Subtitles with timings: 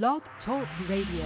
[0.00, 1.24] Blog Talk Radio.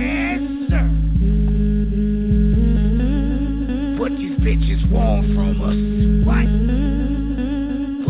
[0.00, 0.86] Answer.
[4.00, 5.76] What these bitches want from us?
[6.24, 6.48] What?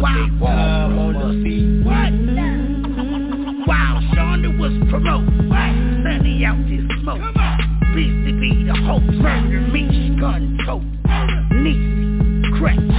[0.01, 1.35] What they want from us?
[1.43, 2.12] The what?
[3.67, 5.73] While Shonda was promoted, What?
[6.05, 7.27] Sunny out this smoke.
[7.96, 9.03] Beastie be the host.
[9.03, 10.85] Murder me, gun tote.
[11.57, 12.98] Niece, crack.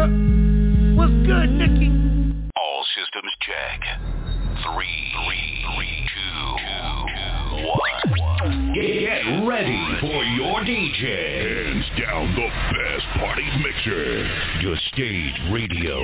[0.00, 1.92] What's good, Nikki?
[2.56, 3.80] All systems check.
[4.64, 8.72] Three, three, three, two, two, one.
[8.72, 11.04] Get ready for your DJ.
[11.04, 14.26] Hands down the best party mixer.
[14.62, 16.00] Your stage radio.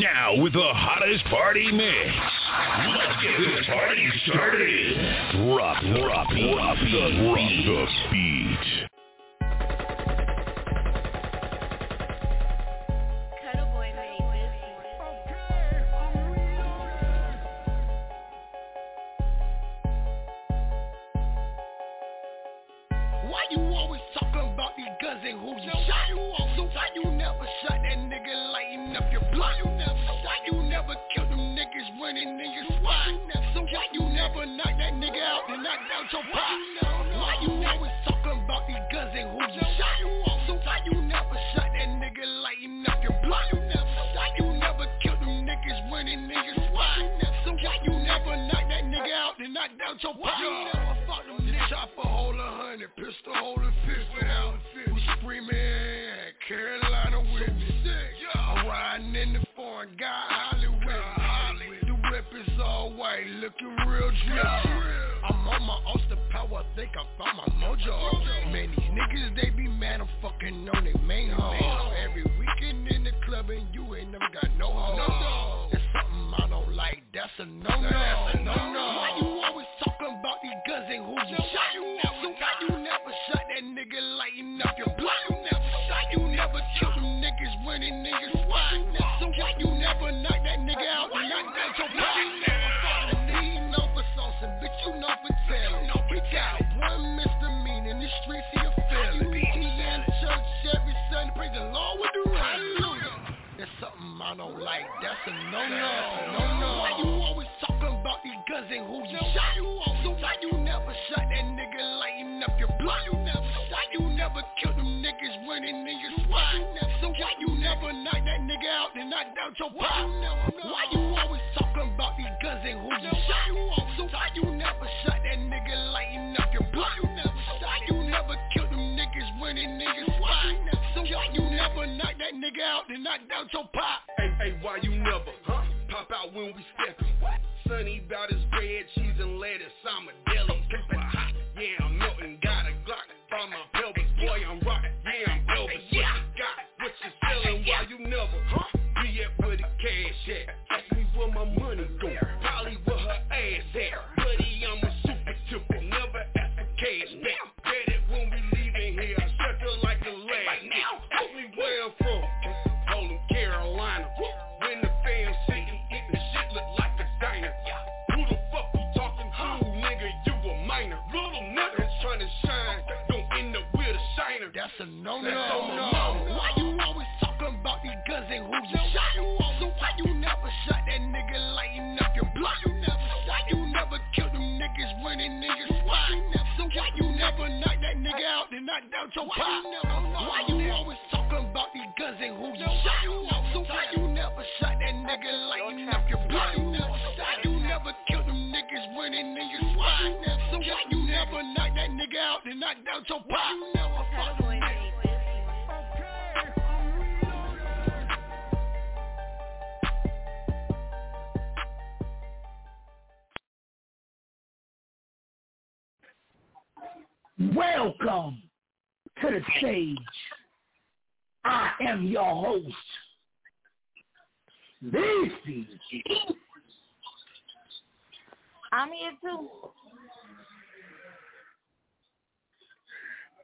[0.00, 2.14] Now with the hottest party mix.
[2.86, 4.96] Let's get this party started.
[5.32, 8.85] Drop, drop, drop, drop the beat.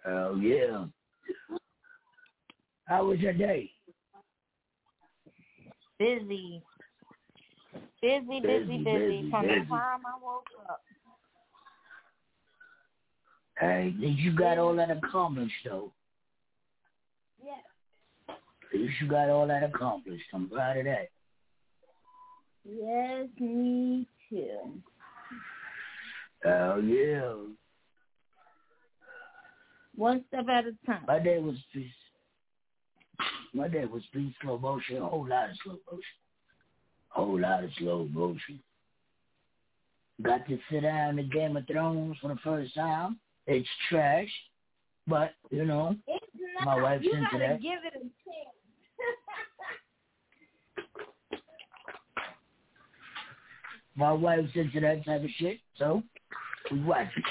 [0.06, 0.86] Oh yeah.
[2.86, 3.70] How was your day?
[5.98, 6.62] Busy.
[8.00, 9.30] Busy, busy, busy, busy.
[9.30, 10.80] From the time I woke up.
[13.58, 15.92] Hey, you got all that accomplished though.
[17.44, 18.34] Yeah.
[18.72, 20.24] you got all that accomplished.
[20.34, 21.08] I'm proud of that.
[22.64, 24.82] Yes, me too.
[26.44, 27.34] Oh yeah.
[29.96, 31.04] One step at a time.
[31.06, 31.90] My day was peace.
[33.54, 36.04] My day was peace, slow motion, a whole lot of slow motion.
[37.14, 38.58] A whole lot of slow motion.
[40.22, 43.18] Got to sit down in Game of Thrones for the first time.
[43.46, 44.28] It's trash,
[45.06, 46.24] but you know, It's
[46.60, 46.64] not.
[46.76, 47.60] My wife's you into that.
[47.60, 48.08] give it a chance.
[53.96, 56.02] my wife's into that type of shit, so
[56.70, 57.24] we watch it.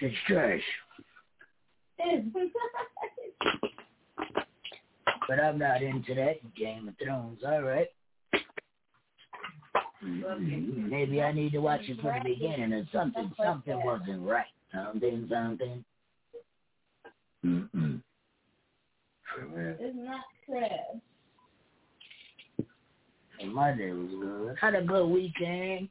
[0.00, 0.62] It's trash,
[5.28, 7.40] but I'm not into that Game of Thrones.
[7.44, 7.88] All right.
[10.00, 13.32] Maybe I need to watch it from the beginning or something.
[13.42, 14.46] Something wasn't right.
[14.72, 15.84] Something, something.
[17.44, 18.00] Mm-mm.
[19.40, 20.70] It's not trash.
[23.40, 24.56] And my day was good.
[24.60, 25.88] Had a good weekend.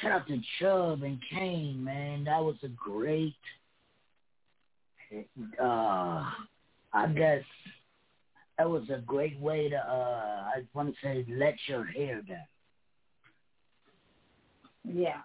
[0.00, 2.24] Shout out to Chubb and Kane, man.
[2.24, 3.34] That was a great
[5.60, 6.24] uh
[6.92, 7.42] I guess
[8.58, 12.38] that was a great way to uh I want to say let your hair down.
[14.84, 15.22] Yeah.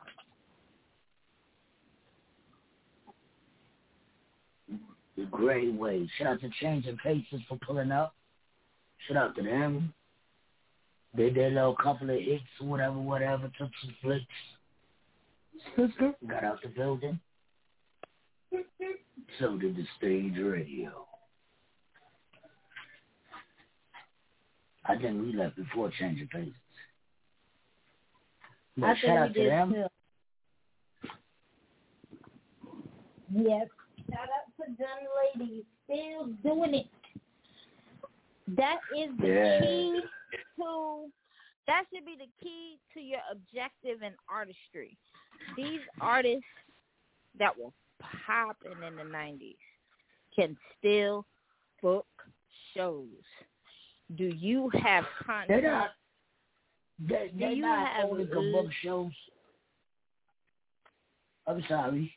[5.32, 6.10] Great way.
[6.18, 8.16] Shout out to Change of Paces for pulling up.
[9.08, 9.94] Shout out to them.
[11.16, 14.26] They did a little couple of hits, whatever, whatever, took some flicks.
[15.76, 17.20] Sister got out the building.
[19.40, 21.06] So did the stage radio.
[24.86, 26.54] I think we left before Change of Paces.
[28.76, 29.74] But I shout think out we to did them.
[29.74, 31.10] too.
[33.36, 33.68] Yes.
[34.10, 34.88] Shout out to them
[35.40, 36.88] ladies still doing it.
[38.50, 39.62] That is the Yeah.
[39.62, 40.02] key
[40.58, 44.98] that should be the key to your objective in artistry.
[45.56, 46.44] These artists
[47.40, 47.72] that were
[48.26, 49.56] popping in the nineties
[50.36, 51.26] can still
[51.82, 52.06] book
[52.76, 53.08] shows.
[54.16, 55.64] Do you have They're content?
[55.64, 55.90] not.
[57.00, 59.12] They, they're you not have only l- book shows.
[61.48, 62.14] I'm sorry.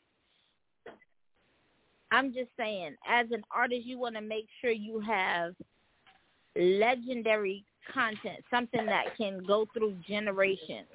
[2.12, 5.55] I'm just saying, as an artist, you want to make sure you have
[6.56, 10.87] legendary content, something that can go through generations.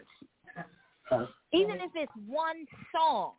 [1.11, 2.65] Uh, Even if it's one
[2.95, 3.33] song,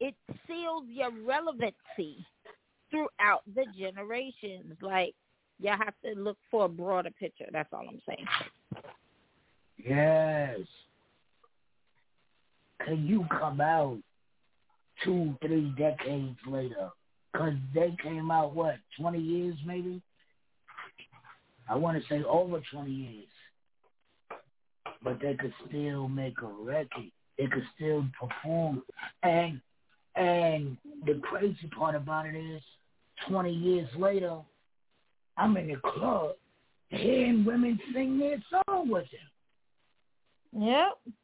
[0.00, 0.14] it
[0.46, 2.24] seals your relevancy
[2.90, 4.76] throughout the generations.
[4.80, 5.14] Like,
[5.60, 7.46] you have to look for a broader picture.
[7.52, 8.26] That's all I'm saying.
[9.76, 10.60] yes.
[12.84, 13.98] Can you come out
[15.04, 16.90] two, three decades later?
[17.32, 20.00] Because they came out, what, 20 years maybe?
[21.68, 23.28] I want to say over 20 years.
[25.02, 27.10] But they could still make a record.
[27.36, 28.82] They could still perform.
[29.22, 29.60] And
[30.16, 30.76] and
[31.06, 32.62] the crazy part about it is
[33.28, 34.38] 20 years later,
[35.36, 36.32] I'm in the club
[36.88, 40.64] hearing women sing their song with them.
[40.64, 41.14] Yep.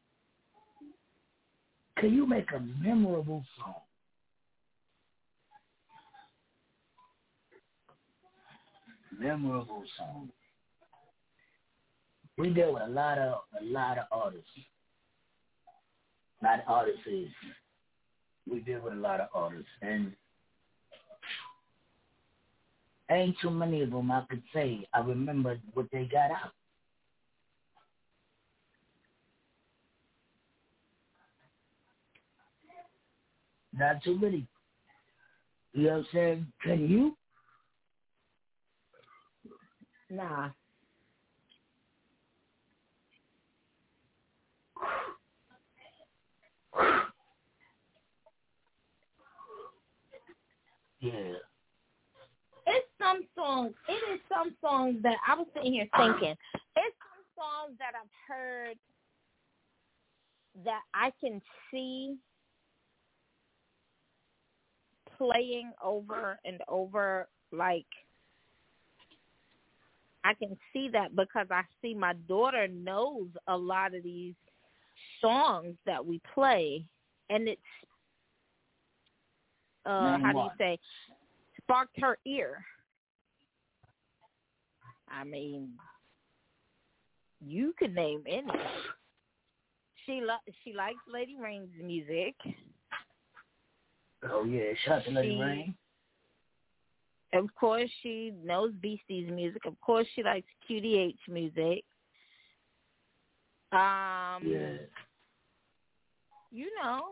[1.99, 3.75] Can you make a memorable song?
[9.19, 10.29] Memorable song.
[12.37, 14.49] We deal with a lot of a lot of artists.
[16.43, 17.01] Not artists.
[18.51, 20.13] We deal with a lot of artists, and
[23.11, 26.53] ain't too many of them I could say I remember what they got out.
[33.77, 34.47] Not too many.
[35.73, 36.47] You know what I'm saying?
[36.63, 37.17] Can you?
[40.11, 40.51] Nah.
[51.01, 51.35] Yeah.
[52.67, 53.75] It's some songs.
[53.89, 56.35] It is some songs that I was sitting here thinking.
[56.77, 58.77] It's some songs that I've heard
[60.65, 62.17] that I can see
[65.19, 67.29] playing over and over.
[67.53, 67.87] Like
[70.25, 74.35] I can see that because I see my daughter knows a lot of these
[75.25, 76.85] songs that we play,
[77.31, 77.61] and it's
[79.87, 80.79] uh how do you say
[81.63, 82.65] sparked her ear?
[85.11, 85.71] I mean,
[87.47, 88.47] you could name any.
[90.05, 92.35] She lo- she likes Lady Rain's music.
[94.25, 95.75] Oh yeah, shout to Lady She- Rain.
[97.33, 99.65] Of course, she knows Beasties music.
[99.67, 101.85] Of course, she likes QDH music.
[103.73, 104.77] Um, Yeah.
[106.55, 107.03] You know,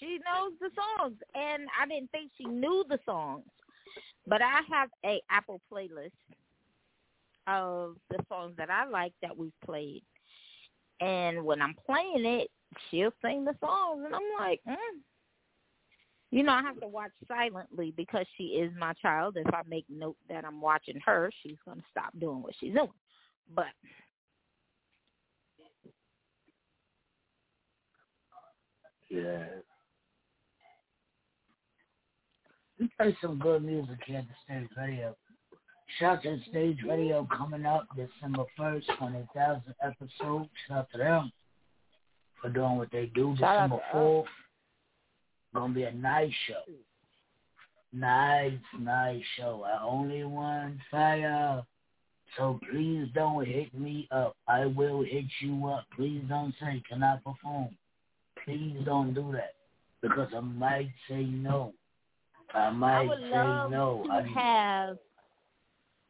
[0.00, 3.44] she knows the songs, and I didn't think she knew the songs,
[4.26, 6.10] but I have a Apple playlist
[7.46, 10.02] of the songs that I like that we've played,
[11.02, 12.50] and when I'm playing it,
[12.90, 14.76] she'll sing the songs, and I'm like, mm.
[16.30, 19.36] you know, I have to watch silently because she is my child.
[19.36, 22.88] If I make note that I'm watching her, she's gonna stop doing what she's doing,
[23.54, 23.66] but.
[29.12, 29.44] Yeah.
[32.80, 35.14] We play some good music here at the Stage Radio.
[35.98, 40.48] Shout out to Stage Radio coming up December 1st, 20,000 episodes.
[40.66, 41.32] Shout out to them
[42.40, 43.36] for doing what they do.
[43.38, 44.24] Shout December 4th,
[45.54, 46.72] gonna be a nice show.
[47.92, 49.64] Nice, nice show.
[49.66, 51.62] I only want fire.
[52.38, 54.34] So please don't hit me up.
[54.48, 55.84] I will hit you up.
[55.94, 57.76] Please don't say, can I perform?
[58.44, 59.54] Please don't do that.
[60.00, 61.72] Because I might say no.
[62.54, 64.02] I I might would say love no.
[64.06, 64.98] to I, have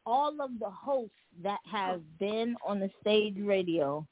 [0.05, 1.11] all of the hosts
[1.43, 4.05] that have been on the stage radio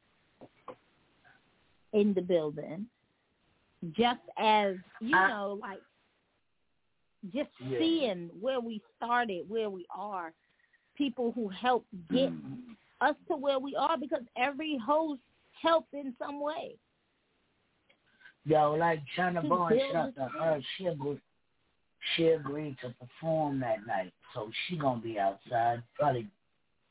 [1.93, 2.85] in the building,
[3.91, 5.81] just as you I- know, like
[7.33, 7.79] just Yeah.
[7.79, 10.33] seeing where we started, where we are,
[10.95, 12.75] people who helped get Mm.
[13.01, 16.77] us to where we are, because every host helped in some way.
[18.45, 20.53] Yo, like China build shout to her.
[20.53, 21.21] Uh, she agreed,
[22.15, 26.27] she agreed to perform that night, so she gonna be outside, probably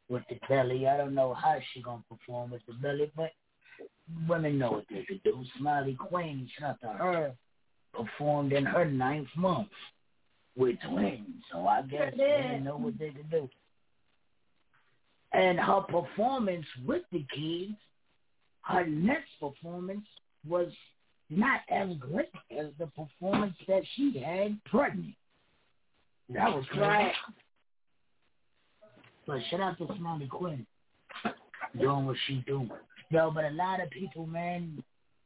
[0.09, 0.87] with the belly.
[0.87, 3.33] I don't know how she gonna perform with the belly, but
[4.29, 5.45] women know what they could do.
[5.59, 7.33] Smiley Queen, shout to her,
[7.93, 9.69] performed in her ninth month
[10.57, 13.49] with twins, so I guess they know what they could do.
[15.33, 17.75] And her performance with the kids,
[18.63, 20.07] her next performance
[20.49, 20.69] was
[21.31, 25.15] not as great as the performance that she had pregnant.
[26.29, 27.13] That was right.
[29.27, 30.67] But shout out to Smiley Quinn
[31.79, 32.69] doing what she do.
[33.11, 34.83] Yo, but a lot of people, man,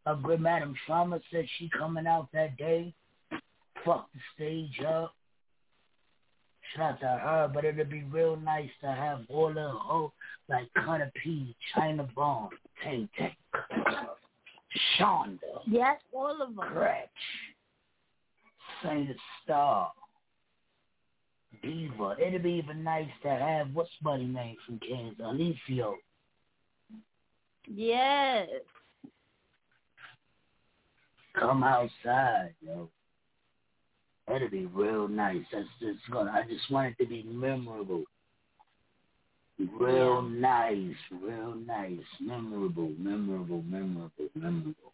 [0.07, 2.95] a good Madam Trauma said she coming out that day,
[3.85, 5.15] fuck the stage up.
[6.75, 10.09] Shout out to her, but it'd be real nice to have all of her,
[10.49, 12.49] like Cutter P, China Bomb,
[12.83, 13.35] Tank Tank,
[14.99, 15.61] Shonda.
[15.67, 16.67] Yes, all of them.
[16.73, 17.09] Gretch,
[18.83, 19.93] Saint Star,
[21.63, 22.17] Diva.
[22.21, 25.95] It'd be even nice to have what's buddy name from Kansas, Alicio.
[27.67, 28.49] Yes.
[31.39, 32.89] Come outside, yo.
[34.29, 35.45] That'd be real nice.
[35.53, 36.31] That's just gonna.
[36.31, 38.05] I just want it to be memorable.
[39.59, 44.93] Real nice, real nice, memorable, memorable, memorable, memorable.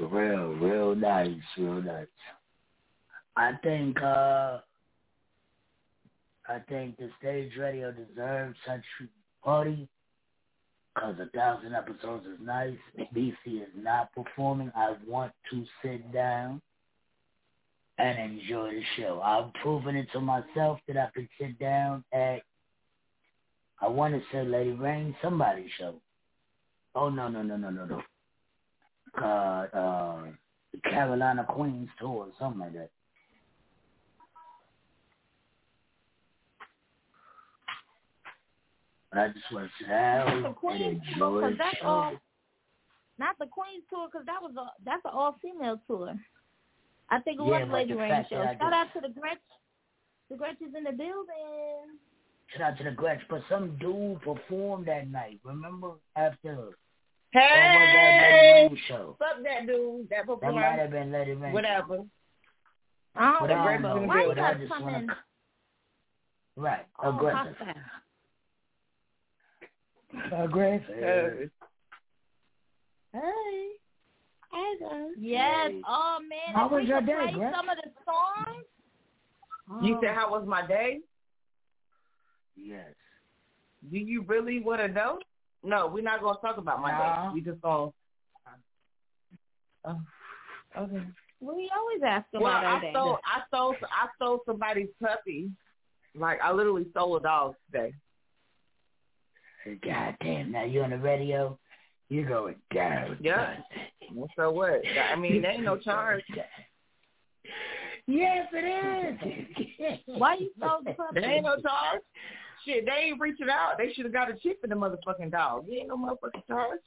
[0.00, 2.06] Real, real nice, real nice.
[3.36, 4.58] I think uh
[6.48, 9.88] I think the stage radio deserves such a party
[10.94, 12.76] because a thousand episodes is nice.
[13.14, 14.70] BC is not performing.
[14.76, 16.60] I want to sit down
[17.98, 19.20] and enjoy the show.
[19.22, 22.42] I've proven it to myself that I can sit down at
[23.80, 25.94] I want to say Lady Rain somebody's show.
[26.94, 28.02] Oh no no no no no no.
[29.18, 32.90] God, uh, Carolina Queens tour or something like that.
[39.10, 41.86] But I just want to sit down The and enjoy the show.
[41.86, 42.12] all.
[43.18, 46.14] Not the Queens tour, because that was a that's an all female tour.
[47.12, 48.42] I think it Yeah, was but Lady the Rain show.
[48.42, 49.38] Shout just- out to the Gretch.
[50.30, 51.98] The Gretch is in the building.
[52.56, 55.38] Shout out to the Gretch, but some dude performed that night.
[55.44, 56.72] Remember after uh, or was
[57.34, 59.16] that Hey, Lady Rain show?
[59.18, 60.08] fuck that dude.
[60.10, 61.52] That That might have been Lady Rain.
[61.52, 62.04] Whatever.
[63.14, 63.96] I don't But I don't know.
[63.98, 64.06] know.
[64.08, 65.16] Why But I just wanna-
[66.56, 67.56] Right, Oh, aggressive.
[67.58, 67.82] hostile.
[70.44, 71.50] Aggressive.
[73.12, 73.20] Hey.
[74.52, 75.08] Hey.
[75.18, 75.72] Yes.
[75.88, 76.54] Oh man.
[76.54, 77.54] How was we your day, play Gretch?
[77.54, 79.84] Some of the songs.
[79.84, 80.00] You Oh.
[80.02, 81.00] said, how was my day?
[82.56, 82.92] Yes.
[83.90, 85.18] Do you really want to know?
[85.62, 86.98] No, we're not gonna talk about my No.
[86.98, 87.34] day.
[87.34, 87.92] We just gonna.
[89.84, 89.94] Uh,
[90.78, 91.02] okay.
[91.40, 92.90] We always ask Well, about our I day.
[92.92, 95.50] stole, I stole, I stole somebody's puppy.
[96.14, 97.94] Like I literally stole a dog today.
[99.84, 101.58] God damn, now you on the radio,
[102.12, 103.16] you're going down.
[103.20, 103.56] Yeah.
[104.14, 104.82] Well, So what?
[105.10, 106.22] I mean, there ain't no charge.
[108.06, 109.98] Yes, it is.
[110.06, 111.20] Why you stole the puppy?
[111.20, 112.02] There ain't no charge.
[112.66, 113.78] Shit, they ain't reaching out.
[113.78, 115.66] They should have got a chip in the motherfucking dog.
[115.68, 116.80] There ain't no motherfucking charge.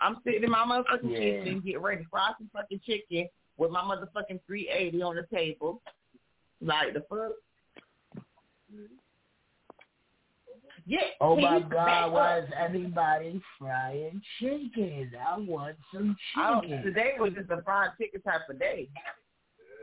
[0.00, 1.18] I'm sitting in my motherfucking Yeah.
[1.44, 5.82] kitchen getting ready to fry some fucking chicken with my motherfucking 380 on the table.
[6.60, 7.32] Like the fuck?
[10.88, 11.00] Yeah.
[11.20, 15.10] Oh my God, why is everybody frying chicken?
[15.14, 16.82] I want some chicken.
[16.82, 18.88] today was just a fried chicken type of day.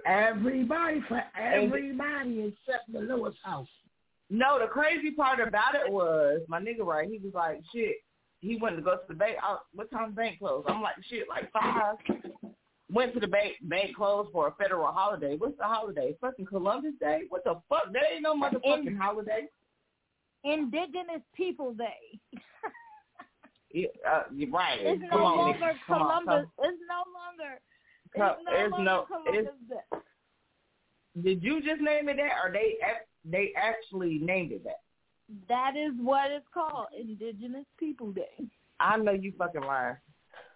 [0.08, 3.68] Everybody for everybody except the Lewis house.
[4.32, 7.08] No, the crazy part about it was my nigga right.
[7.08, 7.98] He was like, shit.
[8.40, 9.38] He went to go to the bank.
[9.44, 10.68] I, what time the bank closed?
[10.68, 11.98] I'm like, shit, like five.
[12.92, 13.54] Went to the bank.
[13.62, 15.36] Bank closed for a federal holiday.
[15.38, 16.16] What's the holiday?
[16.20, 17.22] Fucking Columbus Day.
[17.30, 17.94] What the fuck?
[17.94, 19.48] There ain't no motherfucking holiday.
[20.46, 22.20] Indigenous People Day.
[23.74, 24.80] Yeah, uh, you're right.
[24.80, 25.74] It's Come no on, longer nigga.
[25.86, 26.50] Come on, Columbus.
[26.60, 27.60] It's no longer.
[28.16, 29.06] come- It's no It's longer no.
[29.06, 31.22] Columbus It's, Day.
[31.22, 32.76] did you just name it that, or they
[33.26, 34.80] they actually named it that?
[35.50, 38.48] That is what it's called, Indigenous People Day.
[38.80, 39.98] I know you fucking lying.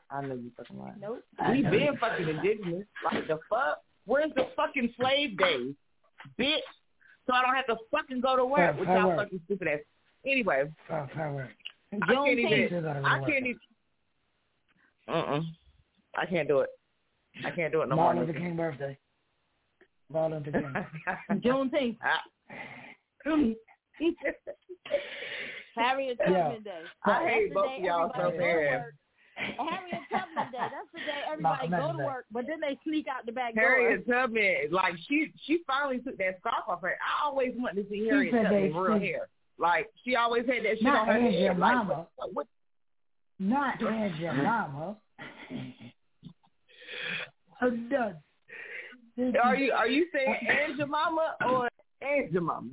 [0.09, 0.95] I know you fucking lying.
[1.01, 1.21] Nope.
[1.51, 2.85] We been fucking indigenous.
[3.03, 3.81] Like the fuck?
[4.05, 5.73] Where's the fucking slave days,
[6.39, 6.59] bitch?
[7.29, 9.17] So I don't have to fucking go to work Fuck, with I y'all work.
[9.19, 9.79] fucking stupid ass.
[10.25, 11.49] Anyway, Fuck, fuck, work.
[11.93, 12.67] I can't even.
[12.67, 13.59] Still gotta go to I can't even.
[15.07, 15.41] Uh-uh.
[16.17, 16.69] I can't do it.
[17.45, 18.25] I can't do it no Martin more.
[18.27, 18.97] Luther King birthday.
[20.11, 20.59] Martin Luther
[21.29, 21.41] King.
[21.41, 21.97] Juneteenth.
[25.75, 26.25] Harriet Yeah.
[26.43, 26.81] Tubman Day.
[27.05, 28.83] I hate both of y'all so everybody go to bad.
[29.59, 29.73] Oh, work.
[29.73, 30.57] Harriet Tubman Day.
[30.59, 32.05] That's the day everybody Malcolm go to Day.
[32.05, 33.63] work, but then they sneak out the back door.
[33.63, 34.21] Harriet door.
[34.27, 36.97] Tubman, like she she finally took that scarf off her.
[36.99, 39.27] I always wanted to see She Harriet said Tubman they real hair.
[39.57, 41.59] Like she always had that shit Not on her Angela head.
[41.59, 42.07] Like, Mama.
[42.15, 42.47] what, what,
[43.39, 44.97] Not Angela Mama.
[47.61, 48.15] I'm done.
[49.43, 50.35] Are you are you saying
[50.69, 51.67] Angel Mama or
[52.01, 52.69] Angel Mama?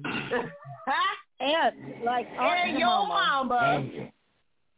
[0.87, 1.17] Huh?
[1.41, 3.45] And like Aunt and your Mama.
[3.45, 4.11] mama.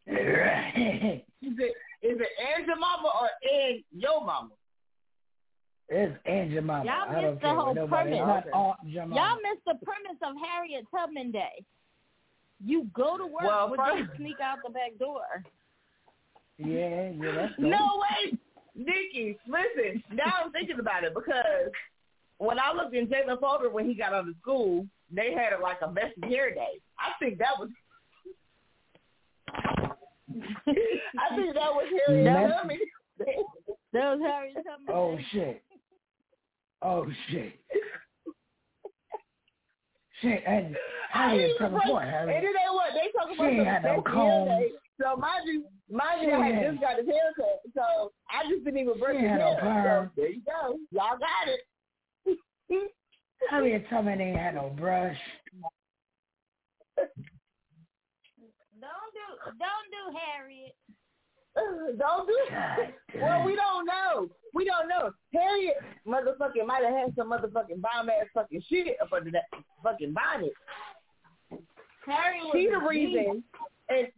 [0.07, 4.51] it's Is it is it Angel Mama or and your mama?
[5.91, 6.85] Angela Mama.
[6.85, 8.11] Y'all missed the care whole nobody.
[8.11, 8.27] Premise.
[8.27, 9.15] not Aunt Jemima.
[9.17, 11.65] Y'all missed the premise of Harriet Tubman Day.
[12.65, 15.45] You go to work, Well, but then first- sneak out the back door.
[16.59, 17.71] Yeah, yeah, that's dope.
[17.71, 18.37] No way,
[18.75, 19.39] Nikki.
[19.47, 21.71] Listen, now I'm thinking about it because
[22.39, 25.61] when I looked in Jalen folder when he got out of school, they had it
[25.63, 26.81] like a messy hair day.
[26.99, 27.71] I think that was.
[30.67, 32.53] I think that was Harriet Messy.
[32.53, 32.79] Tubman.
[33.95, 35.63] That was Harriet Tubman Oh shit.
[36.83, 37.55] Oh shit.
[40.21, 40.77] Shit, and
[41.15, 42.45] I Harriet ain't even Tubman, boy, And Harriet.
[42.45, 43.51] it ain't what they talking She about.
[43.53, 44.49] ain't the had no best comb.
[45.01, 48.81] So mind you, mind you, I had just got his haircut, so I just didn't
[48.81, 50.11] even brush his ain't had no hair.
[50.15, 51.61] So there you go, y'all got it.
[53.49, 55.17] Harriet Tubman ain't had no brush.
[59.45, 60.75] Don't do, Harriet.
[61.99, 64.29] don't do God Well, we don't know.
[64.55, 65.11] We don't know.
[65.33, 69.45] Harriet motherfucking might have had some motherfucking bomb ass fucking shit up under that
[69.83, 70.53] fucking bonnet.
[72.07, 73.45] Harriet was She the reason,
[73.89, 74.09] and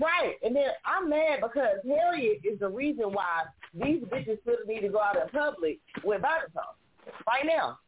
[0.00, 0.34] right.
[0.42, 3.44] And then I'm mad because Harriet is the reason why
[3.74, 7.78] these bitches still need to go out in public with bonnets on right now.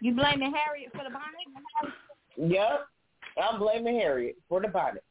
[0.00, 2.52] You blaming Harriet for the bonnet?
[2.52, 2.86] Yep,
[3.42, 5.04] I'm blaming Harriet for the bonnet.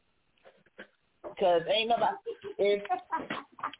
[1.40, 2.16] Cause ain't nobody.
[2.58, 2.84] If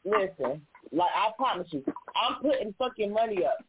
[0.04, 1.82] listen, like I promise you,
[2.14, 3.64] I'm putting fucking money up.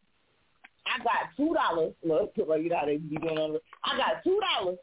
[0.85, 1.93] I got two dollars.
[2.03, 3.53] Look, well, you know how they be doing on.
[3.53, 4.77] the- I got two dollars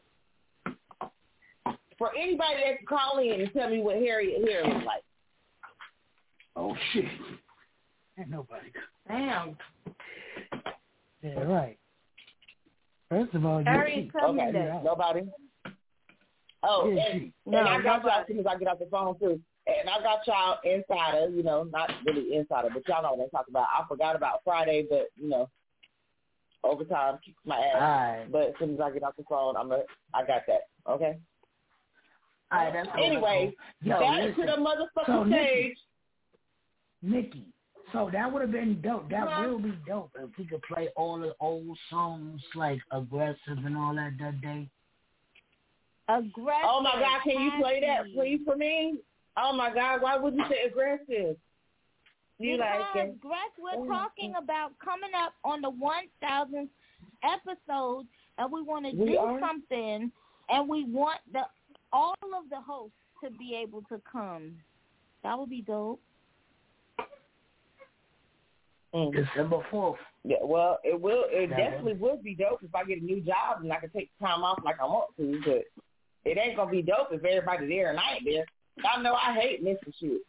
[1.97, 5.03] for anybody that can call in and tell me what Harriet hair looks like.
[6.55, 7.05] Oh shit.
[8.19, 8.71] Ain't nobody.
[9.07, 9.57] Damn.
[11.21, 11.77] Yeah, right.
[13.09, 14.11] First of all, you Harriet cheat.
[14.13, 14.79] Tubman Okay, Day.
[14.83, 15.21] nobody.
[16.67, 19.17] Oh, and, No, and I got y'all as soon as I get off the phone
[19.19, 19.39] too.
[19.67, 23.29] And I got y'all insider, you know, not really insider, but y'all know what I'm
[23.29, 23.67] talking about.
[23.77, 25.49] I forgot about Friday, but you know,
[26.63, 27.75] overtime kicks my ass.
[27.75, 28.31] Alright.
[28.31, 29.81] But as soon as I get off the phone, I'm a,
[30.13, 30.61] I got that.
[30.89, 31.17] Okay.
[32.53, 32.89] Alright, that's.
[32.97, 34.45] Anyway, Yo, back listen.
[34.45, 35.77] to the motherfucking So, Nikki- stage.
[37.01, 37.45] Nikki.
[37.93, 39.09] So that would have been dope.
[39.09, 39.47] That Huh?
[39.49, 43.95] will be dope if we could play all the old songs like aggressive and all
[43.95, 44.69] that that day.
[46.09, 46.63] Aggressive.
[46.65, 48.99] Oh my God, can you play that please for me?
[49.35, 51.37] Oh my God, why would you say aggressive?
[52.39, 53.19] You because like it?
[53.19, 56.69] Greg, we're Oh, talking about coming up on the 1,000th
[57.23, 58.05] episode,
[58.37, 59.39] and we want to We do are?
[59.39, 60.11] something,
[60.49, 61.41] and we want the
[61.91, 64.55] all of the hosts to be able to come.
[65.23, 65.99] That would be dope.
[68.93, 69.13] Mm.
[69.13, 69.99] December fourth.
[70.23, 71.25] Yeah, well, it will.
[71.29, 71.57] It Yeah.
[71.57, 74.43] definitely would be dope if I get a new job and I can take time
[74.43, 75.41] off like I want to.
[75.43, 75.65] But
[76.27, 78.45] it ain't gonna be dope if everybody there and I ain't there.
[78.85, 80.21] I know I hate missing shit.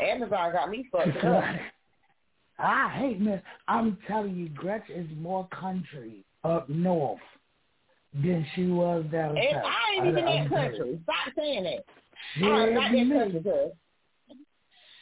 [0.00, 1.44] Amazon got me fucked up.
[2.58, 3.42] I hate man.
[3.68, 7.20] I'm telling you, Gretchen is more country up north
[8.14, 9.64] than she was down And south.
[9.64, 11.00] I ain't even I- that country.
[11.02, 11.84] Stop saying that.
[12.38, 13.10] Shit I'm not that me.
[13.10, 13.70] country.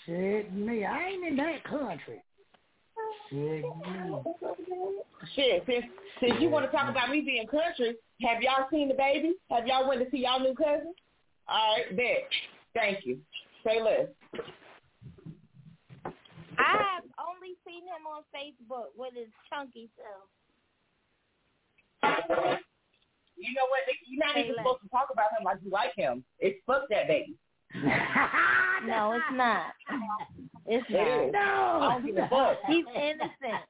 [0.04, 0.84] Shit me.
[0.84, 2.22] I ain't in that country.
[3.30, 4.16] Shit me.
[5.34, 5.84] Shit, since
[6.20, 9.34] since you want to talk about me being country, have y'all seen the baby?
[9.50, 10.94] Have y'all went to see y'all new cousin?
[11.48, 12.28] All right, bet.
[12.74, 13.18] Thank you.
[13.66, 14.08] Say less.
[16.56, 20.28] I have only seen him on Facebook with his chunky self.
[23.36, 23.80] You know what?
[24.06, 24.64] You're not Say even less.
[24.64, 26.24] supposed to talk about him like you like him.
[26.38, 27.34] It's fuck that baby.
[28.86, 29.72] No, it's not.
[30.66, 31.32] It's It is.
[31.32, 31.80] not.
[31.82, 32.58] I don't give a fuck.
[32.66, 33.64] He's innocent.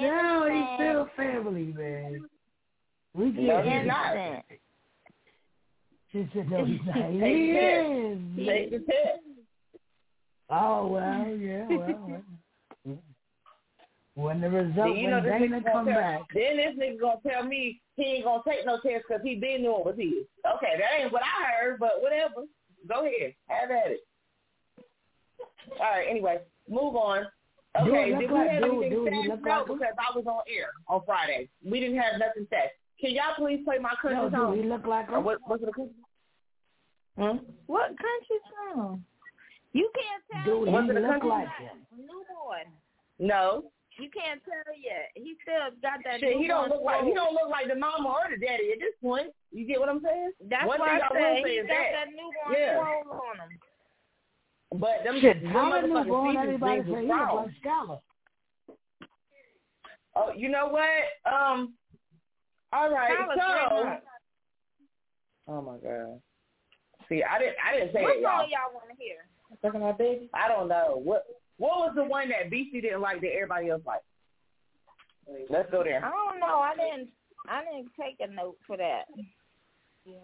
[0.00, 2.24] No, he's still family, man.
[3.14, 3.86] We No, get he's it.
[3.86, 4.16] not.
[4.16, 4.44] innocent.
[6.12, 6.96] She said, no, he's not.
[7.10, 7.66] He Take the
[8.06, 8.18] is.
[8.36, 8.46] tip.
[8.46, 9.20] Take the tip.
[10.50, 12.22] Oh, well, yeah, well.
[12.84, 12.98] well.
[14.14, 16.56] When the result, Then you know when this Dana nigga come gonna tell, back, then
[16.56, 19.84] this nigga gonna tell me he ain't gonna take no test because he been doing
[19.84, 20.26] what he his.
[20.56, 22.44] Okay, that ain't what I heard, but whatever.
[22.88, 24.00] Go ahead, have at it.
[25.72, 26.06] All right.
[26.10, 27.26] Anyway, move on.
[27.80, 29.42] Okay, it did we like- have do- anything do he said?
[29.44, 31.48] No, like because I was on air on Friday.
[31.64, 32.72] We didn't have nothing said.
[33.00, 34.56] Can y'all please play my country no, do song?
[34.56, 35.38] he look like Or what?
[35.46, 35.90] What's it called?
[37.16, 37.38] Hmm?
[37.66, 38.38] What country
[38.74, 39.04] song?
[39.72, 40.84] You can't tell Do yet.
[40.84, 41.78] he it a look country like He's him?
[41.96, 42.68] Newborn.
[43.18, 43.64] No.
[43.98, 45.10] You can't tell yet.
[45.14, 46.20] He still got that.
[46.20, 48.72] Shit, he don't newborn look like he don't look like the mama or the daddy
[48.72, 49.28] at this point.
[49.52, 50.32] You get what I'm saying?
[50.48, 51.92] That's One why thing I I say say he is got that.
[51.92, 52.76] that newborn Yeah.
[52.80, 53.52] soul on him.
[54.80, 57.56] But them, Shit, them how many motherfucking born features everybody say was he look like
[57.60, 57.98] Scholar?
[60.16, 61.32] Oh, you know what?
[61.32, 61.74] Um.
[62.72, 63.28] All right.
[63.36, 63.98] So.
[65.48, 66.20] Oh my god.
[67.08, 67.56] See, I didn't.
[67.66, 68.50] I didn't say What it, song y'all.
[68.50, 69.16] y'all want to hear?
[69.62, 70.30] Second my baby.
[70.34, 71.24] I don't know what.
[71.58, 74.04] What was the one that BC didn't like that everybody else liked?
[75.50, 76.04] Let's go there.
[76.04, 76.58] I don't know.
[76.60, 77.08] I didn't.
[77.48, 79.04] I didn't take a note for that.
[80.04, 80.14] Yeah.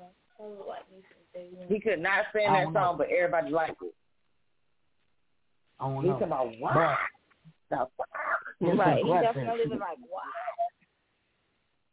[1.69, 2.81] He could not stand I that don't know.
[2.81, 3.95] song, but everybody liked it.
[5.81, 6.13] I don't He's know.
[6.13, 6.75] talking about what?
[6.75, 6.97] But
[7.71, 8.79] The fuck?
[8.79, 9.03] right.
[9.05, 10.25] He definitely was like, what?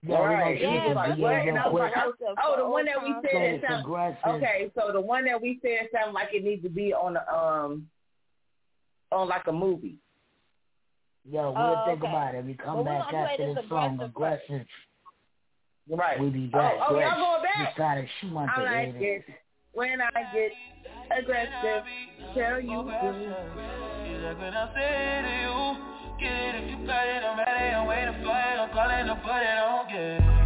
[0.06, 0.44] Yeah, right.
[0.44, 1.34] gonna He shoot was it like, again what?
[1.34, 1.96] And I was quick.
[1.96, 4.44] like, oh, oh, the one that we said it's that sound.
[4.44, 7.34] Okay, so the one that we said sounded like it needs to be on a
[7.34, 7.88] um
[9.12, 9.96] on like a movie.
[11.30, 12.10] Yo, we'll Oh, think okay.
[12.10, 12.44] about it.
[12.44, 14.68] We come Well, back after this this song, aggressive aggressive.
[15.90, 16.20] Right.
[16.20, 16.74] We be Oh, back.
[16.90, 17.76] oh, Gretch y'all going back?
[17.76, 19.26] Decided she wants I to like hear it
[19.72, 20.52] when I get
[21.18, 21.84] aggressive.
[22.36, 23.44] Tell you to.
[29.04, 29.16] Say to
[29.90, 30.43] get it if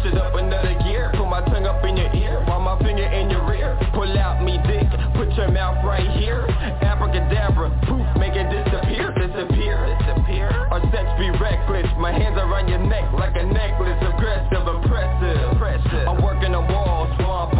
[0.00, 1.10] switch it up another gear.
[1.14, 3.78] Put my tongue up in your ear, while my finger in your rear.
[3.92, 6.46] Pull out me dick, put your mouth right here.
[6.82, 10.48] Abracadabra, poof, make it disappear, disappear, disappear.
[10.70, 15.52] Our sex be reckless, my hands around your neck like a necklace, aggressive, impressive.
[15.52, 16.08] impressive.
[16.08, 17.50] I'm working the walls, while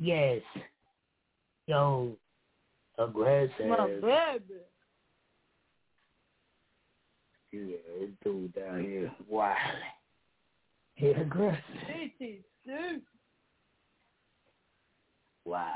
[0.00, 0.40] yes.
[1.66, 2.16] Yo,
[2.98, 3.66] aggressive.
[3.68, 4.40] My baby.
[7.52, 9.56] Yeah, this dude down here wild.
[10.94, 11.60] He aggressive.
[15.44, 15.66] Wild.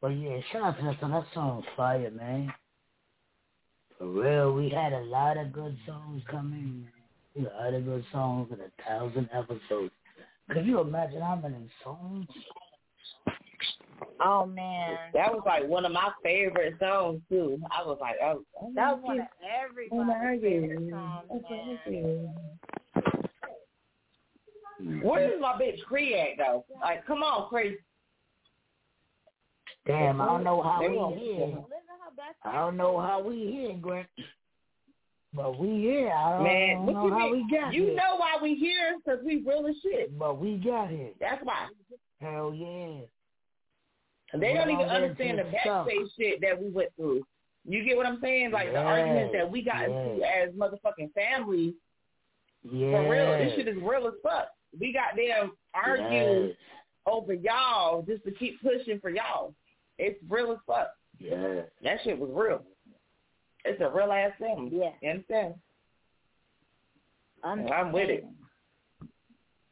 [0.00, 1.10] But yeah, shout out to that song.
[1.12, 2.52] That song's fire, man.
[3.96, 6.86] For real, we had a lot of good songs coming,
[7.36, 7.46] man.
[7.46, 9.92] A lot of good songs in a thousand episodes.
[10.50, 12.26] Could you imagine how many songs?
[14.24, 17.60] Oh man, That was like one of my favorite songs too.
[17.70, 22.34] I was like, oh, oh that was one of everybody's favorite songs, man.
[24.82, 25.06] Mm-hmm.
[25.06, 26.64] Where is my bitch Cree at though?
[26.80, 27.78] Like, come on, Cree.
[29.86, 31.58] Damn, I don't know how They we here.
[32.44, 34.08] I don't know how we here, Grant.
[35.34, 36.12] But we here.
[36.12, 37.46] I don't Man, what know you how mean?
[37.48, 37.94] we got you here.
[37.94, 38.96] know why we here?
[39.04, 40.16] Because we real as shit.
[40.18, 41.10] But we got here.
[41.20, 41.66] That's why.
[42.20, 43.00] Hell yeah.
[44.38, 47.24] They don't even understand the backstage shit that we went through.
[47.66, 48.50] You get what I'm saying?
[48.52, 51.74] Like the arguments that we got into as motherfucking families.
[52.62, 52.92] Yeah.
[53.02, 54.48] For real, this shit is real as fuck.
[54.78, 56.56] We got them argue Yes.
[57.06, 59.54] over y'all just to keep pushing for y'all.
[59.98, 60.88] It's real as fuck.
[61.18, 61.62] Yeah.
[61.82, 62.62] That shit was real.
[63.64, 64.70] It's a real ass thing.
[64.72, 64.90] Yeah.
[65.00, 65.54] You understand?
[67.42, 68.24] I'm, I'm with it.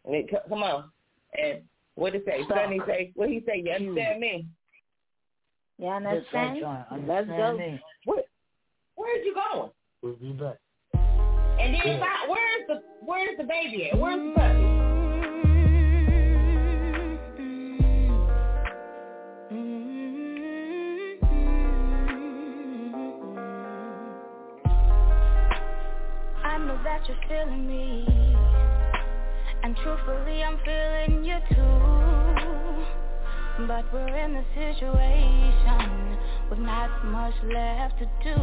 [0.04, 0.90] And it, co- come on.
[1.38, 1.62] And
[1.94, 2.42] what did it say?
[2.48, 2.56] Suck.
[2.58, 3.62] Sonny say, what he say?
[3.64, 4.46] You understand me?
[5.78, 6.58] You Just like understand?
[6.60, 7.56] trying to Let's go.
[7.58, 7.80] me.
[8.04, 8.24] What?
[8.94, 9.70] Where's you going?
[10.02, 10.56] We'll be back.
[10.94, 12.00] And then Yeah.
[12.00, 13.98] fi- where's the where's the baby at?
[13.98, 14.71] Where's the puppy?
[27.02, 28.04] That you're feeling me.
[29.62, 32.86] And truthfully I'm feeling you too.
[33.66, 36.18] But we're in a situation
[36.50, 38.40] With not much left to do.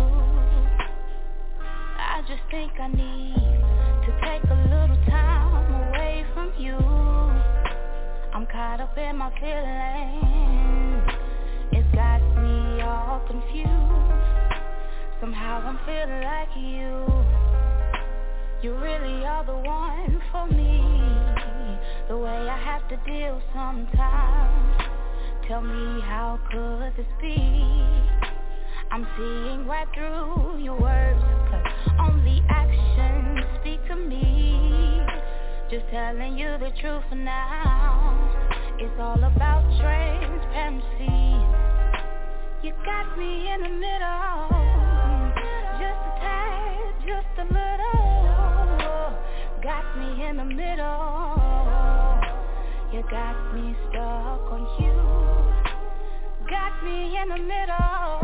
[1.98, 3.36] I just think I need
[4.06, 6.78] To take a little time away from you.
[8.34, 11.04] I'm caught up in my feelings.
[11.72, 13.70] It's got me all confused.
[15.20, 17.49] Somehow I'm feeling like you
[18.62, 20.84] You really are the one for me.
[22.10, 24.84] The way I have to deal sometimes.
[25.48, 27.36] Tell me how could this be?
[28.92, 31.64] I'm seeing right through your words Cause
[32.02, 35.04] only actions speak to me.
[35.72, 38.12] Just telling you the truth for now.
[38.78, 41.16] It's all about transparency.
[42.62, 44.50] You got me in the middle.
[45.80, 47.69] Just a tad, just a little
[49.62, 51.36] Got me in the middle.
[52.94, 54.94] You got me stuck on you.
[56.50, 58.20] Got me in the middle.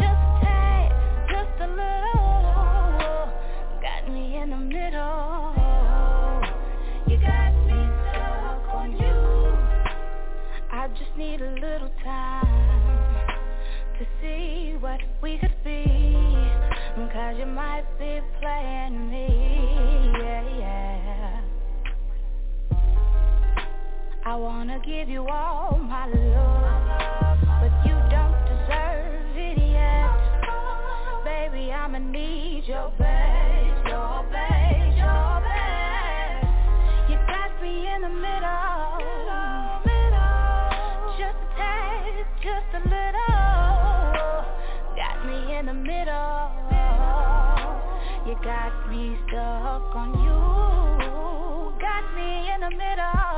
[0.00, 0.92] Just tad,
[1.28, 3.28] just a little.
[3.82, 5.54] Got me in the middle.
[7.06, 9.18] You got me stuck on you.
[10.72, 13.26] I just need a little time
[13.98, 15.84] to see what we could be.
[17.12, 19.67] Cause you might be playing me,
[24.28, 30.12] I wanna give you all my love, but you don't deserve it yet.
[31.24, 36.44] Baby, I'ma need your best, your best, your best.
[37.08, 39.00] You got me in the middle,
[39.88, 44.44] middle, just a tad, just a little.
[44.94, 46.52] Got me in the middle.
[48.26, 53.37] You got me stuck on you, got me in the middle.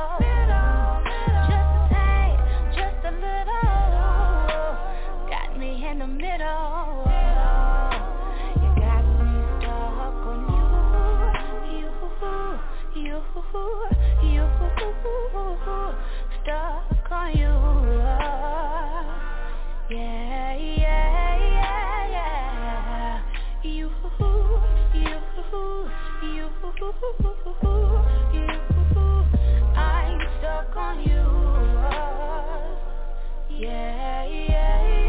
[33.61, 35.00] yeah, yeah.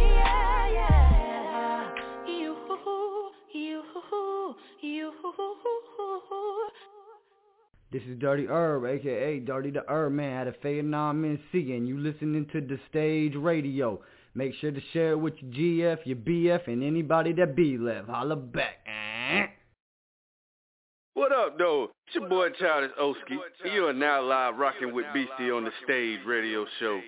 [7.93, 11.99] This is Dirty Herb, aka Dirty the Herb Man out of Vietnam, NC, and you
[11.99, 14.01] listening to the stage radio.
[14.35, 18.09] Make sure to share it with your GF, your BF, and anybody that be left.
[18.09, 18.79] Holla back.
[18.87, 19.47] Eh?
[21.13, 21.91] What up, though?
[22.07, 23.37] It's your boy Childish Oski.
[23.75, 26.99] You are now live rocking with Beastie on the stage radio show.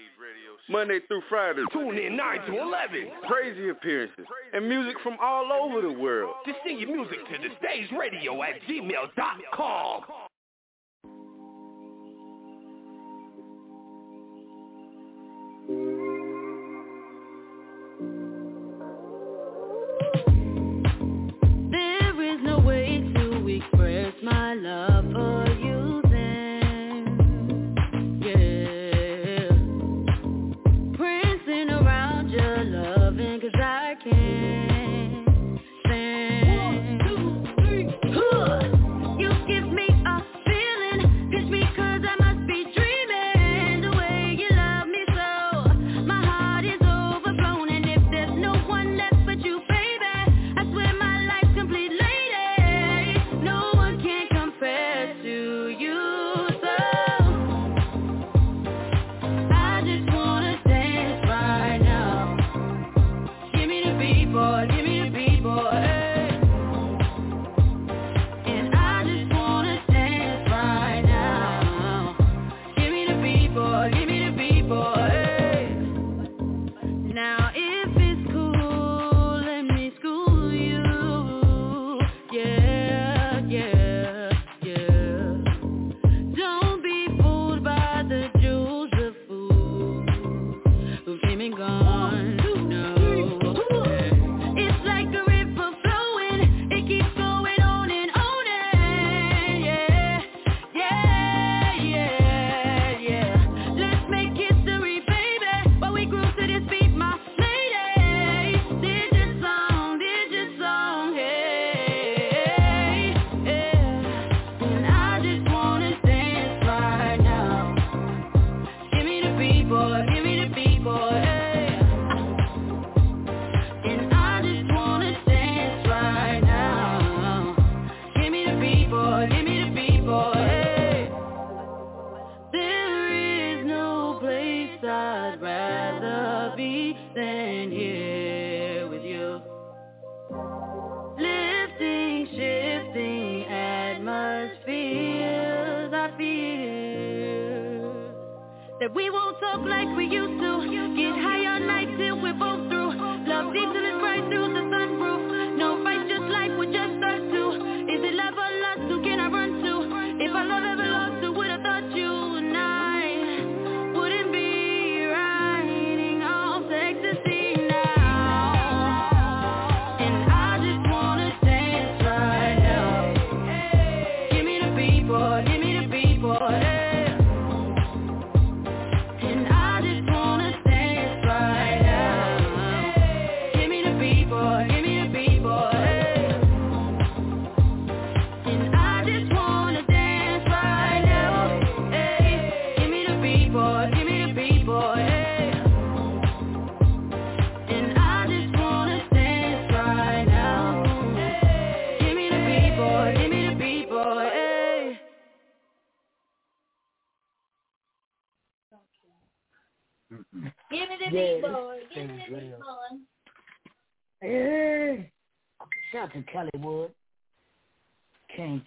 [0.69, 1.63] Monday through Friday.
[1.73, 3.11] Tune in 9 to 11.
[3.29, 6.35] Crazy appearances and music from all over the world.
[6.47, 10.03] To send your music to the stage radio at gmail.com.
[21.71, 24.94] There is no way to express my love.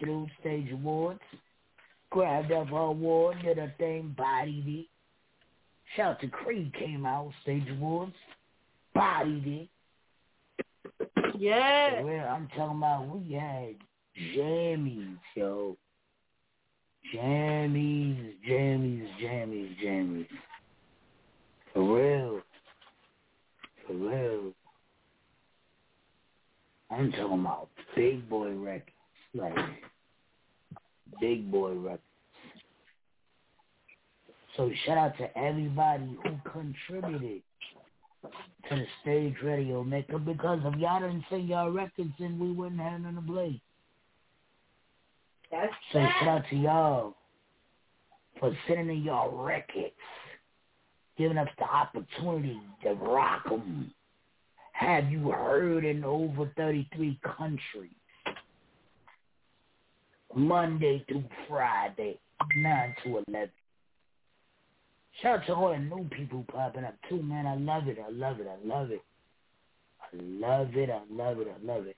[0.00, 1.20] Through stage awards.
[2.10, 4.86] Grabbed up her award, did her thing, bodied it.
[5.96, 8.14] Shout out to Creed came out, stage awards.
[8.94, 9.68] Bodied it.
[11.38, 12.02] Yeah.
[12.02, 13.74] Well, I'm talking about we had
[14.36, 15.76] jammies, yo.
[17.14, 20.26] Jammies, jammies, jammies, jammies.
[21.72, 22.40] For real.
[23.86, 24.52] For real.
[26.90, 28.97] I'm talking about big boy records.
[29.34, 29.54] Like,
[31.20, 32.02] big boy records.
[34.56, 37.42] So shout out to everybody who contributed
[38.68, 42.80] to the stage radio maker because if y'all didn't sing y'all records then we wouldn't
[42.80, 43.60] have none to play.
[45.52, 47.14] That's So shout out to y'all
[48.40, 49.94] for sending in y'all records,
[51.16, 53.94] giving us the opportunity to rock rock 'em.
[54.72, 57.94] Have you heard in over 33 countries?
[60.34, 62.18] Monday through Friday,
[62.56, 63.50] 9 to 11.
[65.22, 67.46] Shout out to all the new people popping up too, man.
[67.46, 67.98] I love it.
[67.98, 68.46] I love it.
[68.46, 69.02] I love it.
[70.02, 70.90] I love it.
[70.90, 71.48] I love it.
[71.48, 71.96] I love it.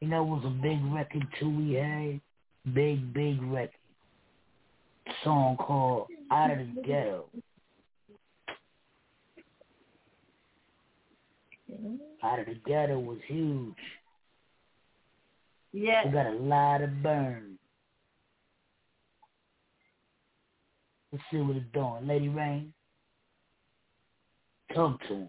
[0.00, 2.20] You know, it was a big record too we had.
[2.74, 3.70] Big, big record.
[5.22, 7.26] Song called Out of the Ghetto.
[12.22, 13.74] Out of the Ghetto was huge.
[15.72, 16.04] Yeah.
[16.04, 17.58] We got a lot of burn.
[21.16, 22.06] Let's see what it's doing.
[22.06, 22.74] Lady Rain,
[24.74, 25.28] come to him.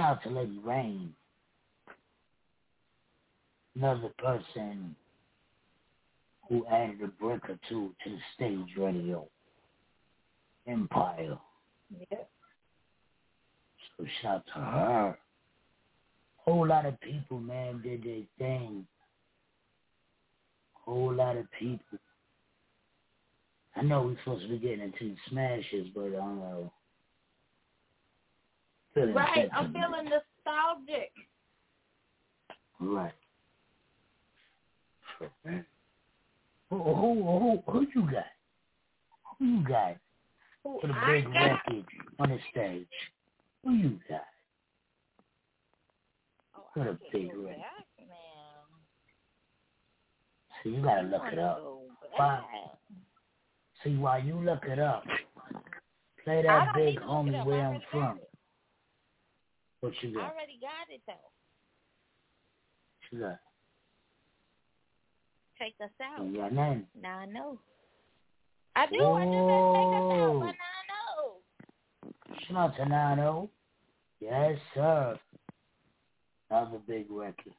[0.00, 1.12] Shout out to Lady Rain.
[3.76, 4.96] Another person
[6.48, 9.28] who added a brick or two to the stage radio.
[10.66, 11.36] Empire.
[12.10, 12.30] Yep.
[13.98, 15.18] So shout out to her.
[16.46, 18.86] Whole lot of people, man, did their thing.
[20.72, 21.98] Whole lot of people.
[23.76, 26.72] I know we're supposed to be getting into smashes, but I don't know.
[29.00, 31.12] Feeling Right, I'm feeling nostalgic.
[32.80, 33.12] Right.
[36.68, 38.24] Who, who, who, who you got?
[39.38, 39.96] Who you got
[40.62, 41.84] for the big record
[42.18, 42.86] on the stage?
[43.64, 44.24] Who you got
[46.56, 47.56] Oh, the can't big record?
[50.62, 51.62] See, you gotta look it up.
[52.16, 52.42] Why?
[53.82, 55.04] See, while you look it up,
[56.22, 58.18] play that big need to look it homie where I'm from.
[58.18, 58.29] it.
[59.80, 60.32] What you I got?
[60.32, 61.12] already got it though.
[62.98, 63.38] What you got?
[65.58, 66.26] Check us out.
[66.26, 66.52] You got.
[66.52, 67.58] Now I know.
[68.76, 69.02] I do.
[69.04, 70.40] I just said check us out, Oh.
[70.40, 72.36] but now I know.
[72.48, 73.30] Shout out to Nano.
[73.30, 73.50] Oh.
[74.20, 75.18] Yes, sir.
[76.50, 77.54] Another big record.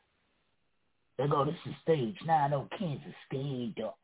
[1.17, 3.97] There go, this is stage nine oh Kansas Skate up.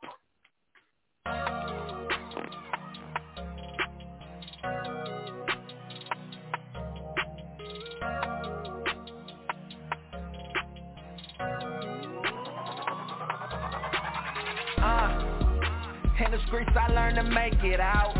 [16.37, 18.13] The streets I learned to make it out.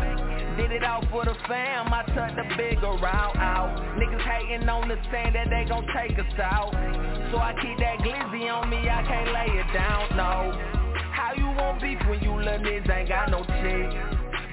[0.56, 3.78] Did it all for the fam, I took the bigger route out.
[3.94, 6.74] Niggas hating on the saying that they gon' take us out.
[7.30, 10.50] So I keep that glizzy on me, I can't lay it down, no.
[11.14, 13.86] How you want beef when you little niggas ain't got no chick?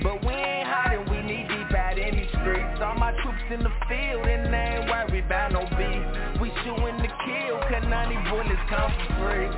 [0.03, 2.77] But we ain't hiding, we need deep out in these streets.
[2.85, 6.03] All my troops in the field and they ain't worried about no beef.
[6.37, 9.49] We shooting to kill, cause none of these bullets come for free.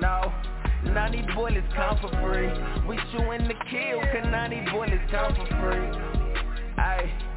[0.00, 0.49] No.
[0.90, 2.50] These bullets come for free.
[2.88, 5.86] We shooting to kill, cause none of these bullets come for free.
[6.78, 7.29] Ayy,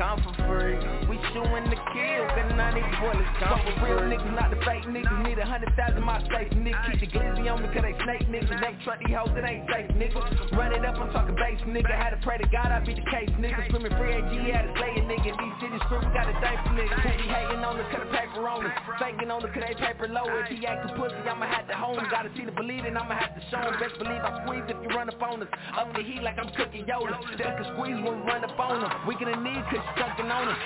[0.00, 0.80] come for free.
[1.12, 4.88] We shooting to kill, cause of these bullets come for real niggas, not the fake
[4.88, 5.12] niggas.
[5.28, 6.80] Need a hundred thousand my safe nigga.
[6.96, 8.48] Keep the glizzy on me, cause they snake niggas.
[8.48, 10.56] They truck these hoes, it ain't safe, nigga.
[10.56, 11.92] Run it up, I'm talking base, nigga.
[11.92, 13.60] Had to pray to God, I be the case, nigga.
[13.68, 15.36] Screaming free AG, had to slay a nigga.
[15.36, 16.96] These cities we got a day for niggas.
[17.04, 18.72] Be hating on the cut the paper on us.
[18.96, 20.24] Faking on the cut they paper low.
[20.40, 22.00] If he actin' pussy, I'ma have to home.
[22.08, 23.76] Gotta see the believing, I'ma have to show him.
[23.76, 25.52] Best believe I squeeze if you run up on us.
[25.76, 27.20] Up the heat like I'm cooking Yoda.
[27.36, 28.88] Duck and squeeze when we run up on them.
[29.04, 30.58] We gonna need cause sucking on us.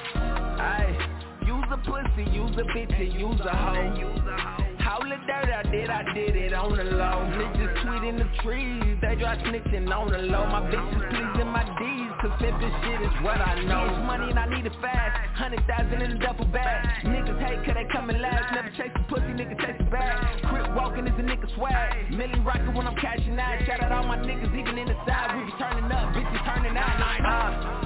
[0.60, 4.64] Ayy, use a pussy, use a bitch, and use a hoe.
[4.84, 7.24] How the dirt I did, I did it on the low.
[7.32, 10.44] Niggas tweet in the trees, they dry snitching on the low.
[10.44, 13.88] My bitches pleasing my D's, cause pimpin' shit is what I know.
[13.88, 16.84] It's money and I need it fast, hundred thousand in a duffel bag.
[17.06, 20.20] Niggas hate cause they coming last, never chase the pussy, nigga chase the bag.
[20.52, 23.64] Crip walking is a nigga swag, Millie rockin' when I'm cashing out.
[23.64, 26.76] Shout out all my niggas, even in the side, we be turning up, bitches turning
[26.76, 27.00] out.
[27.24, 27.83] Uh,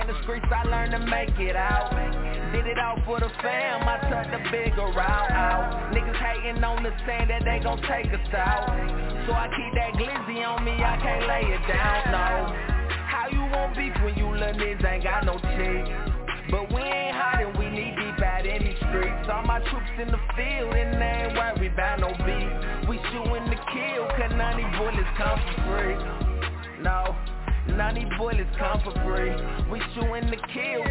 [0.00, 1.90] in the streets I learned to make it out.
[2.54, 5.92] Did it all for the fam, I took the bigger route out.
[5.92, 8.70] Niggas hating on the saying that they gon' take us out.
[9.26, 12.30] So I keep that glizzy on me, I can't lay it down, no.
[13.10, 15.82] How you want beef when you little niggas ain't got no chick?
[16.50, 19.26] But we ain't hiding, we need deep out in these streets.
[19.28, 22.88] All my troops in the field and they ain't worried about no beef.
[22.88, 25.98] We shooting to kill, cause none of these bullets come for free.
[26.80, 27.16] No
[27.78, 29.30] These bullets come for free.
[29.70, 30.82] We shooting the kill,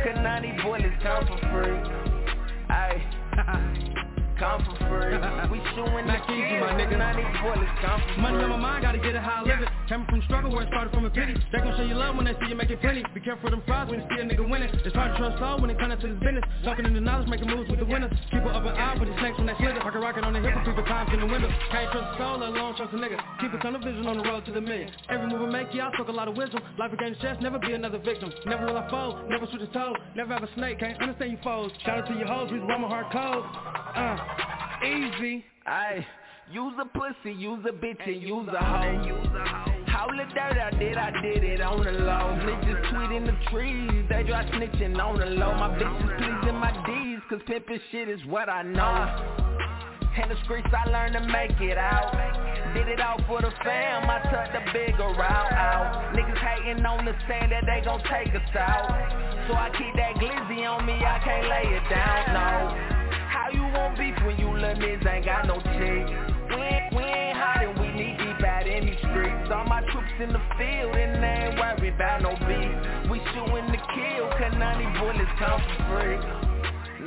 [0.42, 1.78] these bullets come for free.
[2.70, 3.94] Ayy.
[4.38, 5.18] Come for free.
[5.50, 6.94] We to Mac easy, my nigga.
[6.94, 8.22] of these bullets for free.
[8.22, 9.70] Money on my mind, gotta get it how I live it.
[9.90, 11.34] Coming from struggle where it started from a pity.
[11.50, 13.02] They gon' show you love when they see you making plenty.
[13.16, 14.70] Be careful of them frauds when you see a nigga winning.
[14.86, 16.46] It's hard to trust all when it comes to this business.
[16.62, 18.14] Talking in the knowledge, making moves with the winners.
[18.30, 19.82] Keep it up an eye with the snakes when they slither.
[19.82, 21.50] Rocket rocket on the hip, people times in the window.
[21.74, 23.18] Can't trust a soul, let alone trust a nigga.
[23.42, 24.94] Keep a ton of vision on the road to the million.
[25.10, 26.62] Every move I make, yeah, I spoke a lot of wisdom.
[26.78, 28.30] Life against chest, never be another victim.
[28.46, 29.96] Never will I fold, never switch a toe.
[30.14, 31.72] Never have a snake, can't understand you foes.
[31.82, 33.87] Shout out to your hoes, reason why my heart cold.
[33.98, 34.16] Uh,
[34.86, 35.44] easy.
[35.68, 36.06] Ayy,
[36.52, 39.84] use a pussy, use a bitch, and use a hoe.
[39.88, 42.38] How the dirt I did, I did it on the low.
[42.46, 45.52] Niggas tweet in the trees, they dry snitching on the low.
[45.56, 49.48] My bitches pleasing my D's, cause pimpin' shit is what I know.
[50.22, 52.12] In the streets I learned to make it out
[52.74, 57.06] Did it all for the fam, I took the bigger route out Niggas hating on
[57.06, 58.90] the saying that they gon' take us out
[59.48, 62.97] So I keep that glizzy on me, I can't lay it down, no
[63.48, 66.04] How you want beef when you little niggas ain't got no chick?
[66.52, 70.20] We ain't, we ain't hiding, we need deep out in these streets All my troops
[70.20, 72.76] in the field and they ain't worried about no beef
[73.08, 76.20] We shooting to kill, cause none these bullets come for free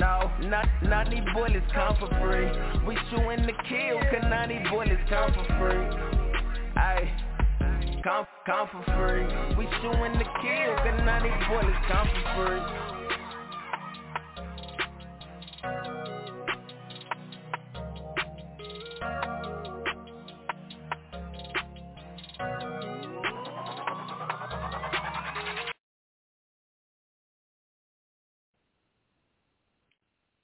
[0.01, 2.49] No, not, not these bullets come for free.
[2.89, 5.85] We shooting to kill, cause none these bullets come for free.
[6.73, 9.29] Ayy, come, come for free.
[9.61, 13.00] We shooting to kill, cause none these bullets come for free.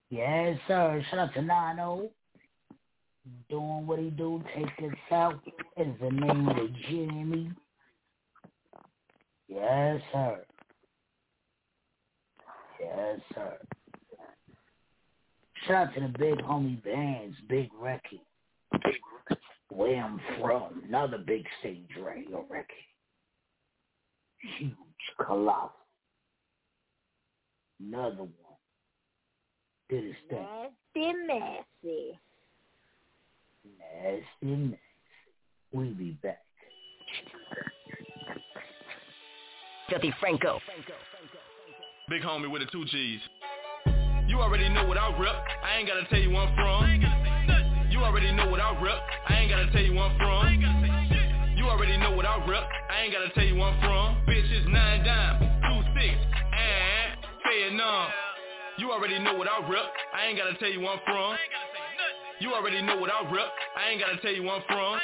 [0.10, 1.04] Yes, sir.
[1.10, 2.10] Shout out to Nano.
[3.50, 4.42] Doing what he do.
[4.56, 5.40] Take us out.
[5.76, 7.52] Is the name of the Jimmy.
[9.50, 10.46] Yes, sir.
[12.80, 13.58] Yes, sir.
[15.66, 18.20] Shout out to the big homie bands, Big Record.
[19.70, 22.66] Where I'm from, another big stage radio record.
[24.58, 24.74] Huge,
[25.26, 25.74] colossal.
[27.82, 28.47] Another one
[29.90, 30.46] did his thing.
[30.96, 32.20] Nasty, messy.
[33.80, 34.80] Nasty, nasty.
[35.72, 36.42] We'll be back.
[39.90, 40.60] Filthy Franco.
[42.10, 43.20] Big homie with the two G's.
[44.28, 45.36] You already know what I rep.
[45.64, 47.90] I ain't gotta tell you where I'm from.
[47.90, 49.00] You already know what I rep.
[49.28, 51.56] I ain't gotta tell you where I'm from.
[51.58, 52.64] You already know what I rep.
[52.90, 54.26] I ain't gotta tell you where I'm from.
[54.28, 56.16] Bitches nine dime, two six,
[56.54, 58.27] and Vietnam.
[58.78, 59.90] You already know what I rep.
[60.14, 61.36] I ain't gotta tell you where I'm from.
[62.40, 63.50] You already know what I rep.
[63.74, 65.00] I ain't gotta tell you where I'm from.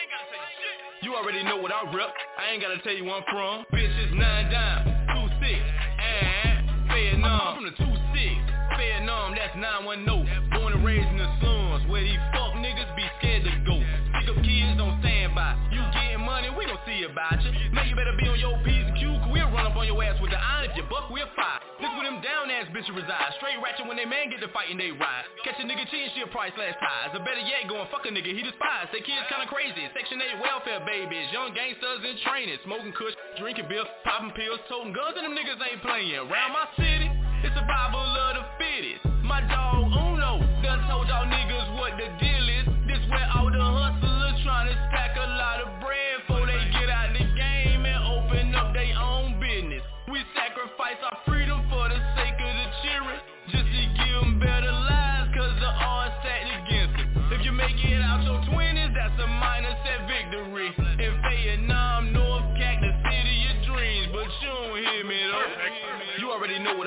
[1.02, 2.14] You already know what I rep.
[2.38, 3.66] I ain't gotta tell you where I'm from.
[3.74, 7.42] Bitch Bitches nine dime, two six, and Vietnam.
[7.42, 8.38] I'm from the two six,
[8.78, 9.34] Vietnam.
[9.34, 10.22] That's nine one no.
[10.54, 13.82] Born and raised in the slums where these fuck niggas be scared to go.
[14.22, 15.58] Pick up kids on standby.
[15.74, 17.50] You getting money, we gon' see about you.
[17.74, 19.33] Now you better be on your P's and Q's, cause we'll run
[19.74, 20.70] up on your ass with the iron.
[20.70, 21.58] If you buck, we'll fire.
[21.82, 23.34] This where them down ass bitches reside.
[23.42, 25.26] Straight ratchet when they man get to fighting, they ride.
[25.42, 27.18] Catch a nigga cheating, she'll price last ties.
[27.18, 28.94] Or better yet, going fuck a nigga, he despise.
[28.94, 29.82] Say kids kinda crazy.
[29.98, 31.26] Section 8 welfare babies.
[31.34, 32.62] Young gangsters in training.
[32.64, 36.22] Smoking kush, drinking beer, popping pills, toting guns, and them niggas ain't playing.
[36.22, 37.10] Around my city,
[37.42, 39.04] it's survival of the fittest.
[39.26, 39.73] My dog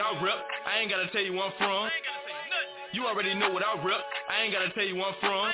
[0.07, 0.39] I rep.
[0.65, 1.91] I ain't gotta tell you where I'm from.
[2.93, 4.01] You already know what I rep.
[4.31, 5.51] I ain't gotta tell you where I'm from.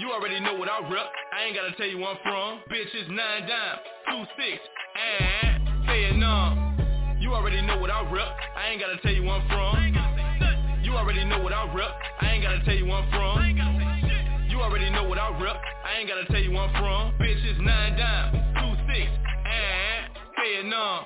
[0.00, 1.06] You already know what I rep.
[1.32, 2.58] I ain't gotta tell you where I'm from.
[2.66, 3.78] Bitches nine dime,
[4.10, 4.58] two six,
[4.98, 7.18] and Vietnam.
[7.20, 8.26] You already know what I rep.
[8.56, 10.82] I ain't gotta tell you where I'm from.
[10.82, 11.90] You already know what I rep.
[12.20, 14.50] I ain't gotta tell you where I'm from.
[14.50, 15.56] You already know what I rep.
[15.84, 17.14] I ain't gotta tell you where I'm from.
[17.24, 21.04] Bitches nine dime, two six, and Vietnam.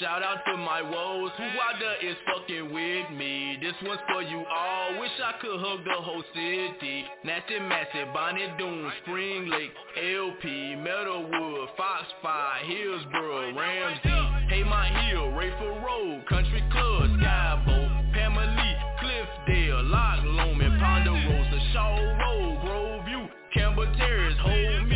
[0.00, 3.58] Shout out to my woes, who out there is fucking with me.
[3.62, 7.04] This one's for you all, wish I could hug the whole city.
[7.22, 14.48] Nasty Massive, Bonnie Doone, Spring Lake, LP, Metalwood, Foxfire, Hillsboro, Ramsey.
[14.48, 22.58] Hey My Hill, Raeford Road, Country Club, Skyboat, Pamela Cliffdale, Loch Lomond, Ponderosa, Shaw Road,
[22.66, 24.93] Groveview, Campbell Terrace, Whole Mills,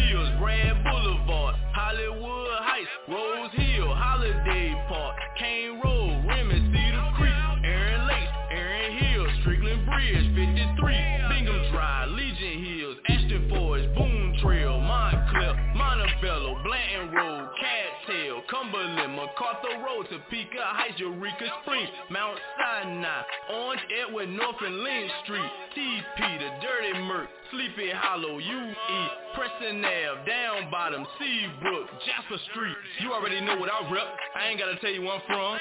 [20.28, 27.00] Topeka Heights, Eureka Springs, Mount Sinai, Orange, Edward, North and Lynn Street, TP, the Dirty
[27.00, 32.76] Merc, Sleepy Hollow, UE, Preston Ave, Down Bottom, Seabrook, Jasper Street.
[33.00, 34.04] You already know what I rep.
[34.36, 35.58] I ain't gotta tell you where I'm from.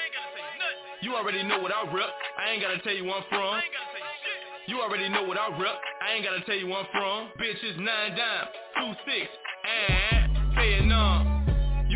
[1.00, 2.10] You already know what I rep.
[2.36, 3.60] I ain't gotta tell you where I'm from.
[4.66, 5.80] You already know what I rep.
[6.04, 7.28] I ain't gotta tell you where I'm from.
[7.40, 9.28] Bitches nine dime, two six,
[9.64, 11.27] and Vietnam.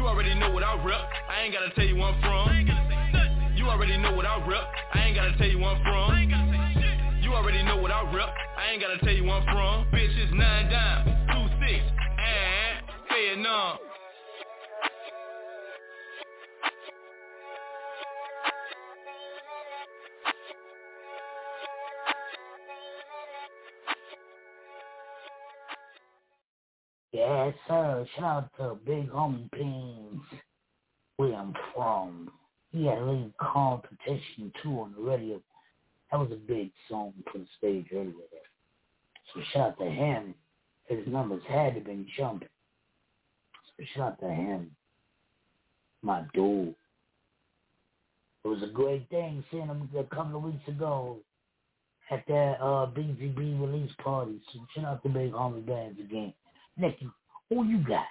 [0.03, 1.01] You already know what I rep.
[1.31, 3.55] I ain't gotta tell you where I'm from.
[3.55, 4.65] You already know what I rep.
[4.93, 7.23] I ain't gotta tell you where I'm from.
[7.23, 8.35] You already know what I rep.
[8.59, 9.87] I ain't gotta tell you where I'm from.
[9.97, 11.85] Bitches nine dime, two six,
[12.19, 12.83] and
[13.15, 13.79] Vietnam.
[27.13, 28.07] Yes, sir.
[28.17, 30.23] Shout out to Big Homie Beans,
[31.19, 32.31] where I'm from.
[32.71, 35.41] He had a little competition too on the radio.
[36.11, 38.13] That was a big song for the stage earlier.
[39.35, 40.35] So shout out to him.
[40.87, 42.49] His numbers had to been jumping.
[43.77, 44.71] So shout out to him.
[46.03, 46.75] My dude.
[48.45, 51.19] It was a great thing seeing him a couple of weeks ago
[52.11, 54.41] at that uh BGB release party.
[54.53, 56.33] So shout out to Big Homie Bands again.
[56.77, 57.09] Nikki,
[57.49, 58.05] who you got?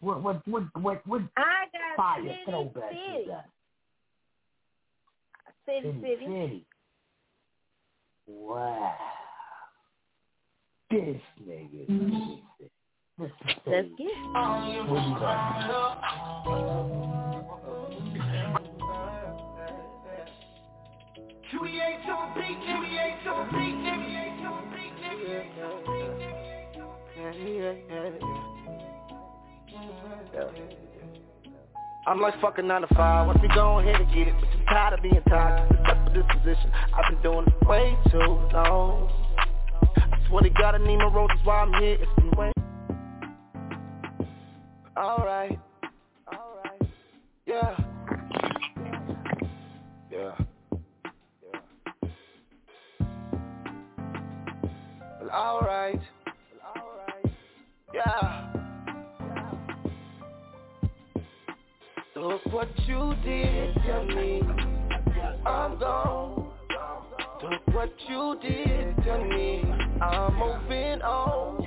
[0.00, 3.00] What what what what what I got fire City throwback City.
[3.18, 3.46] you got?
[5.66, 6.26] City City City.
[6.26, 6.66] City.
[8.26, 8.94] Wow.
[10.90, 11.86] This nigga.
[11.88, 12.40] Mm.
[13.18, 13.32] This is
[13.66, 14.88] Let's get it.
[14.88, 16.06] What you got?
[22.08, 23.95] On beat, on beat,
[32.06, 34.66] I'm like fucking 9 to 5, watch me go ahead and get it But I'm
[34.66, 36.70] tired of being tired, stuck for this position.
[36.94, 38.18] I've been doing it way too
[38.52, 39.10] long.
[39.96, 42.52] I swear to God I need no roses while I'm here, it's been way
[44.96, 45.58] alright,
[55.36, 56.00] alright,
[57.94, 58.56] yeah
[62.16, 64.40] Look what you did to me.
[65.44, 66.50] I'm gone.
[67.42, 69.62] Look what you did to me.
[70.00, 71.62] I'm moving on.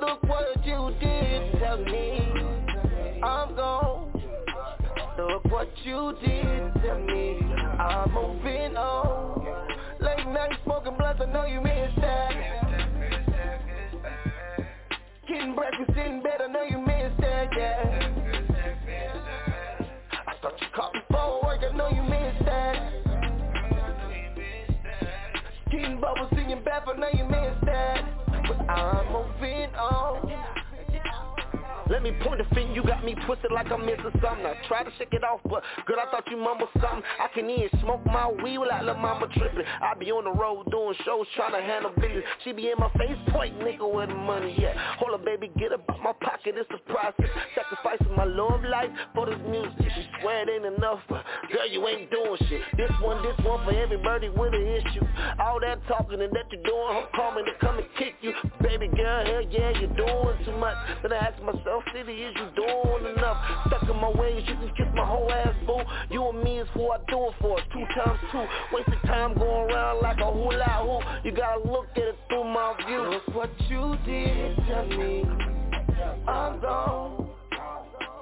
[0.00, 3.20] Look what you did to me.
[3.24, 4.12] I'm gone.
[5.18, 7.40] Look what you did to me.
[7.80, 9.44] I'm moving on.
[10.00, 11.99] Late night smoking blunts, I know you miss
[15.40, 18.12] Getting breakfast in bed, I know you miss that, yeah.
[20.12, 22.92] I thought you caught me for work, I know you missed that.
[25.70, 28.04] Getting bubbles in your bath, I know you missed that.
[28.48, 30.59] But I'm moving on.
[31.90, 34.46] Let me point the finger, you got me twisted like I'm missing something.
[34.46, 37.02] I try to shake it off, but girl, I thought you mumbled something.
[37.18, 39.64] I can even smoke my weed without little mama tripping.
[39.82, 42.24] I be on the road doing shows, trying to handle business.
[42.44, 44.76] She be in my face, point nigga where the money at.
[44.98, 47.28] Hold up, baby, get up out my pocket, it's a process.
[47.54, 49.72] Sacrificing my love life for this music.
[49.78, 52.62] She swear it ain't enough, but girl, you ain't doing shit.
[52.76, 55.04] This one, this one for everybody with an issue.
[55.40, 58.32] All that talking and that you're doing, I'm coming to come and kick you.
[58.62, 60.76] Baby girl, hell yeah, you're doing too much.
[61.02, 63.38] Then I ask myself, city, is you doing enough?
[63.66, 65.80] Stuck in my ways, you can kiss my whole ass, boo.
[66.10, 68.44] You and me is who I do it for, two times two.
[68.72, 71.24] Wasted time going around like a hula hoop.
[71.24, 73.02] You gotta look at it through my view.
[73.02, 75.24] Look what you did to me.
[76.26, 77.28] I'm gone.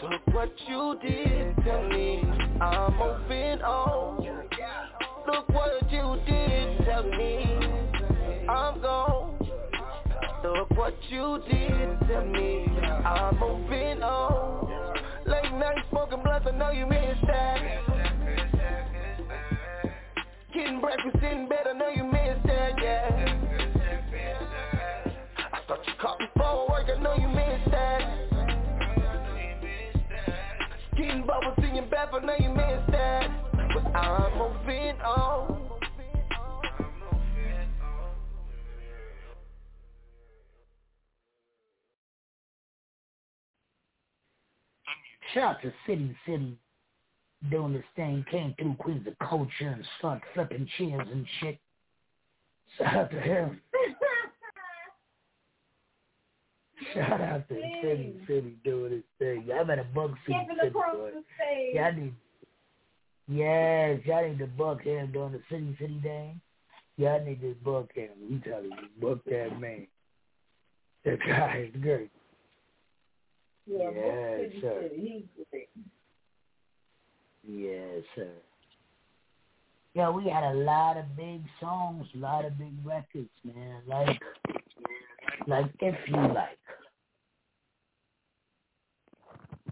[0.03, 2.23] Look what you did to me.
[2.61, 4.25] I'm moving on.
[5.27, 8.47] Look what you did to me.
[8.49, 9.39] I'm gone.
[10.45, 12.78] Look what you did to me.
[12.91, 14.69] I'm moving on.
[15.27, 15.45] Late
[15.91, 17.61] smoking blunts, I know you missed that.
[20.55, 23.35] Getting breakfast in bed, I know you missed that, yeah.
[25.39, 28.01] I thought you caught me for work, I know you missed that.
[30.97, 33.31] Getting bubbles in your bath, I know you missed that.
[33.75, 35.78] But I'm moving on.
[45.39, 46.59] Shout out to City City
[47.49, 51.61] doing this thing, came through Queens of Culture and start flipping chairs and shit.
[52.77, 53.61] Shout out to him.
[56.95, 59.45] Shout out to City City doing his thing.
[59.47, 60.71] Y'all better bug City City.
[60.71, 61.11] boy.
[61.73, 62.15] Y'all need,
[63.29, 66.41] yes, y'all need to bug him doing the City City thing.
[66.97, 68.11] Y'all need to bug him.
[68.29, 69.87] We tell you, bug that man.
[71.05, 72.11] That guy is great.
[73.71, 74.83] Yeah, Yes, City sir.
[74.83, 75.69] City, he's great.
[77.45, 78.29] Yes, sir.
[79.95, 83.83] Yeah, we had a lot of big songs, a lot of big records, man.
[83.87, 84.21] Like,
[85.47, 86.59] like if you like,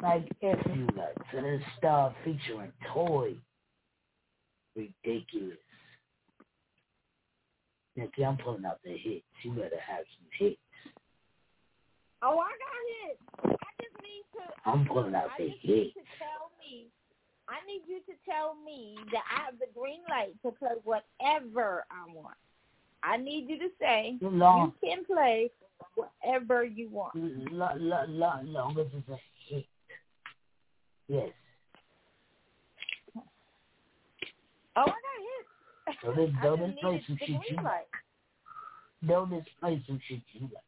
[0.03, 1.17] like if you like.
[1.33, 3.35] So this stuff featuring Toy,
[4.75, 5.59] ridiculous.
[7.95, 9.25] Nikki, I'm pulling out the hits.
[9.43, 10.59] You better have some hits.
[12.27, 13.61] Oh, I got hits.
[13.63, 14.69] I just need to.
[14.69, 15.95] I'm pulling out I the just need hits.
[15.95, 16.87] to tell me.
[17.49, 21.85] I need you to tell me that I have the green light to play whatever
[21.89, 22.35] I want.
[23.05, 24.73] I need you to say long.
[24.83, 25.51] you can play
[25.95, 27.15] whatever you want.
[27.15, 29.19] Lo, lo, lo, long as it's a
[29.49, 29.67] hit.
[31.07, 31.31] Yes.
[36.17, 39.31] This, I though, just this play needed some shit you like.
[39.31, 40.65] this play some shit you like.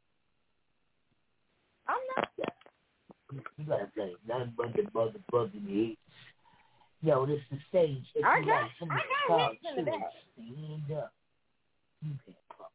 [1.89, 2.29] I'm not.
[3.59, 5.99] You gotta play nothing but the motherfucking hits.
[7.03, 8.05] Yo, this the stage.
[8.15, 10.01] If I got- like some I got crowd hits in the back.
[10.35, 11.13] stand up.
[12.03, 12.71] You can pump.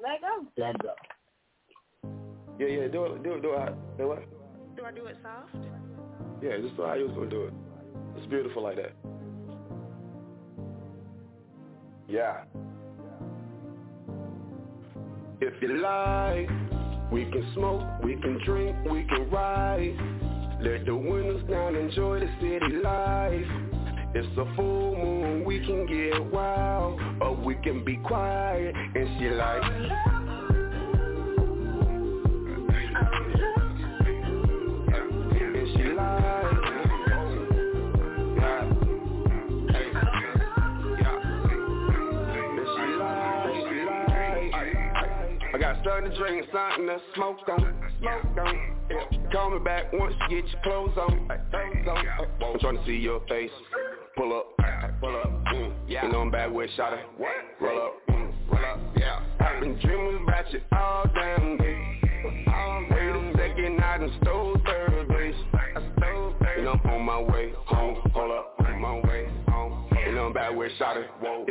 [0.00, 0.46] Let go.
[0.56, 0.94] Let go.
[2.58, 3.74] Yeah, yeah, do it, do it, do it.
[3.98, 4.76] Do what?
[4.76, 5.54] Do I do it soft?
[6.42, 7.54] Yeah, just how you was gonna do it.
[8.16, 8.92] It's beautiful like that.
[12.08, 12.44] Yeah.
[15.40, 16.48] If you like,
[17.12, 19.94] we can smoke, we can drink, we can ride.
[20.62, 23.44] Let the windows down, enjoy the city life.
[24.14, 28.74] It's a full moon, we can get wild, or we can be quiet.
[28.74, 29.62] And she like,
[35.54, 36.21] and she like,
[45.84, 48.76] something to drink, something to smoke on, smoke on.
[48.90, 49.30] Yeah.
[49.32, 51.28] Call me back once you get your clothes on.
[51.50, 52.06] Clothes on.
[52.44, 53.50] I'm trying to see your face.
[54.16, 54.46] Pull up,
[55.00, 56.04] pull up, mm, yeah.
[56.04, 56.92] You know I'm bad with shot.
[57.16, 57.30] What?
[57.60, 59.20] Roll up, mm, roll up, yeah.
[59.40, 61.98] I've been dreaming about you all damn day.
[62.48, 65.34] All Wait a second, I done stole third base.
[65.54, 66.64] I stole third.
[66.64, 67.96] Know I'm on my way home.
[68.12, 69.88] Hold up, on my way home.
[70.14, 70.96] Know I'm bad with shot.
[71.20, 71.46] Whoa,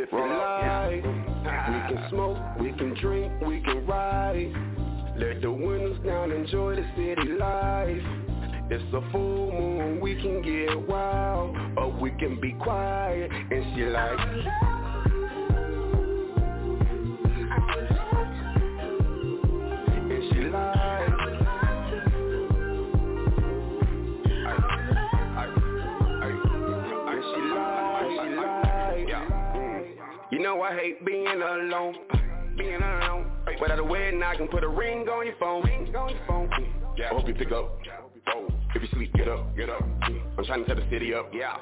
[8.74, 13.30] It's a full moon, we can get wild, or we can be quiet.
[13.30, 14.18] And she like,
[20.08, 21.10] and she like,
[30.30, 31.96] you know I hate being alone,
[32.56, 33.26] being alone.
[33.60, 35.62] Without a wedding, I can put a ring on your phone.
[35.62, 36.48] Ring on your phone.
[36.96, 37.10] Yeah.
[37.10, 37.78] I hope you pick up.
[38.28, 39.82] Oh, if you sleep, get up, get up.
[40.02, 41.30] I'm trying to set the city up.
[41.32, 41.56] Yeah.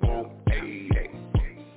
[0.00, 1.10] Whoa, hey, hey.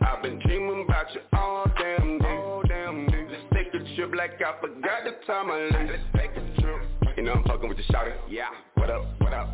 [0.01, 2.25] I've been dreaming about you all damn day.
[2.27, 3.25] All damn day.
[3.29, 5.91] Let's take a trip like I forgot the time I left.
[5.91, 6.81] Let's take a trip.
[7.17, 8.15] You know I'm fucking with the shouter.
[8.29, 8.49] Yeah.
[8.75, 9.05] What up?
[9.19, 9.49] What up?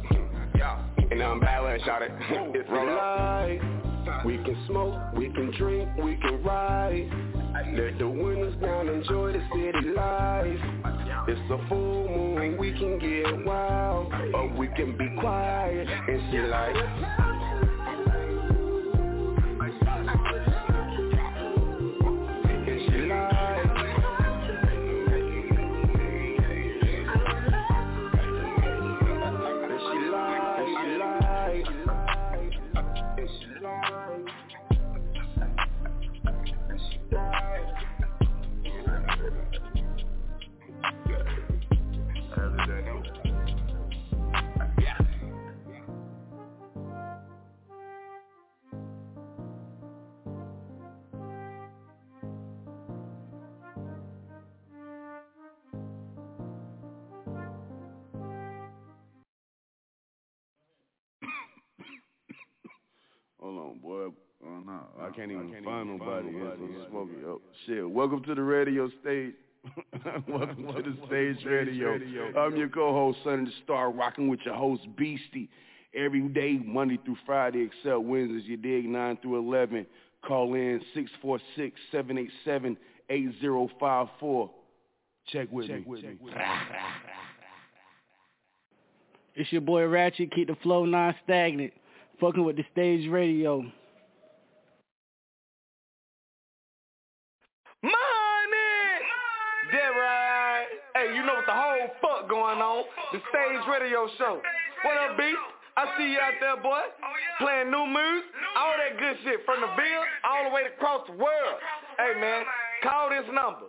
[0.56, 0.80] Yeah.
[1.14, 2.12] Know I'm bad when I shout it.
[2.20, 3.93] if you like,
[4.26, 7.10] we can smoke, we can drink, we can ride.
[7.76, 10.60] Let the windows down, enjoy the city life.
[11.28, 15.88] It's a full moon, we can get wild, or we can be quiet.
[15.88, 16.76] And she like,
[63.44, 64.06] Hold on, boy.
[64.06, 64.10] Uh,
[64.48, 64.80] oh, no.
[65.02, 66.30] I can't even find nobody.
[66.30, 67.12] It's so smoky.
[67.28, 67.90] Oh, shit.
[67.90, 69.34] Welcome to the radio stage.
[70.30, 72.00] Welcome to the stage radio.
[72.40, 75.50] I'm your co-host, Sonny the Star, rocking with your host, Beastie.
[75.94, 79.88] Every day, Monday through Friday, except Wednesdays, you dig, 9 through 11.
[80.26, 80.80] Call in
[81.92, 84.50] 646-787-8054.
[85.28, 85.86] Check with me.
[89.36, 90.32] It's your boy Ratchet.
[90.32, 91.74] Keep the flow non-stagnant.
[92.20, 93.62] Fucking with the stage radio.
[97.82, 98.62] Money!
[99.72, 100.68] That right.
[100.96, 102.84] Hey, you know what the whole fuck going on?
[103.12, 104.42] The stage radio show.
[104.86, 105.34] What up, B?
[105.76, 106.82] I see you out there, boy.
[107.40, 111.14] Playing new moves, all that good shit from the Ville all the way across the
[111.18, 111.60] world.
[111.98, 112.46] Hey, man,
[112.84, 113.66] call this number.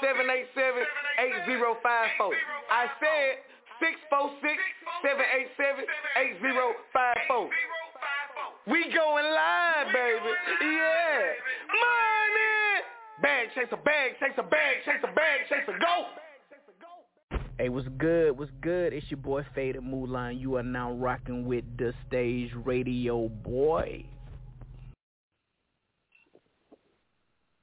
[0.00, 2.32] 646-787-8054.
[2.70, 3.44] I said
[5.02, 7.48] 646-787-8054.
[8.66, 10.30] We going live, baby.
[10.62, 11.34] Yeah.
[11.74, 12.82] Money!
[13.20, 16.06] Bag chaser, bag chaser, bag chaser, bag chaser, go!
[17.58, 18.38] Hey, what's good?
[18.38, 18.92] What's good?
[18.92, 20.30] It's your boy Faded Moolah.
[20.32, 24.04] You are now rocking with the stage radio boy.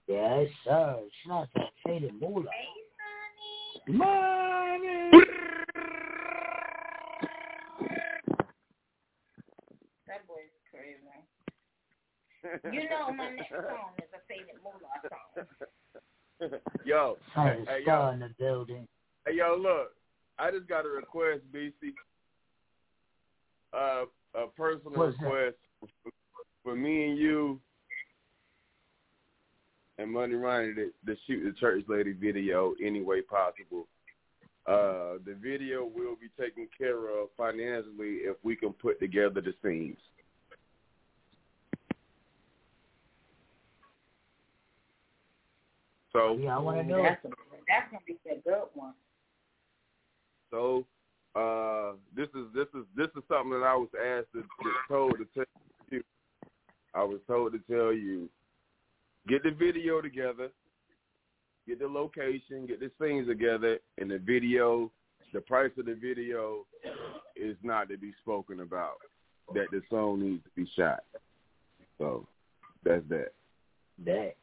[0.07, 0.95] Yes, sir.
[1.05, 2.49] It's not that faded moolah.
[3.87, 5.11] Money!
[10.09, 10.97] That boy's crazy.
[12.73, 14.89] You know my next song is a favorite Moolah
[16.41, 16.59] song.
[16.85, 18.87] yo, Son, hey, yo, in the building.
[19.27, 19.91] hey, yo, look,
[20.39, 21.93] I just got a request, BC.
[23.71, 26.11] Uh, a personal What's request for,
[26.63, 27.59] for me and you
[29.99, 33.85] and Money Ronnie to, to shoot the church lady video any way possible.
[34.67, 39.53] Uh, the video will be taken care of financially if we can put together the
[39.63, 39.97] scenes.
[46.11, 47.03] So Yeah, I want to know.
[47.03, 47.29] That's, a,
[47.67, 48.93] that's gonna be a good one.
[50.51, 50.85] So
[51.35, 55.17] uh, this is this is this is something that I was asked to, to told
[55.17, 55.45] to tell
[55.91, 56.03] you.
[56.93, 58.29] I was told to tell you,
[59.27, 60.49] get the video together,
[61.69, 64.91] get the location, get the scenes together, and the video,
[65.33, 66.65] the price of the video
[67.35, 68.95] is not to be spoken about.
[69.53, 71.03] That the song needs to be shot.
[71.97, 72.27] So
[72.83, 73.33] that's that.
[74.05, 74.33] That.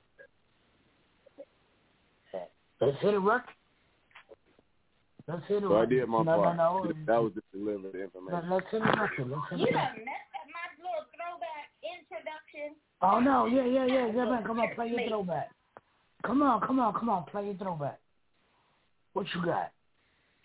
[2.80, 3.44] Let's hit it, Ruck.
[5.26, 5.62] Let's hit it.
[5.62, 6.56] So I did my no, part.
[6.56, 8.50] No, no, That was just deliver the Let, information.
[8.50, 9.10] let's hit it, Ruck.
[9.18, 12.76] You done messed up my little throwback introduction.
[13.02, 14.44] Oh no, yeah, yeah, yeah, yeah, man.
[14.44, 15.50] Come on, play your throwback.
[16.24, 17.98] Come on, come on, come on, play your throwback.
[19.12, 19.72] What you got?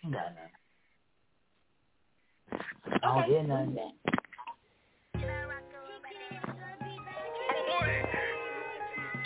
[0.03, 0.51] You got nothing.
[3.03, 3.77] I don't hear nothing.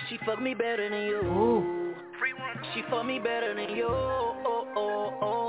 [0.09, 1.95] She fuck me better than you.
[2.73, 3.87] She fuck me better than you.
[3.87, 5.19] Oh, oh, oh.
[5.21, 5.44] oh.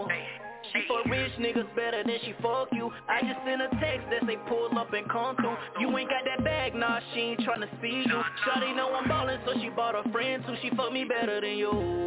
[1.08, 2.90] Rich niggas better than she fuck you.
[3.08, 5.56] I just sent a text that say pull up and come through.
[5.80, 8.22] You ain't got that bag, nah, she ain't tryna see you.
[8.44, 10.54] Shawty know I'm ballin', so she bought a friend too.
[10.62, 12.06] She fuck me better than you.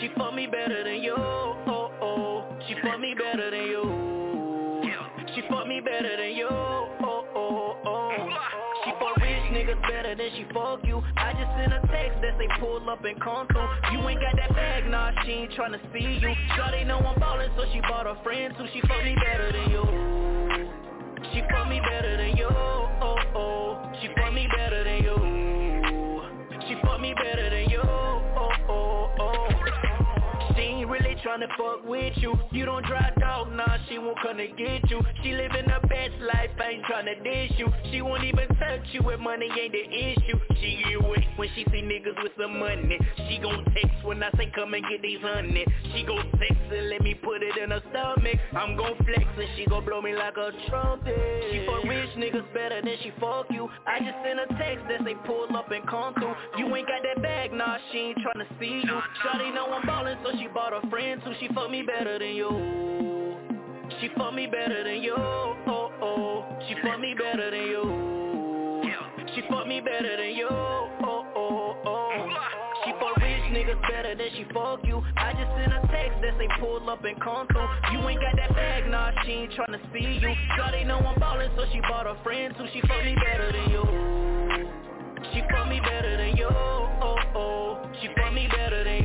[0.00, 1.14] She fuck me better than you.
[1.16, 2.58] Oh, oh.
[2.66, 4.82] She fuck me better than you.
[5.34, 6.48] She fuck me better than you.
[6.50, 8.03] Oh, oh, oh.
[9.64, 11.02] Niggas better than she fuck you.
[11.16, 13.68] I just sent a text that say pull up and come through.
[13.92, 16.34] You ain't got that bag, nah, she ain't tryna see you.
[16.52, 18.66] Shawty know I'm ballin', so she bought a friend too.
[18.74, 19.84] She fuck me better than you.
[21.32, 22.48] She fuck me better than you.
[22.50, 23.16] Oh, oh.
[23.34, 23.92] oh.
[24.02, 25.16] She fuck me better than you.
[26.68, 27.33] She fuck me better
[31.34, 32.34] tryna fuck with you.
[32.52, 35.00] You don't drive dog, nah, she won't come to get you.
[35.22, 37.68] She living her best life, I ain't tryna dish you.
[37.90, 40.38] She won't even touch you if money ain't the issue.
[40.60, 42.98] She get wet when she see niggas with some money.
[43.28, 45.64] She gon' text when I say come and get these honey.
[45.92, 48.38] She gon' text and let me put it in her stomach.
[48.52, 51.44] I'm gon' flex and she gon' blow me like a trumpet.
[51.50, 53.68] She fuck rich niggas better than she fuck you.
[53.86, 56.34] I just sent a text that say pull up and come through.
[56.58, 58.98] You ain't got that bag, nah, she ain't tryna see you.
[59.24, 61.32] Shawty know I'm ballin', so she bought a friend too.
[61.40, 63.36] She fuck me better than you.
[64.00, 65.14] She fuck me better than you.
[65.16, 66.58] Oh, oh.
[66.68, 68.82] She fuck me better than you.
[69.34, 70.48] She fuck me better than you.
[70.50, 72.28] Oh, oh, oh.
[72.84, 75.02] She fuck rich niggas better than she fuck you.
[75.16, 77.68] I just sent a text that say pull up and come through.
[77.92, 80.34] You ain't got that bag, nah, she ain't tryna see you.
[80.58, 82.66] Shawty know I'm ballin', so she bought a friend too.
[82.74, 83.84] She fuck me better than you.
[85.32, 86.48] She fuck me better than you.
[86.50, 87.90] Oh, oh.
[88.00, 89.03] She fuck me better than you.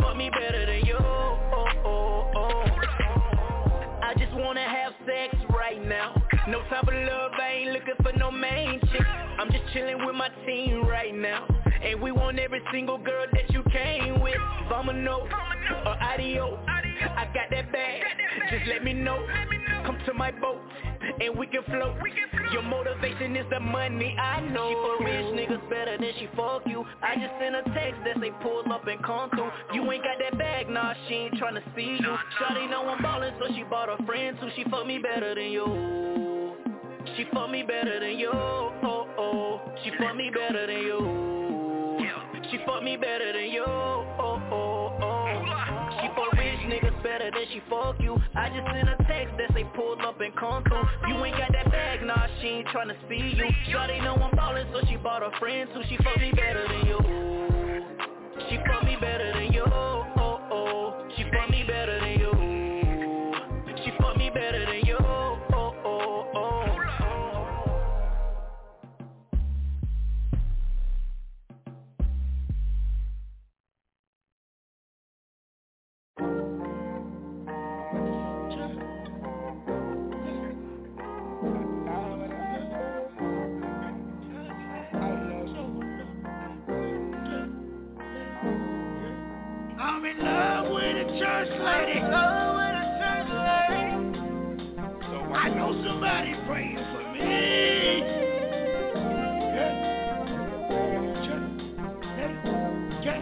[0.00, 0.96] Fuck me better than you.
[0.98, 1.38] Oh,
[1.84, 2.64] oh, oh.
[4.02, 6.14] I just wanna have sex right now.
[6.48, 9.06] No type of love, I ain't looking for no main chick.
[9.38, 11.59] I'm just chilling with my team right now.
[11.82, 14.36] And we want every single girl that you came with.
[14.70, 15.28] Vomino
[15.86, 16.58] or Adio.
[16.66, 18.02] I got that bag.
[18.50, 19.26] Just let me know.
[19.84, 20.60] Come to my boat
[21.20, 21.96] and we can float.
[22.52, 24.68] Your motivation is the money, I know.
[24.68, 26.84] She for rich niggas better than she fuck you.
[27.02, 29.50] I just sent a text that say pull up and come through.
[29.72, 32.16] You ain't got that bag, nah, she ain't tryna see you.
[32.40, 34.48] Shawty know I'm ballin', so she bought a friend too.
[34.56, 36.54] She fuck me better than you.
[37.16, 38.30] She fuck me better than you.
[38.32, 39.60] Oh, oh.
[39.84, 41.59] She fuck me better than you.
[42.50, 43.62] She fuck me better than you.
[43.64, 45.20] Oh, oh, oh.
[46.02, 48.16] She fuck rich niggas better than she fuck you.
[48.34, 50.82] I just sent a text that say pull up and come through.
[51.08, 53.44] You ain't got that bag, nah, she ain't tryna see you.
[53.68, 55.82] Shawty know I'm ballin', so she bought a friend too.
[55.88, 56.98] She fuck me better than you.
[58.48, 59.64] She fuck me better than you.
[59.66, 61.08] Oh, oh.
[61.16, 61.99] She fuck me better
[91.20, 92.00] church lady.
[92.00, 93.92] Oh, what a church lady.
[95.04, 98.00] So I know somebody praying for me.
[101.28, 101.50] Church
[102.16, 102.40] lady.
[103.04, 103.20] Yeah.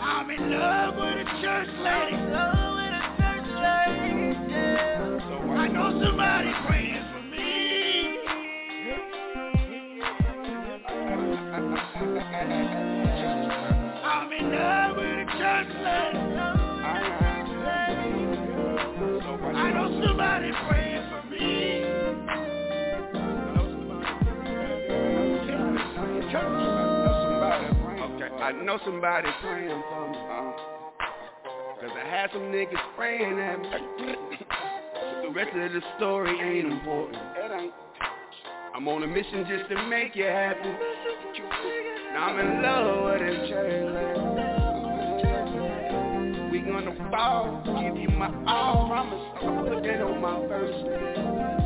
[0.00, 2.16] I'm in love with a church lady.
[2.16, 2.76] Oh,
[4.48, 5.20] yeah.
[5.28, 7.20] So I know somebody praying for
[12.80, 12.85] me.
[28.40, 30.18] I know somebody praying for me.
[30.18, 30.52] Uh,
[31.80, 33.68] Cause I had some niggas praying at me.
[35.22, 37.18] the rest of the story ain't important.
[38.74, 40.72] I'm on a mission just to make you happy.
[42.12, 44.16] Now I'm in love with a church.
[46.52, 48.86] We gonna fall, give you my all.
[48.88, 51.65] Promise I'll put that on my first.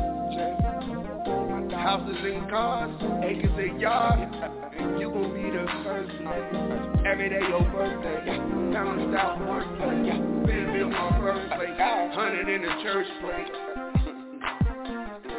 [1.81, 4.35] Houses and cars, acres and yards.
[4.77, 7.03] And you gon' be the first man.
[7.07, 8.23] Every day your birthday.
[8.25, 10.13] The south workplace.
[10.45, 11.79] Benville my birthplace.
[12.13, 13.51] Hundred in the church plate.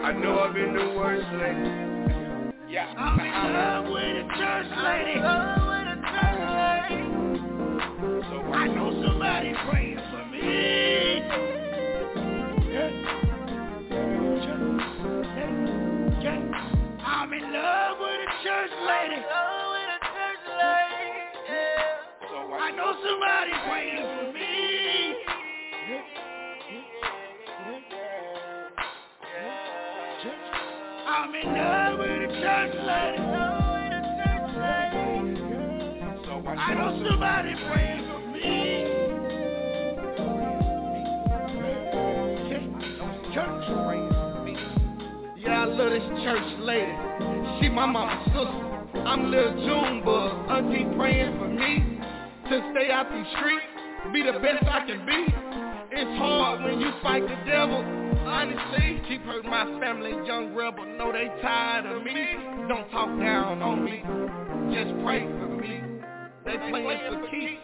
[0.03, 2.73] I know I've been the worst lady.
[2.73, 2.93] Yeah.
[2.99, 5.21] I'm in love with a church lady.
[8.29, 11.62] So I know somebody praying for me.
[17.63, 19.23] I'm in love with a church lady.
[22.29, 24.49] So I know somebody praying for me.
[31.07, 33.23] I'm in love with a church lady.
[36.27, 38.49] So I know somebody praying for me.
[43.35, 44.53] Church praying for me.
[45.39, 47.12] Yeah, I love this church lady.
[47.63, 48.99] She my mama's sister.
[49.07, 50.51] I'm Lil Junebug.
[50.51, 52.01] Auntie praying for me
[52.51, 55.33] to stay out these streets, be the best I can be.
[55.93, 57.79] It's hard when you fight the devil.
[58.27, 60.85] Honestly, keep hurt my family, young rebel.
[60.85, 62.35] Know they tired of me.
[62.69, 64.03] Don't talk down on me.
[64.75, 65.83] Just pray for me.
[66.45, 67.63] They playing for keeps.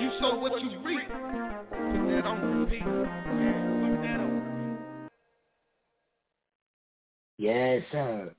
[0.00, 1.08] You sow what you reap.
[1.08, 2.82] Put that on repeat.
[7.38, 8.34] Yes, sir.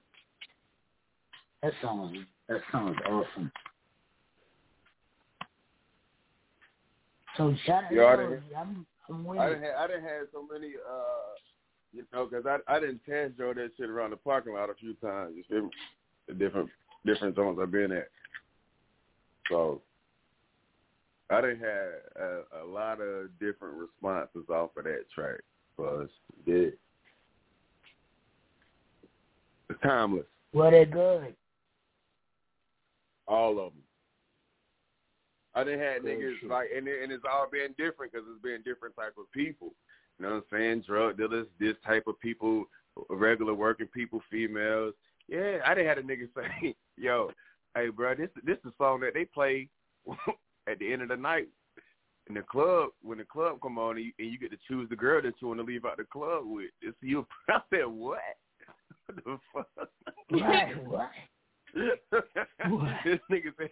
[1.61, 3.51] That song, that song is awesome.
[7.35, 10.27] So shout out, Yo, I yo, didn't- I'm, I'm I didn't have, I didn't have
[10.33, 11.35] so many, uh,
[11.93, 14.73] you know, because I I didn't test Joe that shit around the parking lot a
[14.75, 15.33] few times.
[15.35, 15.69] You feel me?
[16.27, 16.69] The different
[17.05, 18.09] different zones I've been at.
[19.49, 19.81] So
[21.29, 21.87] I didn't have
[22.21, 25.39] a, a lot of different responses off of that track.
[25.77, 26.09] But
[26.45, 26.77] it,
[29.69, 30.25] it's timeless.
[30.53, 31.35] Well, they're good.
[33.29, 33.83] All of them.
[35.55, 36.49] I didn't have Good oh, niggas shit.
[36.49, 39.73] like, and it, and it's all been different because it's been different type of people.
[40.17, 40.83] You know what I'm saying?
[40.87, 42.65] Drug dealers, this type of people,
[43.09, 44.93] regular working people, females.
[45.27, 47.31] Yeah, I didn't have a nigga say, "Yo,
[47.75, 49.69] hey, bro, this this the song that they play
[50.67, 51.47] at the end of the night
[52.27, 54.89] in the club when the club come on and you, and you get to choose
[54.89, 57.25] the girl that you want to leave out the club with." It's you.
[57.49, 58.19] I said, "What?
[59.05, 59.89] what the fuck?"
[60.31, 61.11] Right, what?
[61.75, 63.69] This nigga said,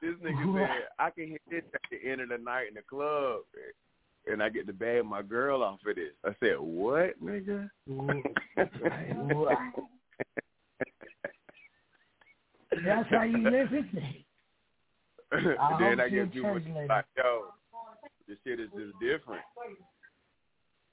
[0.00, 0.68] this nigga What?
[0.68, 3.40] said, I can hit this at the end of the night in the club,
[4.26, 6.12] and I get to bag my girl off of this.
[6.24, 7.70] I said, what, nigga?
[7.86, 8.16] What?
[12.84, 14.24] That's how you live, isn't it?
[15.60, 16.88] I then I get people translating.
[16.88, 17.46] like, yo,
[18.28, 19.42] this shit is just different.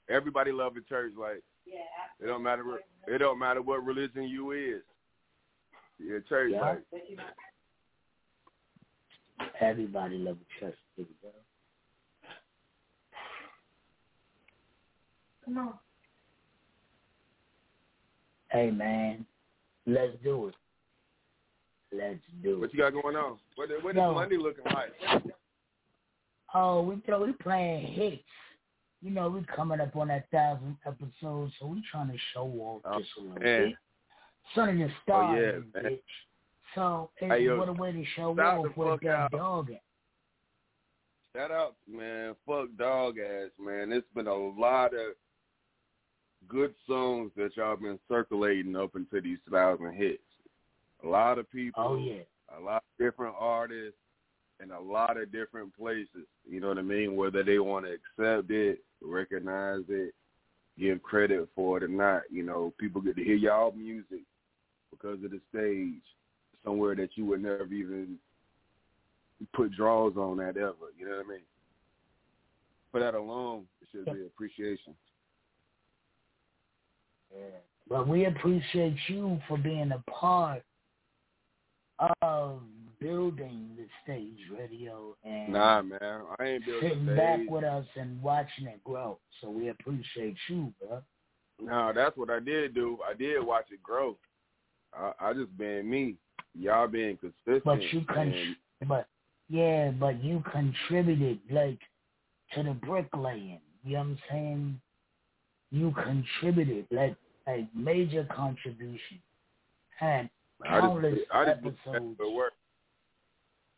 [0.08, 1.12] Everybody love the church.
[1.18, 1.42] Like,
[2.20, 2.64] it don't matter.
[2.64, 4.82] What, it don't matter what religion you is.
[6.02, 6.52] Yeah, church.
[6.54, 6.60] Yeah.
[6.60, 6.82] Like,
[9.60, 10.76] Everybody love the church.
[10.96, 11.34] There we go.
[15.44, 15.74] Come on.
[18.50, 19.24] Hey man,
[19.86, 20.54] let's do it.
[21.92, 22.58] Let's do it.
[22.60, 23.38] what you got going on?
[23.56, 24.14] What what is No.
[24.14, 24.92] Monday looking like?
[26.54, 28.22] Oh, we throw we playing hits.
[29.02, 32.82] You know, we coming up on that thousand episodes, so we trying to show off
[32.84, 33.68] Oh, just a little man.
[33.68, 33.74] bit.
[34.54, 35.98] Son of your Oh star, yeah, bitch.
[36.74, 39.30] So it's Hey, yo, what a way to show off with that out.
[39.32, 39.70] dog.
[39.70, 39.82] at.
[41.36, 42.34] Shout out, man.
[42.46, 43.92] Fuck dog ass, man.
[43.92, 45.14] It's been a lot of
[46.48, 50.22] good songs that y'all been circulating up into these thousand hits.
[51.04, 51.82] A lot of people.
[51.84, 52.22] Oh yeah.
[52.58, 53.96] A lot of different artists
[54.62, 56.26] in a lot of different places.
[56.48, 57.16] You know what I mean?
[57.16, 60.12] Whether they want to accept it, recognize it,
[60.78, 62.22] give credit for it or not.
[62.30, 64.22] You know, people get to hear y'all music
[64.90, 66.02] because of the stage
[66.64, 68.16] somewhere that you would never even
[69.54, 70.74] put draws on that ever.
[70.98, 71.42] You know what I mean?
[72.92, 74.94] For that alone, it should be appreciation.
[77.32, 77.58] Yeah.
[77.88, 80.62] But we appreciate you for being a part
[82.22, 82.60] of
[83.00, 87.16] building the stage radio and Nah, man, I ain't building sitting stage.
[87.16, 89.18] back with us and watching it grow.
[89.40, 91.02] So we appreciate you, bro.
[91.60, 92.98] No, that's what I did do.
[93.08, 94.16] I did watch it grow.
[94.94, 96.16] I, I just been me.
[96.54, 97.64] Y'all being consistent.
[97.64, 99.06] But you con- and but
[99.48, 101.78] yeah, but you contributed like
[102.54, 103.60] to the bricklaying.
[103.84, 104.80] You know what I'm saying?
[105.70, 109.20] You contributed like like major contribution.
[109.98, 110.30] Had
[110.64, 112.18] I countless just, I just episodes.
[112.34, 112.52] work.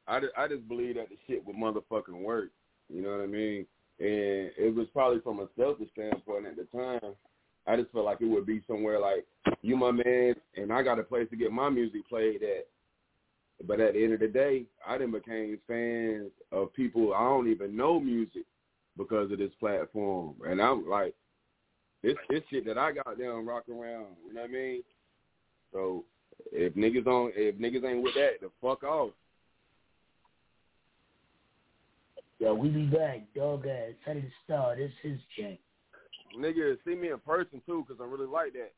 [0.06, 2.50] I just, I just believe that the shit would motherfucking work.
[2.88, 3.66] You know what I mean?
[4.00, 7.14] And it was probably from a selfish standpoint at the time.
[7.66, 9.24] I just felt like it would be somewhere like
[9.62, 12.66] you, my man, and I got a place to get my music played at.
[13.66, 17.48] But at the end of the day, I then became fans of people I don't
[17.48, 18.44] even know music
[18.96, 20.34] because of this platform.
[20.44, 21.14] And I'm like,
[22.02, 24.16] this this shit that I got down rock around.
[24.26, 24.82] You know what I mean?
[25.72, 26.04] So
[26.50, 29.10] if niggas on if niggas ain't with that, the fuck off.
[32.40, 33.92] Yo, we be back, dog ass.
[34.04, 34.74] Set it star.
[34.74, 35.60] This is Jay.
[36.38, 38.72] Nigga, see me in person too, cause I really like that.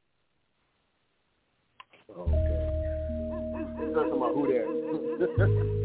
[2.10, 2.74] Okay.
[3.94, 5.81] Talking about who that?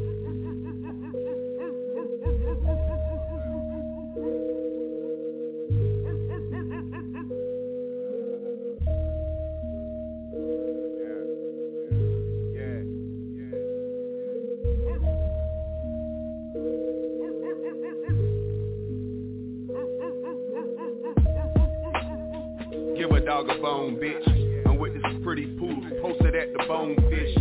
[23.30, 24.66] dog a bone, bitch.
[24.66, 27.36] I'm with this pretty poodle, posted at the bonefish.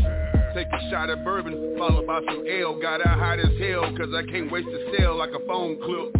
[0.54, 2.78] Take a shot of bourbon, followed by some ale.
[2.78, 6.14] Got out hot as hell, cause I can't waste a sale like a phone clip.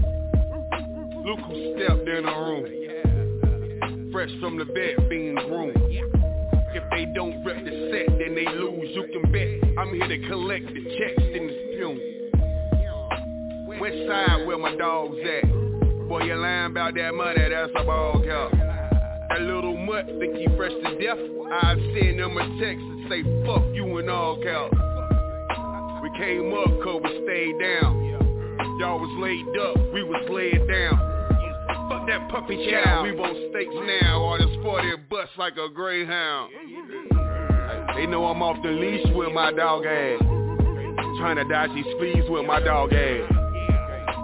[1.23, 4.11] Look who stepped in the room.
[4.11, 5.77] Fresh from the vet, being groomed.
[5.77, 8.89] If they don't rep the set, then they lose.
[8.95, 12.01] You can bet I'm here to collect the checks in this fume.
[13.79, 15.45] West side where my dogs at.
[16.09, 18.68] Boy, you lying about that money, that's a ball cow.
[19.29, 21.19] That little mutt think he fresh to death.
[21.53, 26.01] I send him a text and say fuck you and all cow.
[26.03, 28.09] We came up cause we stayed down.
[28.81, 30.97] Y'all was laid up, we was laid down.
[31.89, 34.21] Fuck that puppy child, we want steaks now.
[34.21, 36.53] All this 40 bust like a greyhound.
[37.97, 40.23] They know I'm off the leash with my dog ass.
[41.19, 43.33] Trying to dodge these fleas with my dog ass.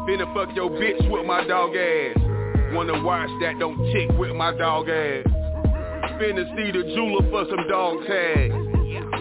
[0.09, 2.24] Finna fuck your bitch with my dog ass.
[2.75, 5.25] Wanna watch that don't tick with my dog ass.
[6.19, 8.51] Finna see the jeweler for some dog tag.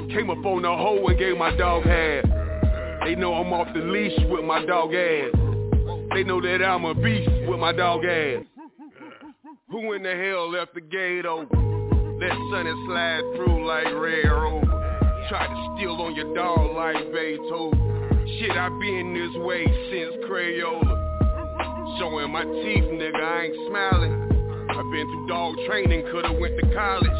[0.10, 2.26] Came up on the hoe and gave my dog half.
[3.06, 5.32] They know I'm off the leash with my dog ass.
[6.14, 8.44] They know that I'm a beast with my dog ass.
[9.70, 12.20] Who in the hell left the gate open?
[12.20, 14.62] Let Sonny slide through like Rover.
[15.30, 18.38] Try to steal on your dog like Beethoven.
[18.40, 20.93] Shit, I been this way since Crayola.
[22.00, 24.14] Showing my teeth, nigga, I ain't smiling.
[24.70, 27.20] I've been through dog training, coulda went to college.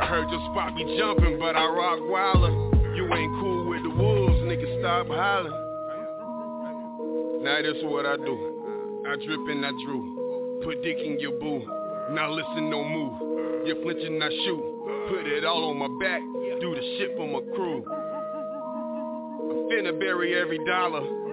[0.00, 2.50] I heard your spot be jumping, but I rock wilder.
[2.96, 5.52] You ain't cool with the wolves, nigga, stop hollering.
[7.44, 9.04] Now this is what I do.
[9.06, 10.60] I drip and I drew.
[10.64, 11.62] Put dick in your boo.
[12.10, 13.66] Now listen, no move.
[13.66, 14.62] You're flinching, I shoot.
[15.10, 16.22] Put it all on my back.
[16.60, 17.84] Do the shit for my crew.
[19.50, 21.25] I'm finna bury every dollar.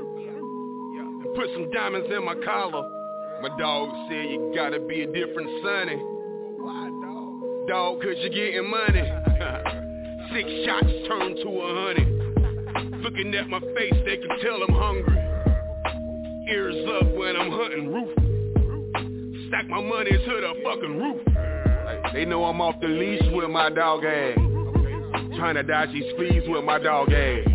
[1.36, 2.90] Put some diamonds in my collar.
[3.42, 5.98] My dog said you gotta be a different sonny.
[7.68, 9.02] Dog, cause you're getting money.
[10.34, 13.02] Six shots turn to a hundred.
[13.02, 15.18] Looking at my face, they can tell I'm hungry.
[16.50, 19.48] Ears up when I'm hunting roof.
[19.48, 21.22] Stack my money to the fucking roof.
[22.14, 24.38] They know I'm off the leash with my dog ass.
[25.36, 27.48] Trying to dodge these fleas with my dog ass.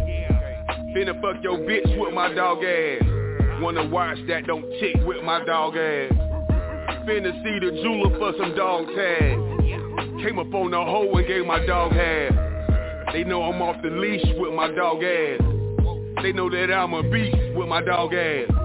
[0.97, 3.18] Finna fuck your bitch with my dog ass.
[3.61, 6.13] Wanna watch that don't tick with my dog ass.
[7.07, 9.35] Finna see the jeweler for some dog tag.
[10.23, 13.13] Came up on the hoe and gave my dog half.
[13.13, 15.41] They know I'm off the leash with my dog ass.
[16.23, 18.58] They know that I'm a beast with my dog ass.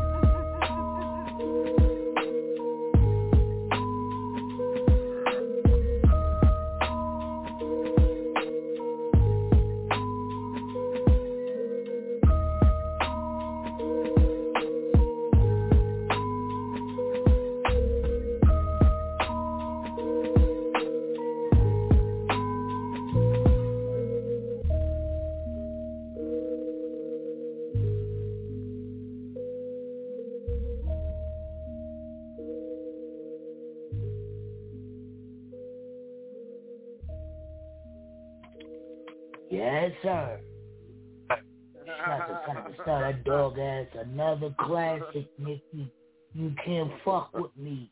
[44.43, 45.91] Another classic, Nicky.
[46.33, 47.89] You can't fuck with me.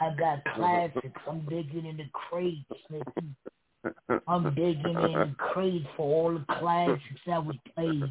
[0.00, 1.20] I got classics.
[1.28, 3.34] I'm digging in the crates, Nicky.
[4.26, 8.04] I'm digging in the crates for all the classics that we played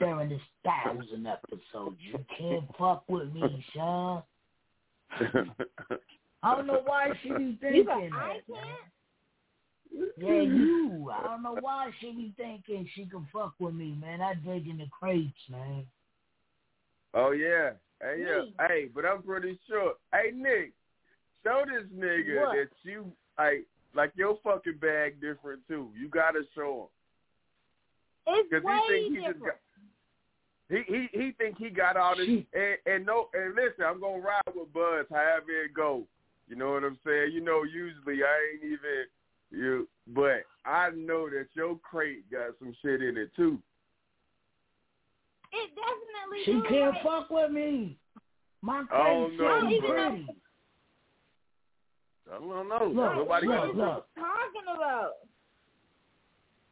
[0.00, 1.96] during this thousand episodes.
[2.00, 4.22] You can't fuck with me, Sean.
[6.42, 8.18] I don't know why she be thinking like, that.
[8.18, 10.12] I can't?
[10.18, 11.10] Yeah, you.
[11.14, 14.20] I don't know why she be thinking she can fuck with me, man.
[14.20, 15.86] I dig in the crates, man.
[17.14, 17.70] Oh yeah.
[18.00, 18.42] Hey yeah.
[18.42, 18.54] Me.
[18.68, 19.94] Hey, but I'm pretty sure.
[20.12, 20.72] Hey Nick,
[21.44, 22.56] show this nigga What?
[22.56, 25.90] that you like like your fucking bag different too.
[25.98, 26.90] You gotta show
[28.26, 28.36] him.
[28.50, 29.58] It's way he think he just different.
[30.68, 32.46] He he he think he got all this and,
[32.86, 36.04] and no and listen, I'm gonna ride with Buzz however it go.
[36.48, 37.32] You know what I'm saying?
[37.32, 39.06] You know, usually I ain't even
[39.50, 43.60] you but I know that your crate got some shit in it too.
[45.54, 47.96] It definitely She can't like, fuck with me.
[48.62, 50.10] My Oh, crate's no, so bro.
[50.10, 50.26] pretty.
[52.30, 52.78] I don't know.
[52.86, 53.86] Look, Nobody look, got What look.
[53.86, 55.12] are you talking about?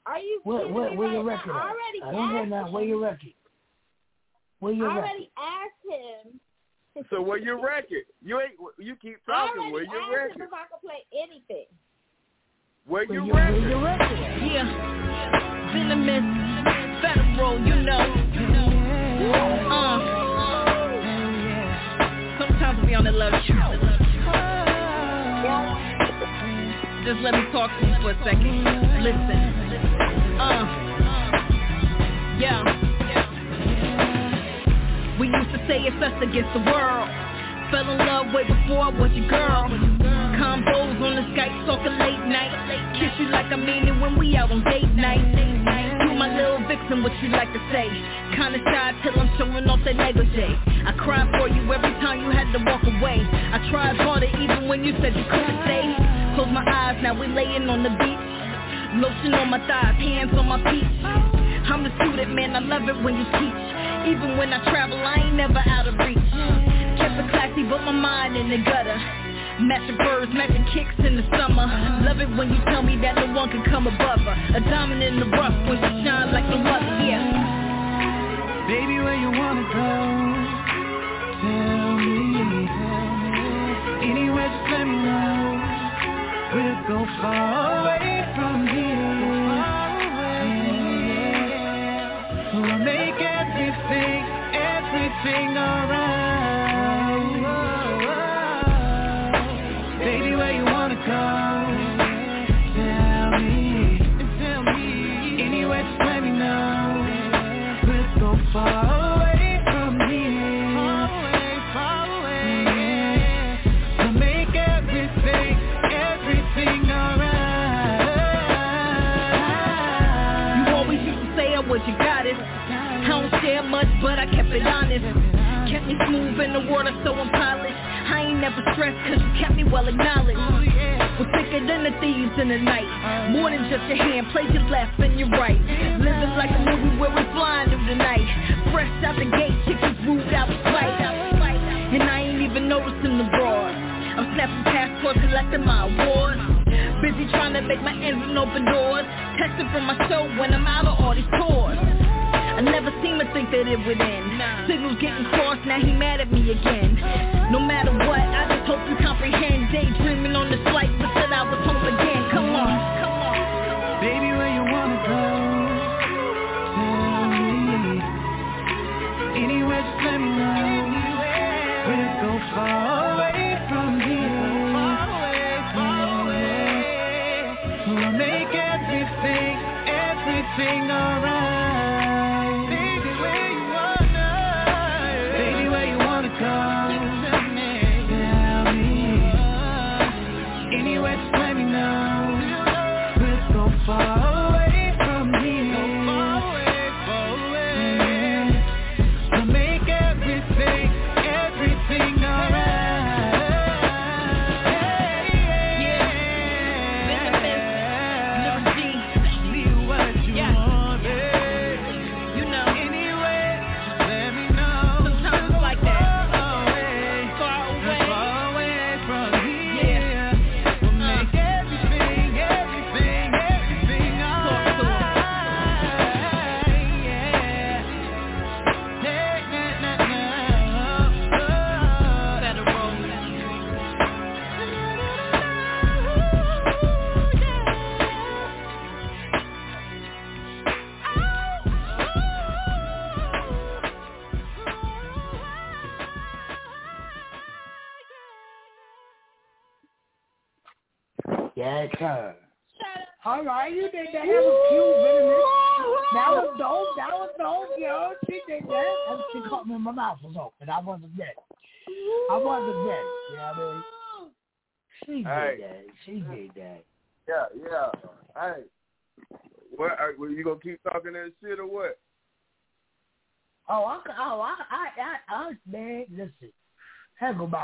[0.06, 1.30] Are you Where, kidding where, me where right your now?
[1.36, 1.64] record I at?
[1.64, 2.72] already I don't asked nothing.
[2.72, 3.34] Where your record?
[4.60, 4.98] Where I your record?
[5.04, 6.40] already asked him.
[7.10, 8.04] So where your record?
[8.22, 10.42] You ain't you keep I talking, where your asked him record?
[10.42, 11.66] if I could play anything.
[12.86, 13.70] Where Where your your, where record?
[13.70, 14.18] your record?
[14.52, 15.72] Yeah.
[15.72, 18.21] Venomous, federal, you know.
[19.30, 19.98] Uh.
[22.38, 23.70] Sometimes we on the love show.
[27.04, 28.64] Just let me talk to you for a second.
[29.02, 29.38] Listen.
[30.40, 30.64] Uh.
[32.38, 32.62] Yeah.
[35.20, 37.08] We used to say it's us against the world.
[37.70, 39.68] Fell in love way before I was your girl.
[40.34, 42.98] Combos on the Skype talking late night.
[42.98, 45.81] Kiss you like I mean it when we out on date night.
[46.02, 47.86] You my little vixen, what you like to say?
[48.34, 50.58] Kinda shy till I'm showing off that negligee.
[50.86, 53.22] I cried for you every time you had to walk away.
[53.22, 55.94] I tried harder even when you said you couldn't stay.
[56.34, 58.26] Close my eyes, now we laying on the beach.
[58.98, 60.84] Lotion on my thighs, hands on my feet.
[61.70, 63.62] I'm the student, man, I love it when you teach.
[64.10, 66.18] Even when I travel, I ain't never out of reach.
[66.98, 68.98] Kept it classy, but my mind in the gutter.
[69.60, 71.68] Matching birds, matching kicks in the summer.
[72.02, 74.36] Love it when you tell me that no one can come above her.
[74.56, 75.91] A diamond in the rough when she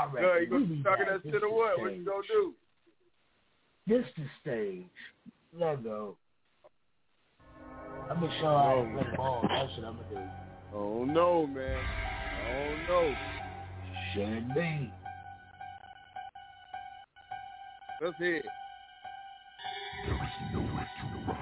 [0.09, 0.41] Heck about No, record.
[0.41, 1.13] you gonna We be keep talking back.
[1.13, 1.79] that This shit or the what?
[1.79, 1.99] What stage.
[1.99, 2.53] you gonna do?
[3.87, 4.85] This the stage.
[5.53, 6.17] Let go.
[8.09, 9.45] I'm gonna show how to play ball.
[9.47, 10.75] That's what I'm gonna do.
[10.75, 11.83] Oh no, man.
[12.49, 13.15] Oh no.
[14.13, 14.91] Should be.
[18.01, 18.45] Let's hear it.
[20.07, 21.35] Look,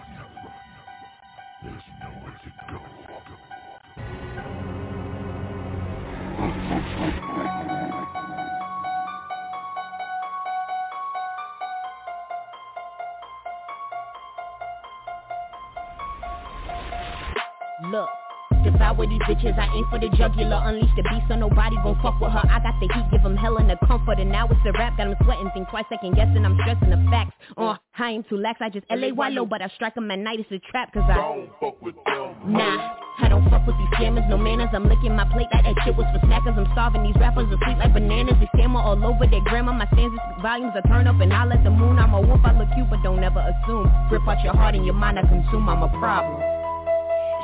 [18.77, 20.61] devour these bitches, I aim for the jugular.
[20.69, 22.45] Unleash the beast so nobody gon' fuck with her.
[22.45, 24.21] I got the heat, give them hell and the comfort.
[24.21, 25.49] And now it's a rap, got them sweating.
[25.53, 27.33] Think twice, second guessing, I'm stressing the facts.
[27.57, 29.09] Uh, I ain't too lax, I just L.A.
[29.09, 31.95] low But I strike 'em at night, it's a trap Cause I don't fuck with
[32.05, 32.53] them.
[32.53, 35.75] Nah, I don't fuck with these scammers, no manners I'm licking my plate like that
[35.83, 36.57] shit was for snackers.
[36.57, 38.37] I'm starving, these rappers are sweet like bananas.
[38.39, 39.73] They stammer all over their grammar.
[39.73, 41.97] My stanzas speak volumes, I turn up and I let the moon.
[41.97, 43.89] I'm a wolf, I look cute, but don't ever assume.
[44.11, 46.56] Rip out your heart and your mind, I consume I'm a problem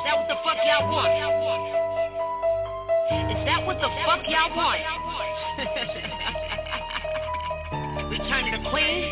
[0.03, 1.09] that what the fuck y'all want?
[3.31, 4.81] Is that what the fuck y'all want?
[8.11, 9.11] Return to the Queen,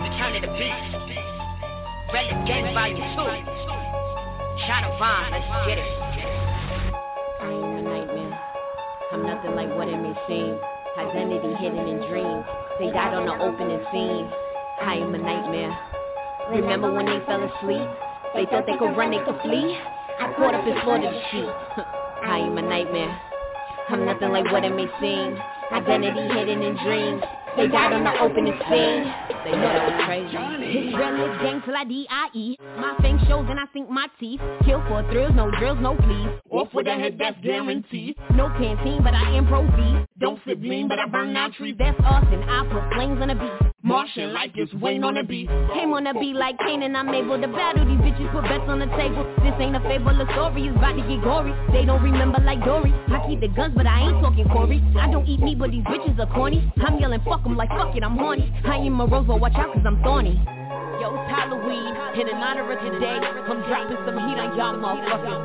[0.00, 1.00] Return to the Beast.
[2.50, 3.02] Gang Volume 2.
[4.66, 5.86] China Vine, let's get it.
[7.40, 8.34] I ain't a nightmare.
[9.12, 10.58] I'm nothing like what it may seem.
[10.98, 12.44] Identity hidden in dreams.
[12.78, 14.28] They died on the opening scene.
[14.82, 15.78] I am a nightmare.
[16.50, 17.88] Remember when they fell asleep?
[18.34, 19.76] They thought they could run, they could flee.
[20.20, 21.50] I caught up and slaughtered the sheep.
[22.22, 23.20] I am a nightmare.
[23.88, 25.36] I'm nothing like what it may seem.
[25.72, 27.22] Identity hidden in dreams.
[27.56, 29.02] They died on the opening scene.
[29.42, 30.94] They thought I was crazy.
[30.94, 32.56] Relic gang till I D-I-E.
[32.78, 34.40] My fame shows and I sink my teeth.
[34.64, 36.30] Kill for thrills, no drills, no please.
[36.50, 38.16] Off with a head, that's guaranteed.
[38.34, 40.06] No canteen, but I am pro V.
[40.20, 41.74] Don't sit lean, but I burn down trees.
[41.78, 42.44] That's Austin.
[42.44, 43.69] I put flames on the beat.
[43.82, 45.48] Martian like it's Wayne on the beat.
[45.72, 48.28] Came on the beat like Kane and I'm able to battle these bitches.
[48.30, 49.24] Put bets on the table.
[49.40, 50.68] This ain't a fable, a story.
[50.68, 51.56] It's about to get gory.
[51.72, 52.92] They don't remember like Dory.
[53.08, 54.84] I keep the guns, but I ain't talking Corey.
[55.00, 56.60] I don't eat meat, but these bitches are corny.
[56.84, 58.52] I'm yelling fuck 'em like fuck it, I'm horny.
[58.64, 60.36] I am a rose, but watch out cause I'm thorny.
[61.00, 65.40] Yo, it's Halloween, and in honor of today, I'm dropping some heat on y'all motherfuckers.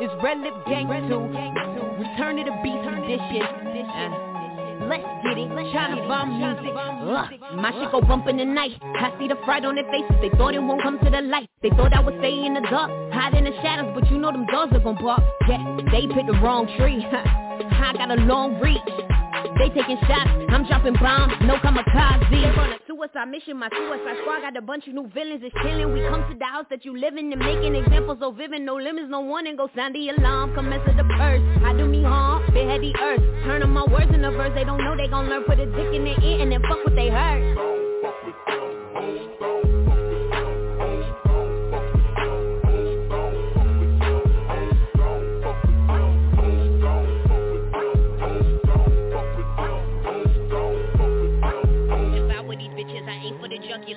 [0.00, 0.92] It's Red Lip Gang 2,
[2.04, 4.12] Return to the Beast edition.
[4.12, 4.29] Uh,
[4.88, 6.72] let's get it, China bomb music.
[6.76, 8.72] Ugh, my shit go bump in the night.
[8.82, 11.48] I see the fright on their faces, they thought it won't come to the light.
[11.62, 14.32] They thought I would stay in the dark, hide in the shadows, but you know
[14.32, 15.22] them dogs are gon' bark.
[15.48, 17.04] Yeah, they picked the wrong tree.
[17.12, 19.19] I got a long reach.
[19.58, 22.30] They taking shots, I'm dropping bombs, no kamikaze.
[22.30, 25.54] They on a suicide mission, my suicide squad got a bunch of new villains, it's
[25.62, 25.92] chilling.
[25.92, 28.62] We come to the house that you live in and making examples so vivid.
[28.62, 31.42] No limits, no warning, go sound the alarm, commence to the purse.
[31.64, 33.20] I do me harm, big heady earth.
[33.44, 35.44] Turn on my words in the verse, they don't know they gon' learn.
[35.44, 37.56] Put a dick in their ear and then fuck what they heard.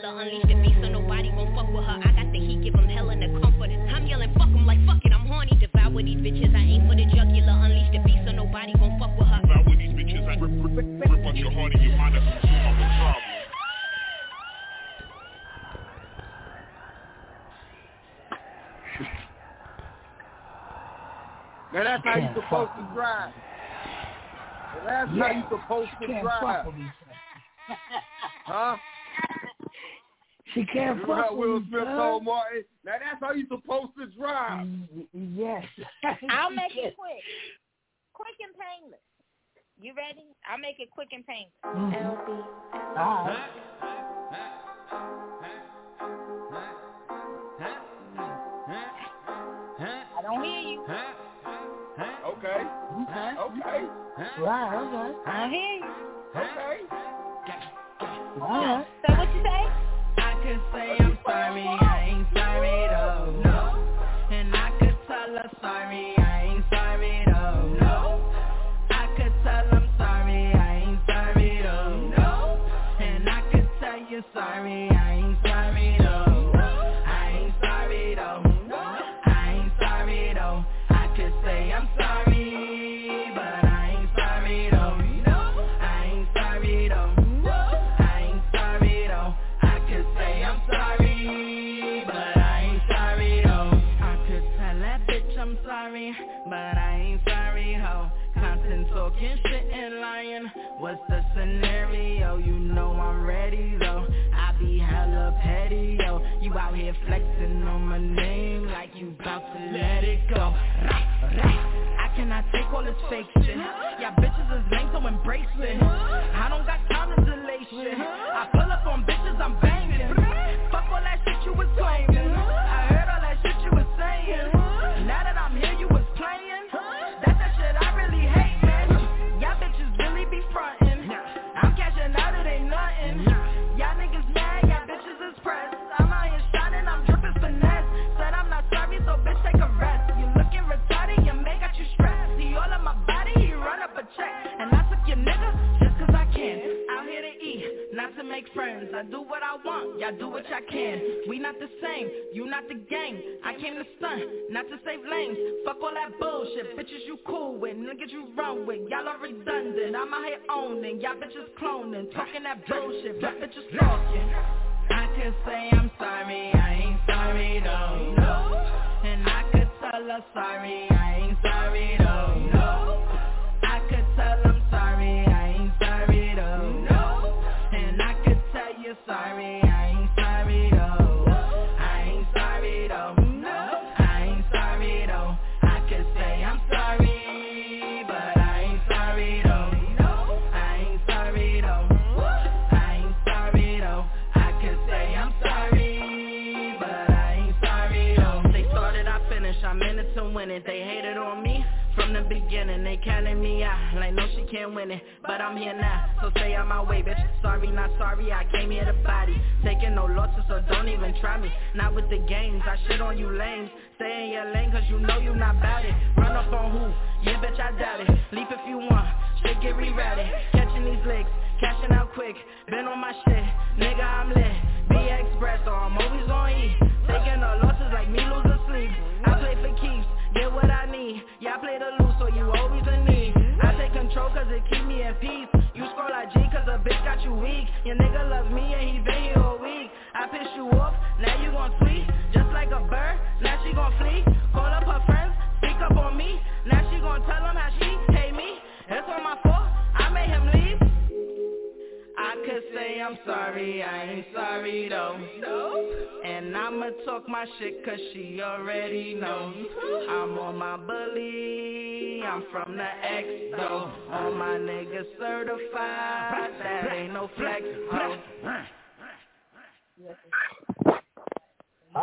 [0.04, 2.74] The Unleash the beast so nobody gon' fuck with her I got the heat, give
[2.74, 6.04] them hell and the comfort I'm yelling fuck 'em like fuck it, I'm horny Devour
[6.04, 9.32] these bitches, I aim for the jugular Unleash the beast so nobody gon' fuck with
[9.32, 12.16] her Devour these bitches, I rip, rip, rip, rip out your heart and your mind,
[12.16, 13.32] I consume, I'm problem.
[21.72, 23.34] Now that's how you Can't supposed to drive.
[24.76, 25.32] Now that's how Yeah.
[25.32, 26.66] you supposed to drive.
[26.68, 27.16] with me, son.
[28.46, 28.78] Huh?
[30.54, 31.98] She can't Remember fuck how Will with me, Smith son.
[31.98, 32.64] told Martin?
[32.86, 34.68] Now that's how you're supposed to drive.
[35.14, 35.66] Yes.
[36.30, 37.24] I'll make it quick.
[38.14, 39.00] Quick and painless.
[39.80, 40.28] You ready?
[40.48, 41.54] I'll make it quick and painless.
[42.96, 43.50] All right.
[50.18, 50.82] I don't hear you.
[52.28, 52.64] Okay.
[53.04, 53.34] Okay.
[53.40, 53.88] Okay.
[54.40, 55.12] Right, okay.
[55.26, 55.86] I hear you.
[56.36, 56.78] Okay.
[58.42, 58.88] All right.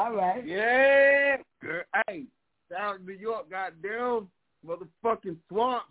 [0.01, 0.47] All right.
[0.47, 1.37] Yeah.
[1.61, 2.25] Girl, hey,
[2.71, 4.29] down in New York, goddamn
[4.67, 5.87] motherfucking swamps.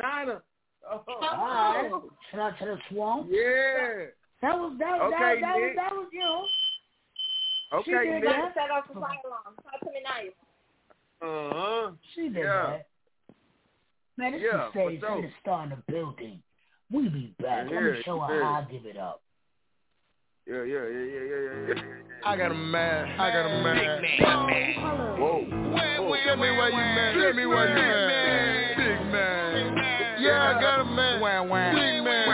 [0.00, 0.40] China.
[0.90, 1.90] Oh, All right.
[2.32, 3.28] Shout out to the swamp.
[3.30, 4.06] Yeah.
[4.40, 7.78] That was that was Okay, that, that was that was you.
[7.78, 8.24] Okay, She did Nick.
[8.24, 8.54] that.
[8.54, 9.54] Set off the fire alarm.
[9.62, 10.00] Talk to me
[11.20, 11.28] now.
[11.28, 11.90] Uh-huh.
[12.14, 12.66] She did Yeah.
[12.66, 12.86] that.
[14.16, 15.22] Man, this Yeah, is Sage for from sure.
[15.28, 16.42] the star in the building.
[16.90, 17.66] We be back.
[17.66, 18.26] Let Yeah, me show yeah.
[18.28, 19.20] her how I give it up.
[20.46, 22.13] Yeah, yeah, yeah, yeah, yeah, yeah, yeah.
[22.26, 23.20] I got a man.
[23.20, 24.00] I got a man.
[24.00, 24.74] Big man.
[25.20, 25.44] Whoa.
[25.44, 26.16] Whoa.
[26.24, 27.12] Tell me why you mad.
[27.20, 28.76] Tell me why you mad.
[28.80, 29.76] Big man.
[30.24, 31.20] Yeah, I got a man.
[31.20, 32.24] Big man.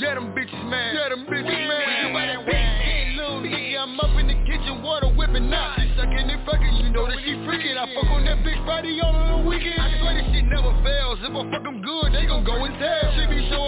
[0.00, 0.94] Yeah, them bitches mad.
[0.96, 2.48] Yeah, them bitches mad.
[2.48, 5.76] Hey, little nigga, I'm up in the kitchen, water whipping out.
[5.76, 7.76] She sucking and fucking, you know that she freaking.
[7.76, 9.76] I fuck on that bitch Friday on the weekend.
[9.76, 11.20] I swear this shit never fails.
[11.20, 13.12] If I fuck them good, they gon' go and tell.
[13.12, 13.59] She be showing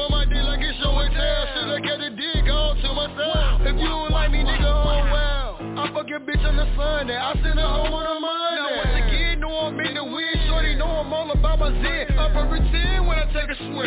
[6.12, 7.16] your bitch on the Sunday.
[7.16, 8.60] I send her home on a Monday.
[8.60, 10.36] Now once again, know I'm in the wind.
[10.44, 12.12] Shorty know I'm all about my zen.
[12.20, 13.80] Up every 10 when I take a swim.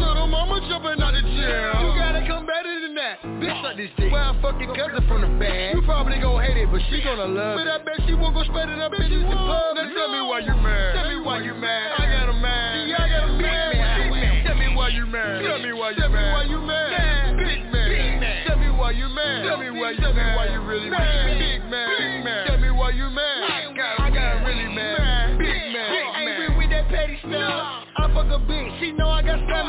[0.00, 1.68] Little mama jumping out the gym.
[1.84, 3.20] You gotta come better than that.
[3.44, 4.08] Bitch, suck this dick.
[4.08, 5.76] Well, I fuck your cousin from the band.
[5.76, 7.68] You probably gon' hate it, but she gonna love it.
[7.68, 9.76] But I bet she won't go spread it up bitches in pub.
[9.76, 10.96] Now tell me why you mad.
[10.96, 11.92] Tell me why you mad.
[12.00, 12.88] I got a man.
[12.88, 14.48] See, I got a man.
[14.48, 15.44] Tell me why you mad.
[15.44, 16.08] Tell me why you mad.
[16.08, 17.36] Tell me why you mad.
[17.36, 18.48] Big man.
[18.48, 19.44] Tell me why you mad.
[19.44, 20.08] Tell me why you mad.
[20.08, 21.45] Tell me why you really mad.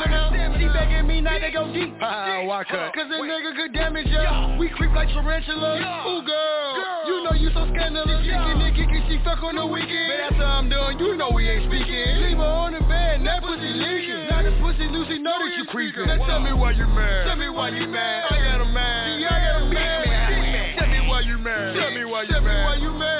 [0.04, 0.58] Stamina.
[0.58, 1.94] She begging me not to go deep.
[1.98, 2.78] Why cut?
[2.78, 4.56] Uh, Cause a nigga could damage ya.
[4.58, 5.80] We creep like tarantulas.
[6.06, 7.06] Ooh, girl.
[7.06, 8.22] You know you so scandalous.
[8.22, 10.12] Kicking and kicking, she fuck on the weekend.
[10.12, 12.26] But after I'm done, you know we ain't speaking.
[12.26, 14.28] Leave her on the bed, that pussy leaking.
[14.28, 16.06] Now the pussy Lucy know that you creeping.
[16.06, 17.26] Now tell me why you mad.
[17.26, 18.24] Tell me why you mad.
[18.30, 19.24] I got a man.
[19.24, 20.78] I got a man.
[20.78, 21.74] Tell me why you mad.
[21.74, 22.40] Tell me why you mad.
[22.40, 23.18] Tell me why you mad.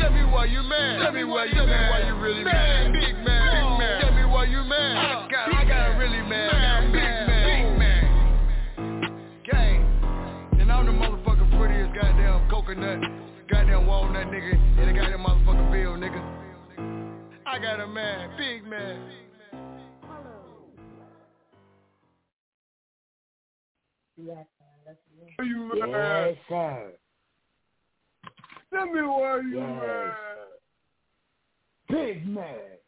[0.00, 1.02] Tell me why you mad.
[1.02, 1.90] Tell me why you mad.
[1.90, 2.69] Why you really mad?
[12.74, 13.00] Coconut,
[13.50, 16.22] goddamn walnut nigga in the goddamn motherfucking field, nigga.
[17.46, 19.10] I got a man, big man.
[24.16, 25.88] Why you mad?
[25.88, 26.92] Yes, sir.
[28.72, 29.82] Tell me why you Yes.
[29.82, 30.16] mad.
[31.88, 32.78] Big man.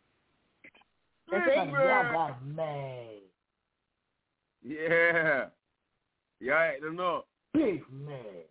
[1.30, 2.12] That's Big how y'all man.
[2.12, 3.22] got mad.
[4.62, 5.48] Yeah.
[6.40, 7.26] Y'all acting up.
[7.52, 8.44] Big man.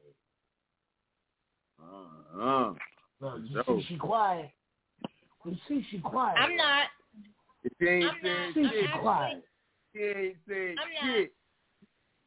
[2.34, 2.74] Uh-huh.
[3.22, 4.52] You So- see she quiet.
[5.46, 6.38] You see she quiet.
[6.40, 6.86] I'm not.
[7.80, 8.54] She ain't I'm saying not.
[8.54, 9.44] See I'm she quiet.
[9.94, 11.16] She ain't saying I'm not.
[11.16, 11.34] shit.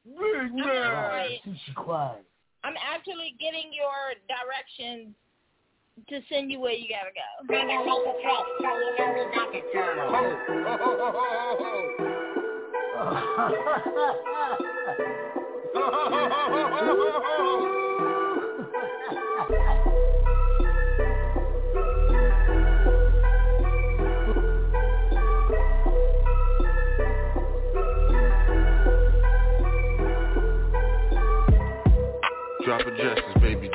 [0.04, 1.08] Big I'm not man.
[1.08, 1.40] quiet.
[1.44, 2.24] See she quiet.
[2.64, 5.14] I'm actually getting your directions
[6.08, 7.46] to send you where you gotta go.
[7.46, 7.64] Drop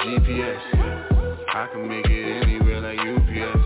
[0.10, 0.57] GPS.
[1.53, 3.61] I can make it anywhere like UPS.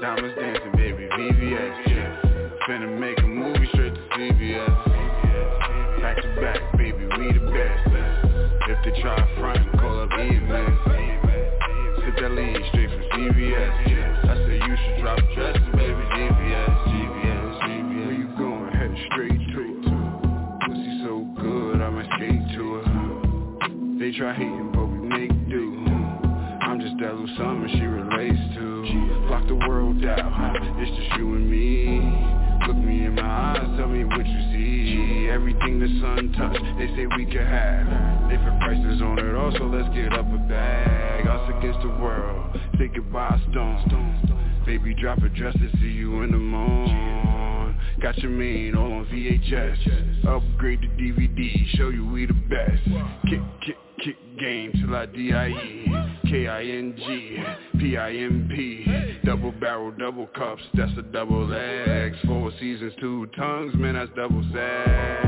[0.00, 2.58] Diamonds dancing, baby, VVS.
[2.68, 6.00] Finna make a movie straight to CBS.
[6.00, 7.82] Back to back, baby, we the best.
[8.68, 9.71] If they try front,
[44.66, 47.76] Baby, drop a dress to see you in the morning.
[48.00, 50.26] Got your main all on VHS.
[50.26, 52.82] Upgrade the DVD, show you we the best.
[53.28, 55.82] Kick, kick, kick game till I D-I-E.
[56.30, 57.44] K-I-N-G,
[57.78, 59.18] P-I-M-P.
[59.24, 62.16] Double barrel, double cups, that's a double X.
[62.26, 65.20] Four seasons, two tongues, man, that's double sex.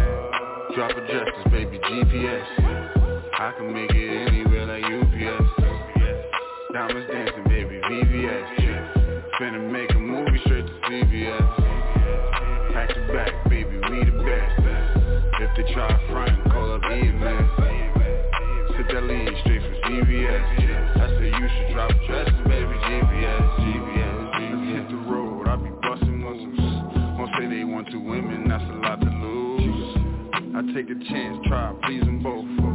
[0.75, 2.45] Drop addresses, baby, GPS.
[3.39, 5.51] I can make it anywhere like UPS.
[6.73, 7.45] Diamonds dancing,
[8.35, 9.23] VVS.
[9.41, 12.73] Finna make a movie straight to CBS.
[12.73, 14.55] Back to back, baby, we the best.
[15.41, 17.51] If they try front, call up EMS.
[18.77, 20.97] Sit that lean straight from CBS.
[20.97, 25.71] I said you should drop dresses, baby, GPS, GPS, Let's hit the road, I be
[25.83, 26.59] busting moves.
[27.19, 29.97] Won't say they want two women, that's a lot to lose.
[30.57, 32.74] I take a chance, try please them both.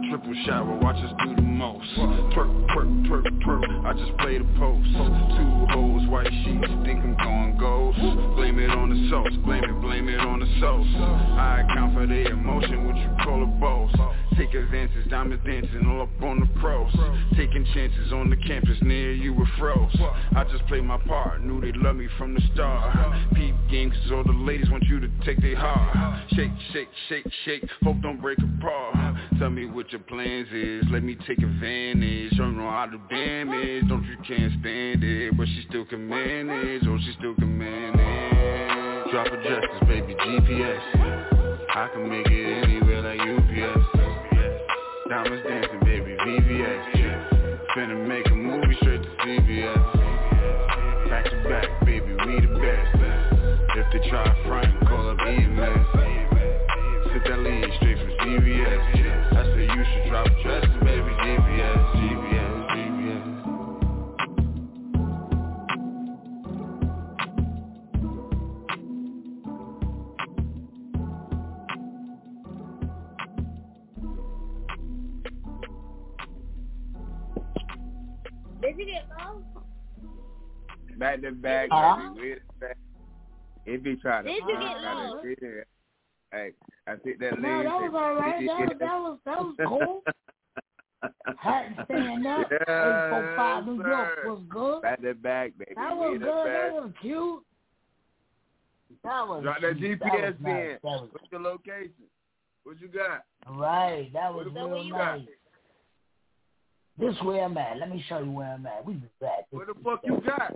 [0.00, 1.86] Tower, triple shower, watch us do the most.
[1.96, 2.32] Twerk,
[2.70, 4.88] twerk, twerk, twerk, I just play the post.
[5.36, 7.98] Two hoes, white sheets, think I'm going ghost.
[8.36, 10.86] Blame it on the sauce, blame it, blame it on the sauce.
[11.38, 13.92] I account for their emotion, what you call a boss.
[14.36, 16.90] Take advances, diamonds dancing all up on the pros.
[17.36, 19.94] Taking chances on the campus near you were froze.
[20.34, 22.94] I just played my part, knew they love me from the start.
[23.34, 26.22] Peep game, cause all the ladies want you to take their heart.
[26.30, 29.09] Shake, shake, shake, shake, hope don't break apart.
[29.40, 32.36] Tell me what your plans is, let me take advantage.
[32.36, 35.34] Don't know how to damage, don't you can't stand it.
[35.34, 39.10] But she still can manage, oh she still can manage.
[39.10, 41.64] Drop addresses, baby, GPS.
[41.74, 43.86] I can make it anywhere like UPS.
[45.08, 47.64] Diamonds dancing, baby, VVS.
[47.74, 51.08] Finna make a movie straight to CBS.
[51.08, 52.92] Back to back, baby, we the best.
[53.74, 55.79] If they try front, call up EMS.
[81.00, 82.10] Back to back, Huh?
[82.14, 82.30] baby.
[82.34, 82.76] With back.
[83.64, 84.30] It be trying to.
[84.30, 85.22] Did you get try low?
[86.32, 86.52] Hey,
[86.86, 88.38] I think that No, that was said, all right.
[88.38, 90.02] "Did That was that was that was cool.
[91.38, 92.46] Had to stand up.
[92.50, 94.82] Yes, Eight four five New York was good.
[94.82, 95.72] Back to back, baby.
[95.74, 96.22] That was good.
[96.22, 97.42] the That was cute.
[99.02, 99.76] That was Drop that.
[99.78, 100.54] GPS that was nice.
[100.54, 100.78] in.
[100.82, 101.92] That was What's your location?
[102.64, 103.24] What you got?
[103.58, 104.10] right.
[104.12, 105.18] That was What real you got?
[105.20, 105.28] nice.
[106.98, 107.78] This where I'm at.
[107.78, 108.84] Let me show you where I'm at.
[108.84, 109.46] We be back.
[109.50, 110.54] Where the fuck you got?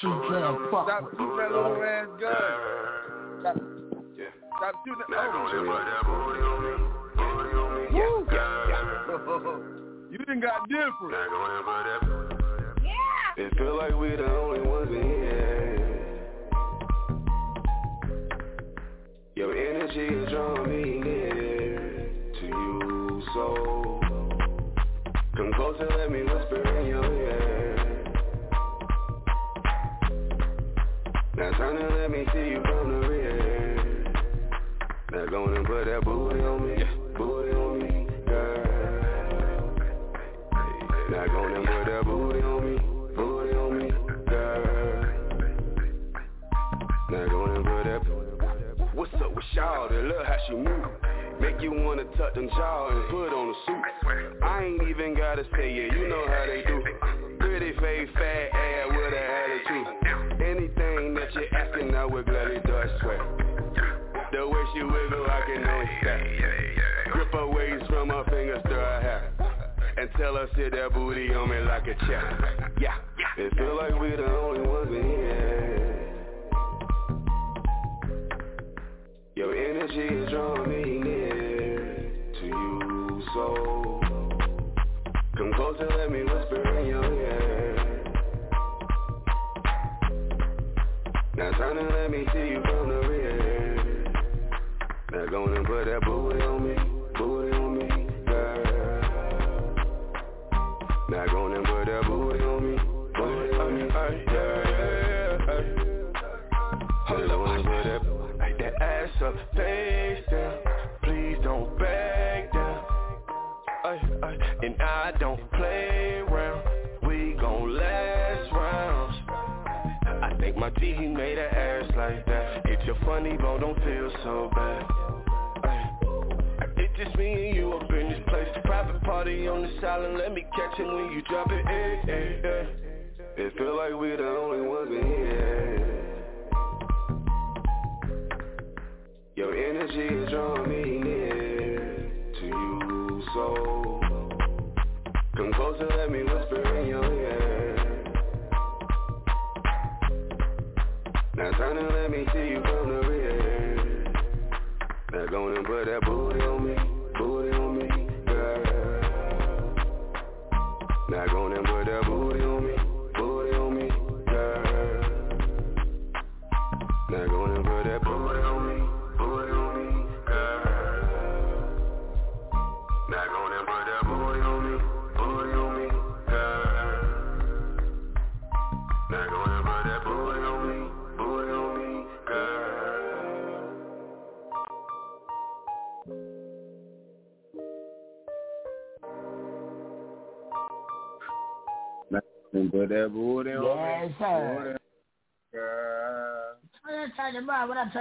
[0.00, 2.32] She can't fuck Stop with shooting that little ass gun.
[3.40, 3.56] Stop,
[4.58, 5.16] stop shooting that.
[5.18, 5.48] Oh,
[7.92, 9.72] Woo.
[10.08, 11.14] You done got different.
[13.38, 15.66] It feel like we the only ones in here.
[19.34, 22.08] Your energy is drawing me near
[22.40, 24.00] to you, so
[25.36, 26.22] come closer, let me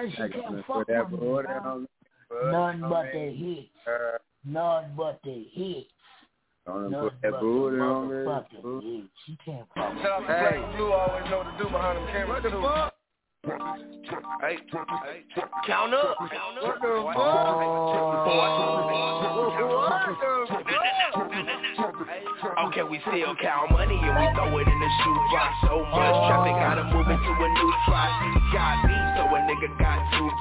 [0.04, 0.06] you about?
[0.06, 1.28] What I tell you, she I can't gotta fuck put that with me.
[1.28, 1.58] booty man.
[1.66, 1.88] on me.
[2.30, 3.12] Put None on but me.
[3.14, 3.70] the hits.
[3.86, 4.18] Girl.
[4.46, 5.90] None but the hits.
[6.68, 8.14] Gonna None put that but booty the on me.
[8.16, 9.10] motherfucking hits.
[9.26, 10.28] She can't fuck with Shout out me.
[10.28, 12.30] to Black Blue, always know what to do behind them cameras.
[12.30, 12.62] What the too.
[12.62, 12.92] fuck?
[14.42, 15.22] Hey, hey,
[15.68, 16.18] count up.
[16.18, 16.82] Count What up.
[16.82, 18.66] the Oh.
[22.68, 25.54] Okay, we still count money and we throw it in the shoebox.
[25.68, 25.75] So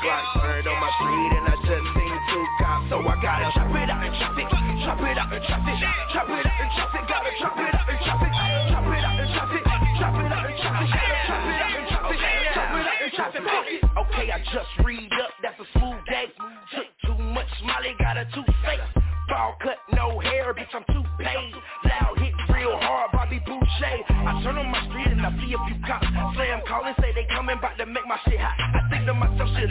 [0.05, 0.29] two blocks.
[0.65, 2.89] On my street and I just seen two cops.
[2.89, 4.49] So I gotta chop it in traffic,
[4.85, 5.77] chop it out in traffic,
[6.13, 10.17] chop it out in traffic, gotta chop it traffic, chop it out in traffic, chop
[10.17, 12.19] it out in traffic, gotta chop it out in traffic,
[12.55, 13.45] chop it out in traffic.
[13.45, 16.33] Okay, I just read up, that's a smooth day.
[16.73, 18.89] Took too much Molly, got a two-face.
[19.29, 21.55] Ball cut, no hair, bitch, I'm too paid.
[21.85, 24.05] Loud hit real hard, Bobby Boucher.
[24.09, 26.07] I turn on my street and I see a few cops.
[26.37, 28.54] Slam calling, say they coming, bout to make my shit hot.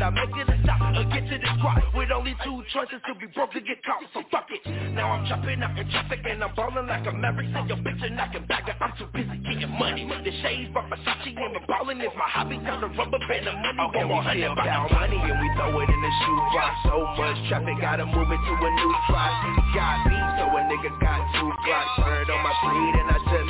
[0.04, 1.80] I make it a stop or get to the squad?
[1.96, 4.60] With only two choices to be broke to get caught, so fuck it.
[4.92, 7.48] Now I'm chopping up in traffic and I'm ballin' like a maverick.
[7.56, 10.04] Say your bitch and knocking back, I'm too busy getting money.
[10.04, 12.60] The shades by Versace and my ballin' is my hobby.
[12.68, 13.80] Tell the rubber band the money.
[13.80, 16.72] Okay, we still count money and we throw it in the shoebox.
[16.84, 19.32] So much traffic, gotta move it to a new spot.
[19.72, 21.96] Got me, so a nigga got two blocks.
[22.04, 23.43] Bird on my street and I just seen two cops.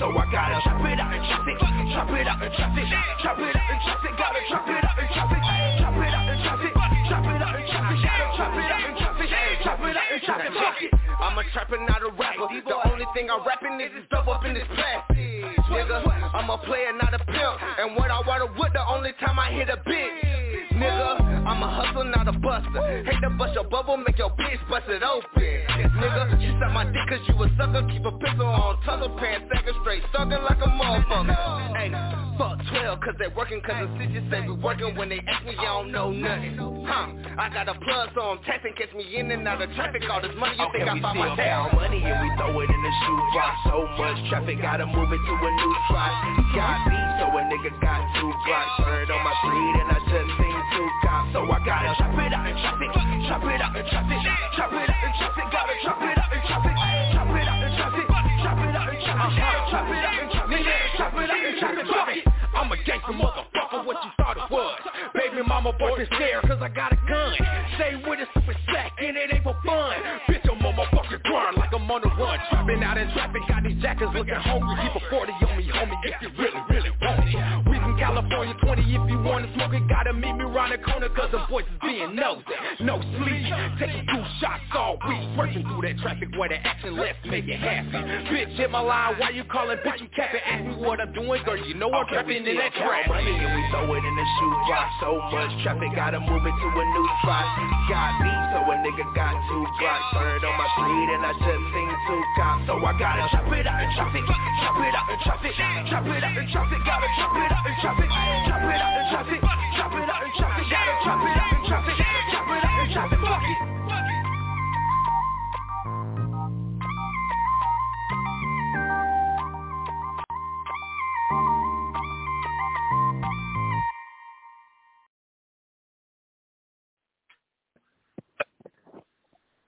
[0.00, 2.88] So I gotta chop it out in traffic, chop it out in traffic,
[3.20, 5.36] chop it out in traffic, gotta chop it out in traffic,
[5.76, 8.96] chop it out in traffic, chop it out in traffic, gotta chop it out in
[8.96, 9.28] traffic,
[9.60, 10.56] chop it out in traffic.
[10.56, 10.90] Fuck it.
[11.20, 12.48] I'm a trapper, not a rapper.
[12.48, 15.20] The only thing I'm rapping is this stuff up in this plastic.
[15.68, 16.00] Nigga,
[16.32, 17.60] I'm a player, not a pimp.
[17.76, 20.39] And when I water wood, the only time I hit a bitch.
[20.80, 23.04] Nigga, I'm a hustler, not a buster.
[23.04, 25.28] Hate to bust your bubble, make your bitch bust it open.
[25.36, 27.84] Nigga, you suck my dick cause you a sucker.
[27.92, 31.76] Keep a pistol on tunnel pants, second straight, sucking like a motherfucker.
[31.76, 31.92] Hey,
[32.40, 35.52] fuck 12 cause they working cause the city say we working when they ask me,
[35.52, 36.56] you don't know nothing.
[36.88, 40.00] Huh, I got a plug so I'm texting, catch me in and out of traffic.
[40.08, 42.56] All this money, you Okay, think I we found my count money and we throw
[42.56, 43.52] it in the shoebox.
[43.68, 46.12] So much traffic, gotta move it to a new spot.
[46.56, 48.80] Got beat, so a nigga got two blocks.
[48.80, 51.32] Bird on my street and I just seen two cops.
[51.32, 52.90] So I gotta chop it out in traffic,
[53.26, 54.18] chop it out in traffic,
[54.56, 56.74] chop it out in traffic, gotta chop it out in traffic,
[57.12, 58.06] chop it out in traffic,
[58.40, 60.62] chop it out in traffic, gotta chop it out in traffic,
[60.96, 61.86] chop it out in traffic.
[61.90, 62.30] Fuck it.
[62.54, 64.80] I'm a gangster motherfucker, what you thought it was
[65.14, 67.34] Baby mama boy been scared cause I got a gun
[67.76, 69.94] Stay with it super sack and it ain't for fun
[70.28, 73.42] Bitch I'm on my fucking grind like I'm on the run Trapping out in traffic,
[73.48, 76.90] got these jackers looking hungry Keep a 40 on me homie if you really, really
[77.00, 77.69] want it
[78.00, 81.44] California 20 if you wanna smoke it Gotta meet me around the corner cause the
[81.46, 82.42] voice is being nosy
[82.80, 87.24] No sleep, taking two shots all week Working through that traffic where the action left
[87.26, 88.00] make it happy
[88.32, 89.76] Bitch hit my line, why you calling?
[89.84, 92.56] Bitch you capping, ask me what I'm doing Girl you know I'm Okay, trapping in
[92.56, 94.88] that trap money and we throw it in the shoebox.
[95.04, 97.44] So much traffic, gotta move it to a new spot.
[97.92, 100.08] Got beat, so a nigga got two blocks.
[100.16, 102.64] Bird on my street and I just seen two cops.
[102.64, 105.52] So I gotta chop it out in traffic, chop it out in traffic,
[105.92, 109.10] chop it out in traffic, gotta chop it out in traffic, chop it out in
[109.10, 111.96] traffic, chop it out in traffic, gotta chop it out in traffic,
[112.30, 113.58] chop it out in traffic, fuck it.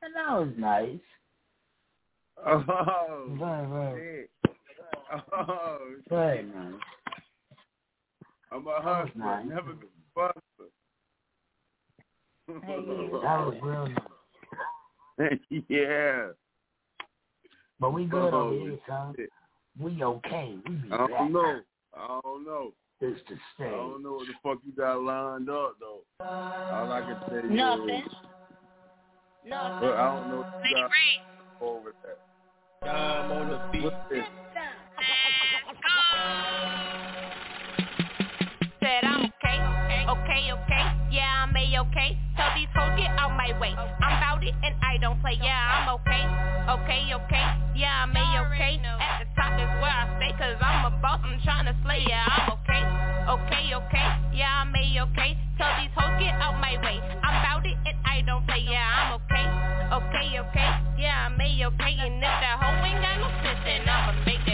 [0.04, 0.98] And that was nice.
[2.44, 4.54] Oh, Very, very, shit.
[5.32, 5.78] Oh,
[6.08, 6.54] very shit.
[6.54, 6.74] nice.
[8.52, 9.46] I'm a hustler, nice.
[9.48, 10.70] never been a buster.
[12.48, 13.86] That was real
[15.18, 15.38] nice.
[15.68, 16.26] yeah.
[17.80, 19.14] But we good Oh, over here, son.
[19.16, 19.30] shit.
[19.80, 20.56] We okay.
[20.68, 21.60] We be I don't know.
[21.96, 22.72] I don't know.
[23.00, 26.02] It's the I don't know what the fuck you got lined up though.
[26.20, 27.88] All I can say you Nothing.
[27.90, 28.12] is,
[29.48, 29.78] Nothing.
[29.80, 30.90] but I don't know what you got
[31.60, 32.90] over that.
[32.90, 33.82] I'm on the beat.
[33.84, 34.24] What's this?
[40.08, 42.18] Okay, okay, okay, yeah, I'm a-okay.
[42.36, 43.74] Tell these hoes get out my way.
[43.76, 46.24] I'm bout it and I don't play, yeah, I'm okay,
[46.68, 47.46] okay, okay,
[47.76, 48.80] yeah, I'm a-okay.
[48.82, 52.26] At the top is where I stay, cause I'm a boss, I'm tryna slay, yeah,
[52.26, 52.82] I'm okay,
[53.30, 55.38] okay, okay, yeah, I'm a-okay.
[55.58, 56.98] Tell these hoes get out my way.
[57.22, 59.46] I'm bout it and I don't play, yeah, I'm okay,
[59.92, 61.94] okay, okay, yeah, I'm a-okay.
[62.02, 64.51] And if that hoe ain't got no sense, then I'ma make that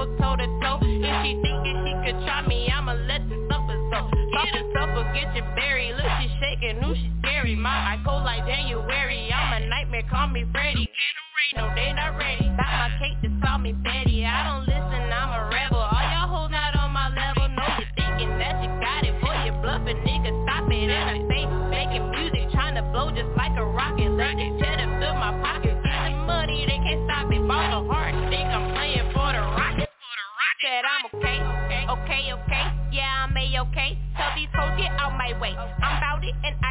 [0.00, 0.78] rumble toe to toe.
[0.82, 4.10] If she thinking she could try me, I'ma let the suffer so.
[4.32, 5.92] Suffer, suffer, get your berry.
[5.92, 7.54] Look, she shaking, ooh, she scary.
[7.56, 9.30] My eye cold like January.
[9.32, 10.88] I'm a nightmare, call me Freddy.
[11.56, 12.39] No, they not ready.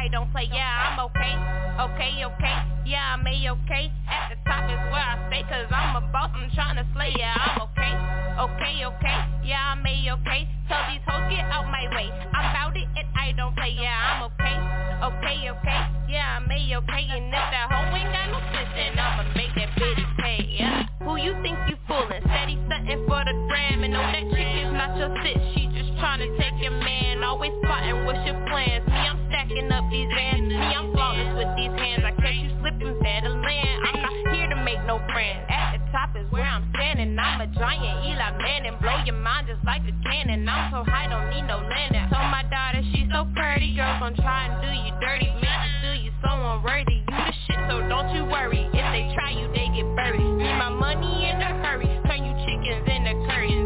[0.00, 1.36] I don't play, yeah, I'm okay,
[1.76, 2.56] okay, okay,
[2.88, 3.92] yeah, I'm a-okay.
[4.08, 7.36] At the top is where I stay, cause I'm a boss, I'm tryna slay, yeah,
[7.36, 7.92] I'm okay,
[8.40, 10.48] okay, okay, yeah, I'm a-okay.
[10.72, 12.08] Tell these hoes get out my way.
[12.32, 14.56] I'm bout it and I don't play, yeah, I'm okay,
[15.04, 17.04] okay, okay, yeah, I'm a-okay.
[17.04, 20.88] And if that hoe ain't got no sense, then I'ma make that bitch pay, yeah.
[21.04, 22.24] Who you think you fooling?
[22.24, 25.36] Steady stunting for the gram and know that chick is not your sis.
[25.52, 27.22] She just tryna take your man.
[27.22, 28.88] Always plotting what's your plans.
[28.88, 30.48] Me, I'm stacking up these vans.
[30.48, 32.02] Me, I'm flawless with these hands.
[32.02, 33.76] I catch you slipping, better land.
[33.84, 35.44] I'm not here to make no friends.
[35.52, 37.16] At the top is where I'm standing.
[37.20, 38.80] I'm a giant Eli Manning.
[38.80, 40.48] Blow your mind just like a cannon.
[40.48, 42.08] I'm so high, don't need no landing.
[42.08, 43.76] Told my daughter she's so pretty.
[43.76, 45.28] Girls gon' try and do you dirty.
[45.36, 47.04] Make you feel you so unworthy.
[47.04, 48.64] You the shit, so don't you worry.
[48.72, 50.24] If they try you, they get buried.
[50.24, 51.88] Need my money in a hurry.
[52.08, 52.99] Turn you chickens curry.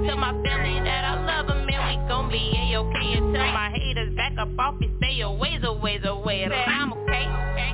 [0.07, 3.17] Tell my family that I love them and we gon' be a-okay.
[3.17, 4.91] And tell my haters back up off me.
[4.99, 6.45] Stay a ways, a ways away.
[6.45, 7.04] I'm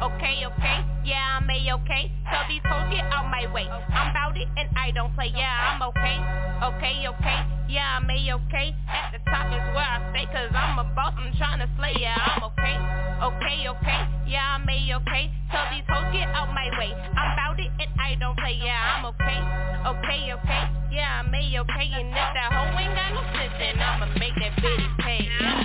[0.02, 0.78] okay, okay.
[1.05, 2.12] Yeah, I'm a-okay.
[2.31, 3.66] Tell these hoes get out my way.
[3.68, 5.32] I'm bout it and I don't play.
[5.35, 6.16] Yeah, I'm okay,
[6.62, 7.39] okay, okay.
[7.70, 8.74] yeah, I'm a-okay.
[8.90, 11.94] At the top is where I stay, cause I'm a boss, I'm trying to slay,
[11.98, 12.77] yeah, I'm okay.
[13.20, 15.31] Okay, okay, yeah, I'm a-okay.
[15.51, 16.90] Tell these hoes get out my way.
[17.14, 19.40] I'm bout it and I don't play, yeah, I'm okay.
[19.86, 21.86] Okay, okay, yeah, I'm a-okay.
[21.94, 25.64] And if that hoe ain't got no sense, then I'ma make that bitty pay, yeah.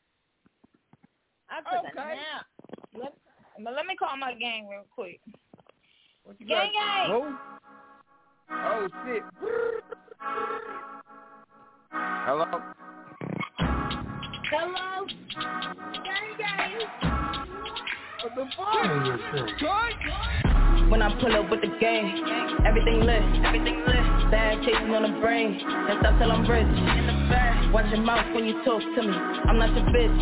[1.51, 1.91] I took Okay.
[1.91, 2.45] a nap.
[2.97, 3.13] Let,
[3.63, 5.19] but let me call my gang real quick.
[6.23, 6.73] What you Gang, got?
[6.73, 7.11] gang.
[7.11, 7.35] Who?
[8.51, 9.23] Oh shit.
[12.25, 12.45] Hello.
[14.51, 15.05] Hello?
[15.91, 17.40] Gang, gang.
[18.21, 18.29] When
[21.01, 22.05] I pull up with the gang,
[22.69, 24.29] everything lit, everything lit.
[24.29, 27.73] Bag chasing on the brain, and stop till I'm rich.
[27.73, 29.17] Watch your mouth when you talk to me.
[29.17, 30.13] I'm not your bitch.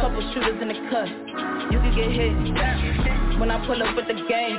[0.00, 1.08] Couple shooters in the cut,
[1.68, 2.32] you can get hit.
[3.36, 4.56] When I pull up with the gang,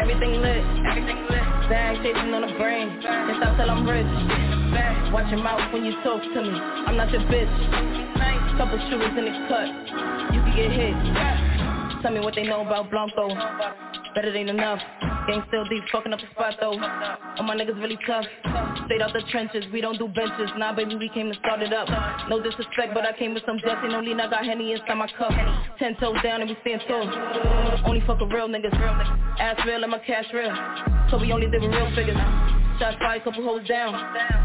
[0.00, 1.28] everything lit, everything.
[1.68, 4.08] Bag chasing on the brain, and stop till I'm rich.
[5.12, 6.56] Watch your mouth when you talk to me.
[6.88, 7.52] I'm not your bitch.
[8.56, 9.68] Couple shooters in the cut,
[10.32, 11.41] you can get hit.
[12.02, 13.28] Tell me what they know about Blanco.
[14.14, 14.80] Better than enough.
[15.28, 16.74] Gang still deep, fucking up the spot though.
[16.74, 18.24] All my niggas really tough.
[18.86, 20.50] Stayed out the trenches, we don't do benches.
[20.58, 21.88] Nah, baby, we came to start it up.
[22.28, 23.86] No disrespect, but I came with some Jesse.
[23.86, 25.30] No lean, I got Henny inside my cup.
[25.78, 27.06] Ten toes down and we stand tall.
[27.86, 28.74] Only fuck with real niggas.
[29.38, 30.52] Ass real and my cash real.
[31.08, 32.61] So we only live with real figures.
[32.82, 33.94] Shots fired, couple hoes down.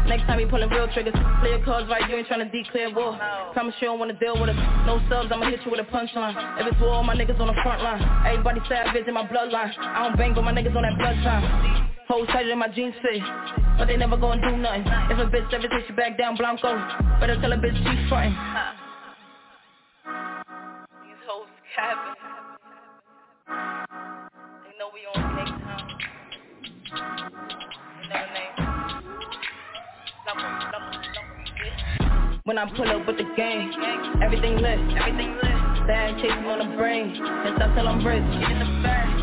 [0.06, 1.12] Next time we pulling real triggers.
[1.42, 3.18] Clear cards right, you ain't trying to declare war.
[3.52, 4.56] Promise you don't wanna deal with us.
[4.86, 6.38] No subs, I'ma hit you with a punchline.
[6.60, 7.98] If it's war, my niggas on the front line.
[8.24, 9.74] Everybody savage in my bloodline.
[9.76, 11.90] I don't bang, but my niggas on that bloodline.
[12.06, 13.20] Hoes tighter than my jeans fit,
[13.76, 14.86] but they never gonna do nothing.
[14.86, 16.78] If a bitch ever takes you back down, Blanco,
[17.18, 18.38] better tell a bitch she's frontin'.
[21.26, 21.48] Hoes.
[24.62, 25.37] They know we on
[32.48, 33.68] When I pull up with the gang,
[34.24, 34.80] everything lit.
[35.84, 38.24] Bag chasing on the brain, and stop till I'm rich.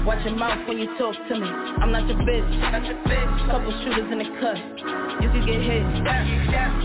[0.05, 1.49] Watch your mouth when you talk to me.
[1.81, 2.45] I'm not your bitch.
[3.49, 4.61] Couple shooters in the cut,
[5.25, 5.81] you can get hit.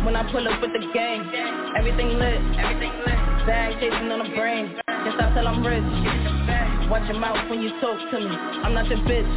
[0.00, 1.28] When I pull up with the gang,
[1.76, 2.40] everything lit.
[3.44, 5.84] Bag chasing on the brain, and stop till I'm rich.
[6.88, 8.32] Watch your mouth when you talk to me.
[8.64, 9.28] I'm not your bitch.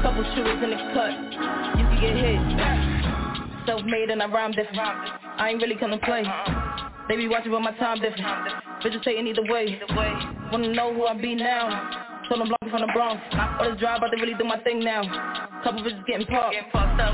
[0.00, 1.12] Couple shooters in the cut,
[1.76, 2.40] you can get hit.
[3.68, 5.27] Self-made and I rhyme different.
[5.38, 6.24] I ain't really come to play.
[7.08, 8.26] They be watching but my time different.
[8.82, 9.80] Bitches saying either way.
[10.50, 12.07] Wanna know who I be now?
[12.28, 13.22] Told them block from the Bronx.
[13.32, 15.02] All this drive, but they really do my thing now.
[15.64, 16.54] Couple bitches getting popped.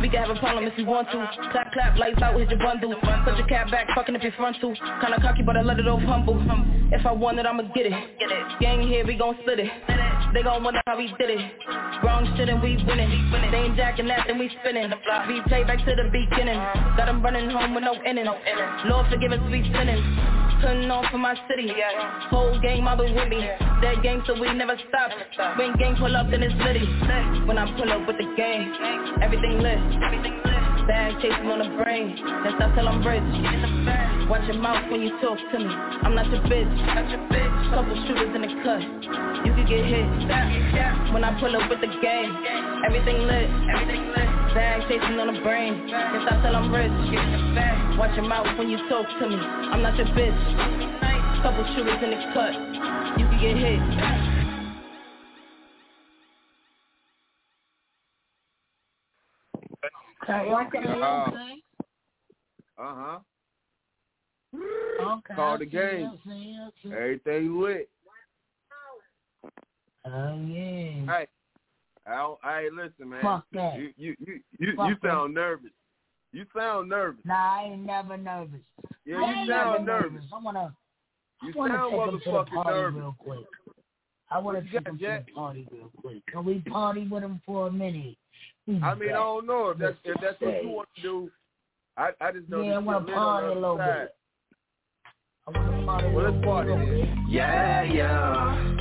[0.03, 1.31] We can have a problem if you want to.
[1.53, 2.95] Clap, clap, lights out, hit your bundle.
[3.24, 4.74] Put your cap back, fucking up your frontal.
[4.74, 6.43] Kinda cocky, but I let it off humble.
[6.93, 7.95] If I want it, I'ma get it.
[8.61, 9.70] Gang here, we gon' split it.
[10.35, 11.41] They gon' wonder how we did it.
[12.03, 13.31] Wrong shit and we winning.
[13.51, 14.91] They ain't jacking that, then we spinning.
[15.28, 16.59] We play back to the beginning.
[16.99, 18.27] Got 'em running home with no inning.
[18.85, 20.03] Lord forgive us, we sinning.
[20.61, 21.73] Putting on for my city.
[22.31, 23.49] Whole game, I been with me.
[23.81, 25.03] That game, so we never stop.
[25.05, 26.81] When gang pull up, then it's litty.
[27.44, 28.72] When I pull up with the gang,
[29.20, 29.76] everything lit.
[30.89, 32.16] Bag chasing on the brain.
[32.16, 33.20] Then stop till I'm rich.
[34.32, 35.68] Watch your mouth when you talk to me.
[35.68, 36.72] I'm not your bitch.
[37.68, 38.81] Couple shooters in the cut.
[39.44, 40.09] You can get hit.
[41.12, 42.32] When I pull up with the gang,
[42.89, 43.48] everything lit.
[44.56, 45.85] Bag chasing on the brain.
[45.85, 46.93] Then stop till I'm rich.
[48.01, 49.36] Watch your mouth when you talk to me.
[49.36, 50.32] I'm not your bitch.
[51.44, 52.56] Couple shooters in the cut.
[53.20, 54.44] You can get hit.
[60.27, 61.25] Uh
[62.79, 63.19] huh.
[65.01, 65.35] Okay.
[65.35, 66.07] Call the game.
[66.07, 66.93] I see, I.
[66.93, 67.89] Everything lit.
[70.07, 71.07] Oh yeah.
[71.07, 71.27] Hey,
[72.07, 73.23] I hey, listen, man.
[73.23, 73.79] Fuck that.
[73.79, 75.09] You you you you, Fuck you that.
[75.09, 75.71] sound nervous.
[76.33, 77.25] You sound nervous.
[77.25, 78.61] Nah, I ain't never nervous.
[79.07, 80.25] Yeah, I you sound never nervous.
[80.33, 80.75] I wanna,
[81.43, 83.01] You I wanna sound take him to the motherfucking party nervous.
[83.01, 83.47] real quick.
[84.31, 86.27] I wanna What take him to the party real quick.
[86.27, 88.17] Can we party with him for a minute?
[88.66, 91.31] He's I mean, I don't know if that's if that's what you want to do.
[91.99, 94.16] I I just know Yeah, I wanna party a little other bit.
[95.47, 97.27] I wanna party Well, let's party then.
[97.28, 98.74] Yeah, yeah.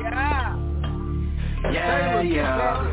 [0.00, 0.56] Yeah.
[1.72, 2.90] Yeah, yeah.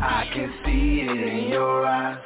[0.00, 2.18] I can see it in your eyes.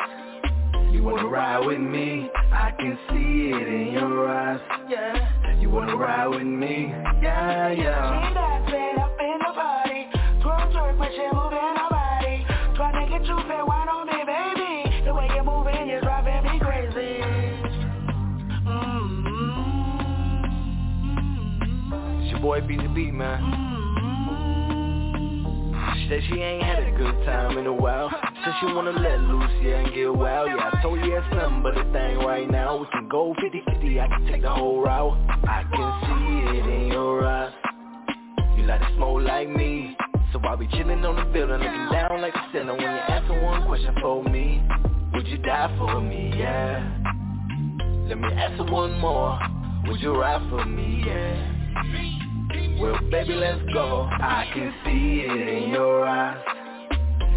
[0.92, 2.30] You wanna ride with me?
[2.52, 4.60] I can see it in your eyes.
[4.88, 5.58] Yeah.
[5.60, 6.94] You wanna ride with me?
[7.20, 8.26] Yeah, yeah.
[16.94, 17.02] The.
[22.22, 23.40] It's your boy BTB, man.
[25.94, 28.10] She said she ain't had a good time in a while.
[28.10, 30.48] Said she wanna let loose, yeah, and get wild.
[30.48, 32.78] Yeah, I told you it's nothing but a thing right now.
[32.78, 35.18] We can go 50-50, I can take the whole route.
[35.48, 37.52] I can see it in your eyes.
[38.56, 39.96] You like to smoke like me.
[40.36, 43.40] So I be chillin' on the building, looking down like a sinner When you answer
[43.40, 44.62] one question for me,
[45.14, 46.30] would you die for me?
[46.36, 46.84] Yeah.
[48.06, 49.38] Let me ask one more.
[49.86, 51.04] Would you ride for me?
[51.06, 52.78] Yeah.
[52.78, 54.10] Well, baby, let's go.
[54.12, 56.44] I can see it in your eyes.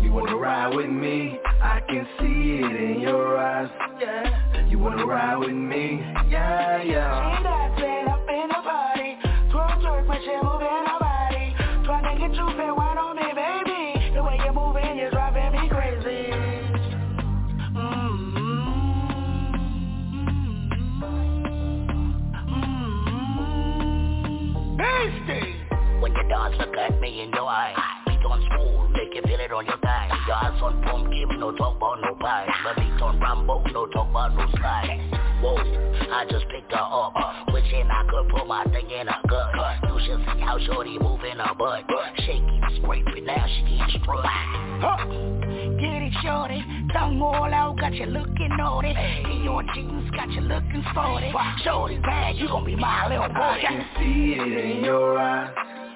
[0.01, 1.39] You wanna ride with me?
[1.61, 3.69] I can see it in your eyes.
[4.01, 4.67] Yeah.
[4.67, 6.01] You wanna ride with me?
[6.29, 7.77] Yeah, yeah.
[7.77, 8.49] Fed up in
[10.05, 11.55] but you moving her body.
[11.85, 12.78] Trying to get you
[26.99, 27.73] me in your eye
[28.07, 31.55] Beat on smooth, make you feel it on your thigh Your ass on pumpkin, no
[31.55, 34.99] talk about no pie My beat on Rambo, no talk about no slide
[35.41, 35.55] Whoa,
[36.11, 37.13] I just picked her up
[37.53, 41.37] Wishing I could put my thing in her gut You should see how shorty moving
[41.37, 41.85] her butt
[42.17, 44.25] Shaking, scraping, now she getting strut.
[45.79, 46.63] Get it, shorty.
[46.93, 48.89] Tongue all out, got you looking naughty.
[48.89, 51.31] In your jeans, got you looking sporty.
[51.63, 53.39] Shorty bad, you gon' be my little boy.
[53.39, 55.88] I can see it in your eyes.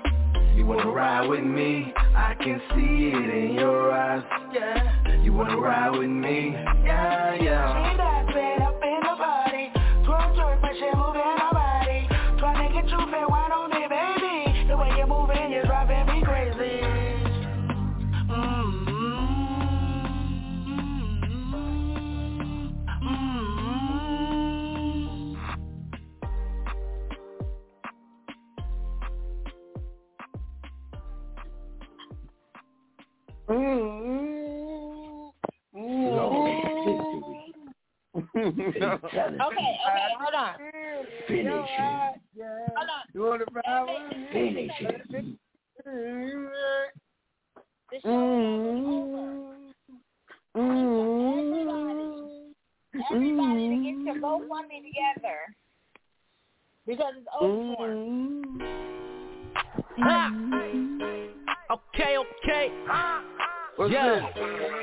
[0.55, 1.93] You wanna ride with me?
[2.15, 4.23] I can see it in your eyes.
[4.53, 5.21] Yeah.
[5.21, 6.51] You wanna ride with me?
[6.83, 7.91] Yeah, yeah.
[7.91, 9.71] See that fed up in the body.
[10.05, 12.07] Twerk, twerk, but she moving her body.
[12.37, 13.27] Trying to get you fed,
[33.49, 33.73] Okay,
[39.45, 40.53] okay, hold on.
[41.27, 42.21] Finish it.
[42.75, 43.03] Hold on.
[43.13, 43.47] You want to?
[44.31, 45.01] Finish it.
[47.91, 49.53] The show
[53.11, 55.37] Everybody to get your GoFundMe together.
[56.87, 57.87] Because it's over for.
[59.99, 60.21] Ha!
[61.73, 62.69] Okay, okay.
[63.89, 64.29] Yeah.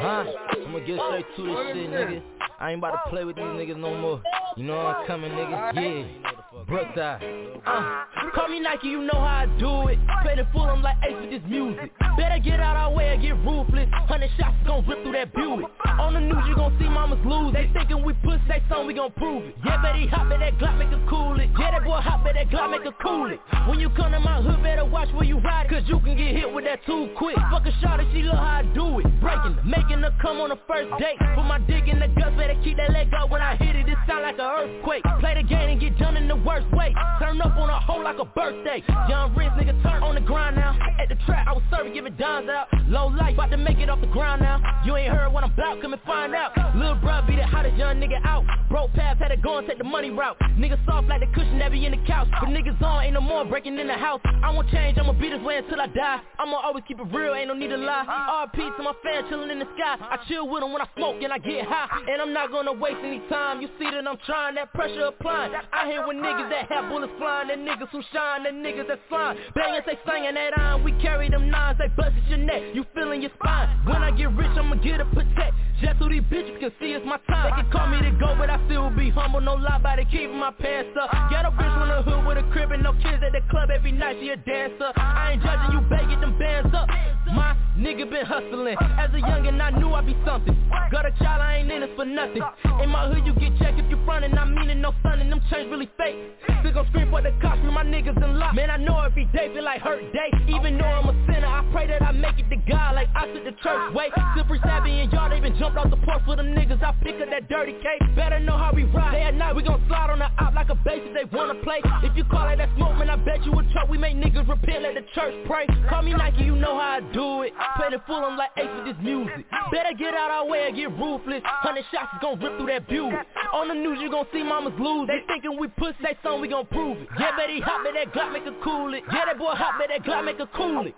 [0.01, 0.25] Huh?
[0.53, 2.23] I'm gonna get straight to this shit, nigga.
[2.59, 4.23] I ain't about to play with these niggas no more.
[4.57, 5.75] You know I'm coming, nigga.
[5.75, 6.31] Yeah.
[6.67, 7.23] Brookside.
[7.65, 8.05] Uh,
[8.35, 9.99] call me Nike, you know how I do it.
[10.23, 11.93] Play the full, I'm like ace with this music.
[12.17, 13.89] Better get out our way or get ruthless.
[13.93, 15.67] Hundred shots gon' rip through that Buick.
[15.99, 17.53] On the news, you gon' see mamas lose.
[17.55, 19.57] They thinking we pussy, they song, we gon' prove it.
[19.65, 21.51] Yeah, bet he hop, bet that Glock make her cool it.
[21.59, 23.41] Yeah, that boy hop, bet that Glock make her cool it.
[23.69, 25.71] When you come to my hood, better watch where you ride it.
[25.71, 27.37] Cause you can get hit with that too quick.
[27.51, 29.21] Fuck a shot if she love how I do it.
[29.21, 31.19] Breaking making her come on the first date.
[31.35, 33.89] Put my dick in the guts, better keep that leg up when I hit it.
[33.89, 35.05] It sound like an earthquake.
[35.21, 36.95] Play the game and get done in the worst way.
[37.19, 38.83] Turn up on a hoe like a birthday.
[39.09, 40.77] Young Riz nigga turn on the grind now.
[41.01, 42.69] At the trap, I was serving, giving dimes out.
[42.89, 44.61] Low life, about to make it off the ground now.
[44.85, 46.53] You ain't heard what I'm about, come and find out.
[46.77, 48.45] Lil' bruh be the hottest young nigga out.
[48.69, 50.37] Broke paths, had to go and take the money route.
[50.57, 52.29] Niggas soft like the cushion that be in the couch.
[52.41, 54.21] But niggas on, ain't no more breaking in the house.
[54.25, 56.21] I won't change, I'ma be this way until I die.
[56.39, 58.05] I'ma always keep it real, ain't no need to lie.
[58.09, 59.97] RP to my fans chillin' in the sky.
[59.99, 61.89] I chill with them when I smoke and I get high.
[62.09, 63.61] And I'm not gonna waste any time.
[63.61, 65.53] You see that I'm trying, that pressure applying.
[65.73, 69.01] I hear with niggas that have bullets flying, that niggas who shine, that niggas that
[69.09, 69.37] slime.
[69.55, 72.63] Bangin' they singing that iron, we carry them nines, they busted your neck.
[72.75, 73.69] You feeling your spine.
[73.87, 75.55] When I get rich, I'ma get a protect.
[75.81, 77.49] Just so these bitches can see it's my time.
[77.49, 79.41] They can call me to go, but I still be humble.
[79.41, 81.11] No lie it, keeping my pants up.
[81.31, 83.71] Got a bitch from the hood with a crib and no kids at the club
[83.71, 84.17] every night.
[84.21, 84.93] She a dancer.
[84.97, 86.89] I ain't judging you, get them bands up.
[87.33, 88.77] My nigga been hustling.
[88.99, 90.57] As a youngin', I knew I'd be something.
[90.91, 92.43] Got a child, I ain't in this for nothing.
[92.83, 94.37] In my hood, you get checked if you frontin'.
[94.37, 95.31] I mean it, no stunning.
[95.31, 96.17] Them chains really fake.
[96.61, 98.55] Still gon' scream for the cops, my niggas in lock.
[98.55, 100.31] Man, I know every day feel like hurt day.
[100.49, 103.27] Even though I'm a sinner, I pray that I make it to God like I
[103.33, 104.11] took the church way.
[104.35, 107.21] Slippery savvy and y'all, they been jumped off the porch for them niggas, I pick
[107.21, 108.03] up that dirty cake.
[108.17, 109.13] Better know how we ride.
[109.13, 111.81] Day and night, we gon' slide on the op like a basis they wanna play.
[112.03, 113.89] If you call it that smoke, man, I bet you a truck.
[113.89, 115.67] We make niggas repent, let the church pray.
[115.89, 117.53] Call me Nike, you know how I do it.
[117.77, 119.47] Play the full on like Ace with this music.
[119.73, 121.43] Better get out our way and get ruthless.
[121.45, 123.27] Hundred shots is gon' rip through that Buick.
[123.53, 125.07] On the news, you gon' see mamas lose.
[125.07, 127.09] They thinking we pussy, they song, we gon' prove it.
[127.19, 129.03] Yeah, bet hot, bet that Glock make her cool it.
[129.13, 130.95] Yeah, that boy hop, bet that Glock make her cool it.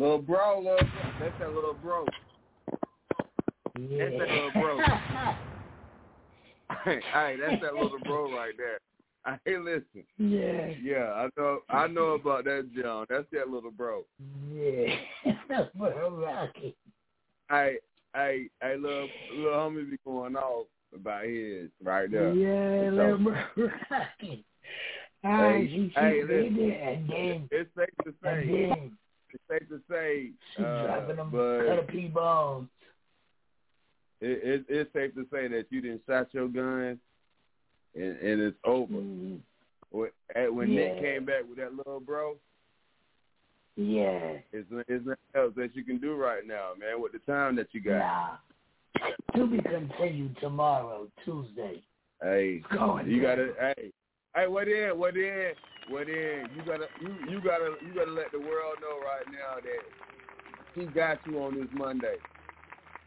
[0.00, 0.86] Little bro, little bro.
[1.20, 2.06] That's that little bro.
[3.76, 4.78] That's that little bro.
[6.84, 8.78] hey, hey, that's that little bro right there.
[9.44, 10.02] Hey, listen.
[10.16, 10.68] Yeah.
[10.82, 11.58] Yeah, I know.
[11.68, 13.04] I know about that, John.
[13.10, 14.04] That's that little bro.
[14.50, 14.96] Yeah.
[15.50, 16.74] That's what Rocky.
[17.50, 17.76] Hey,
[18.14, 19.06] hey, hey, little
[19.36, 22.32] little homie be going off about his right there.
[22.32, 23.34] Yeah, So, little bro
[23.90, 24.46] Rocky.
[25.24, 26.58] Ah, Hey, hey, listen.
[26.58, 28.90] it, and then, it's safe to say.
[29.32, 30.30] It's safe to say.
[30.58, 32.68] uh, dropping them but P bombs.
[34.20, 36.98] it, it, it's safe to say that you didn't shot your gun,
[37.94, 38.92] and, and it's over.
[39.90, 41.00] When, at- when Nick Yeah.
[41.00, 42.36] came back with that little bro,
[43.76, 44.38] Yeah.
[44.52, 47.80] it's, nothing else that you can do right now, man, with the time that you
[47.80, 47.98] got.
[47.98, 48.36] Nah.
[49.36, 51.82] To be continued tomorrow, Tuesday.
[52.22, 53.36] Hey, Going you down.
[53.36, 53.92] gotta hey,
[54.36, 55.52] hey, what in, what in,
[55.90, 56.48] what in?
[56.56, 60.86] You gotta you you gotta you gotta let the world know right now that she
[60.86, 62.14] got you on this Monday.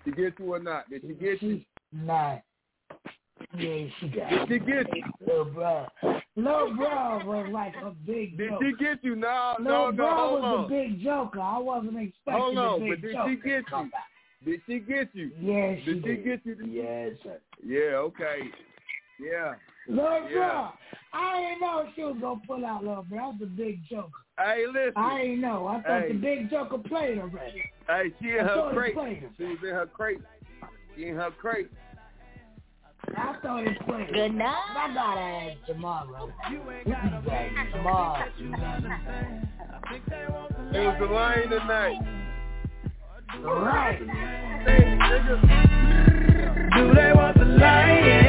[0.06, 0.90] She get you or not?
[0.90, 1.62] Did she get you?
[1.94, 2.38] Nah.
[3.58, 5.04] Yeah, she got Did she get you?
[5.26, 5.88] Little bro.
[6.36, 8.62] Little bro was like a big Did joke.
[8.62, 9.16] she get you?
[9.16, 9.92] No, no, no.
[9.92, 10.66] bro Hold was on.
[10.66, 11.40] a big joker.
[11.40, 13.90] I wasn't expecting Hold a on, big but did joker she get you?
[14.46, 15.32] Did she get you?
[15.40, 16.26] Yeah, Did she did.
[16.26, 16.58] get you?
[16.66, 17.40] Yes, sir.
[17.66, 17.96] Yeah.
[17.98, 18.40] Okay.
[19.20, 19.54] Yeah.
[19.88, 20.50] Little Yeah.
[20.50, 20.70] bro,
[21.14, 23.18] I didn't know she was gonna pull out little bro.
[23.18, 24.10] That was a big joker.
[24.40, 24.94] Hey, listen.
[24.96, 25.68] I didn't know.
[25.68, 26.08] I thought Hey.
[26.10, 27.64] the big joker played already.
[27.88, 28.94] Hey, she in I her thought he crate.
[28.96, 29.34] played him.
[29.38, 30.22] She was in her crate.
[30.96, 31.70] She in her crate.
[33.16, 34.14] I thought he played.
[34.14, 34.56] Good night.
[34.76, 36.32] I got ass tomorrow.
[36.50, 38.26] We'll be back tomorrow.
[40.72, 42.00] It was the line tonight.
[43.44, 44.00] Right.
[46.76, 48.23] Do they want the lion?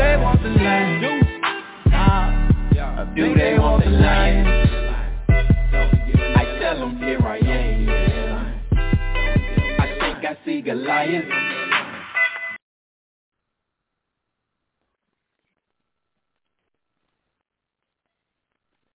[0.00, 1.04] Do they want the lion?
[1.92, 4.46] Uh, do they want the lion?
[5.28, 7.88] I tell them here I am.
[9.78, 11.69] I think I see Goliath.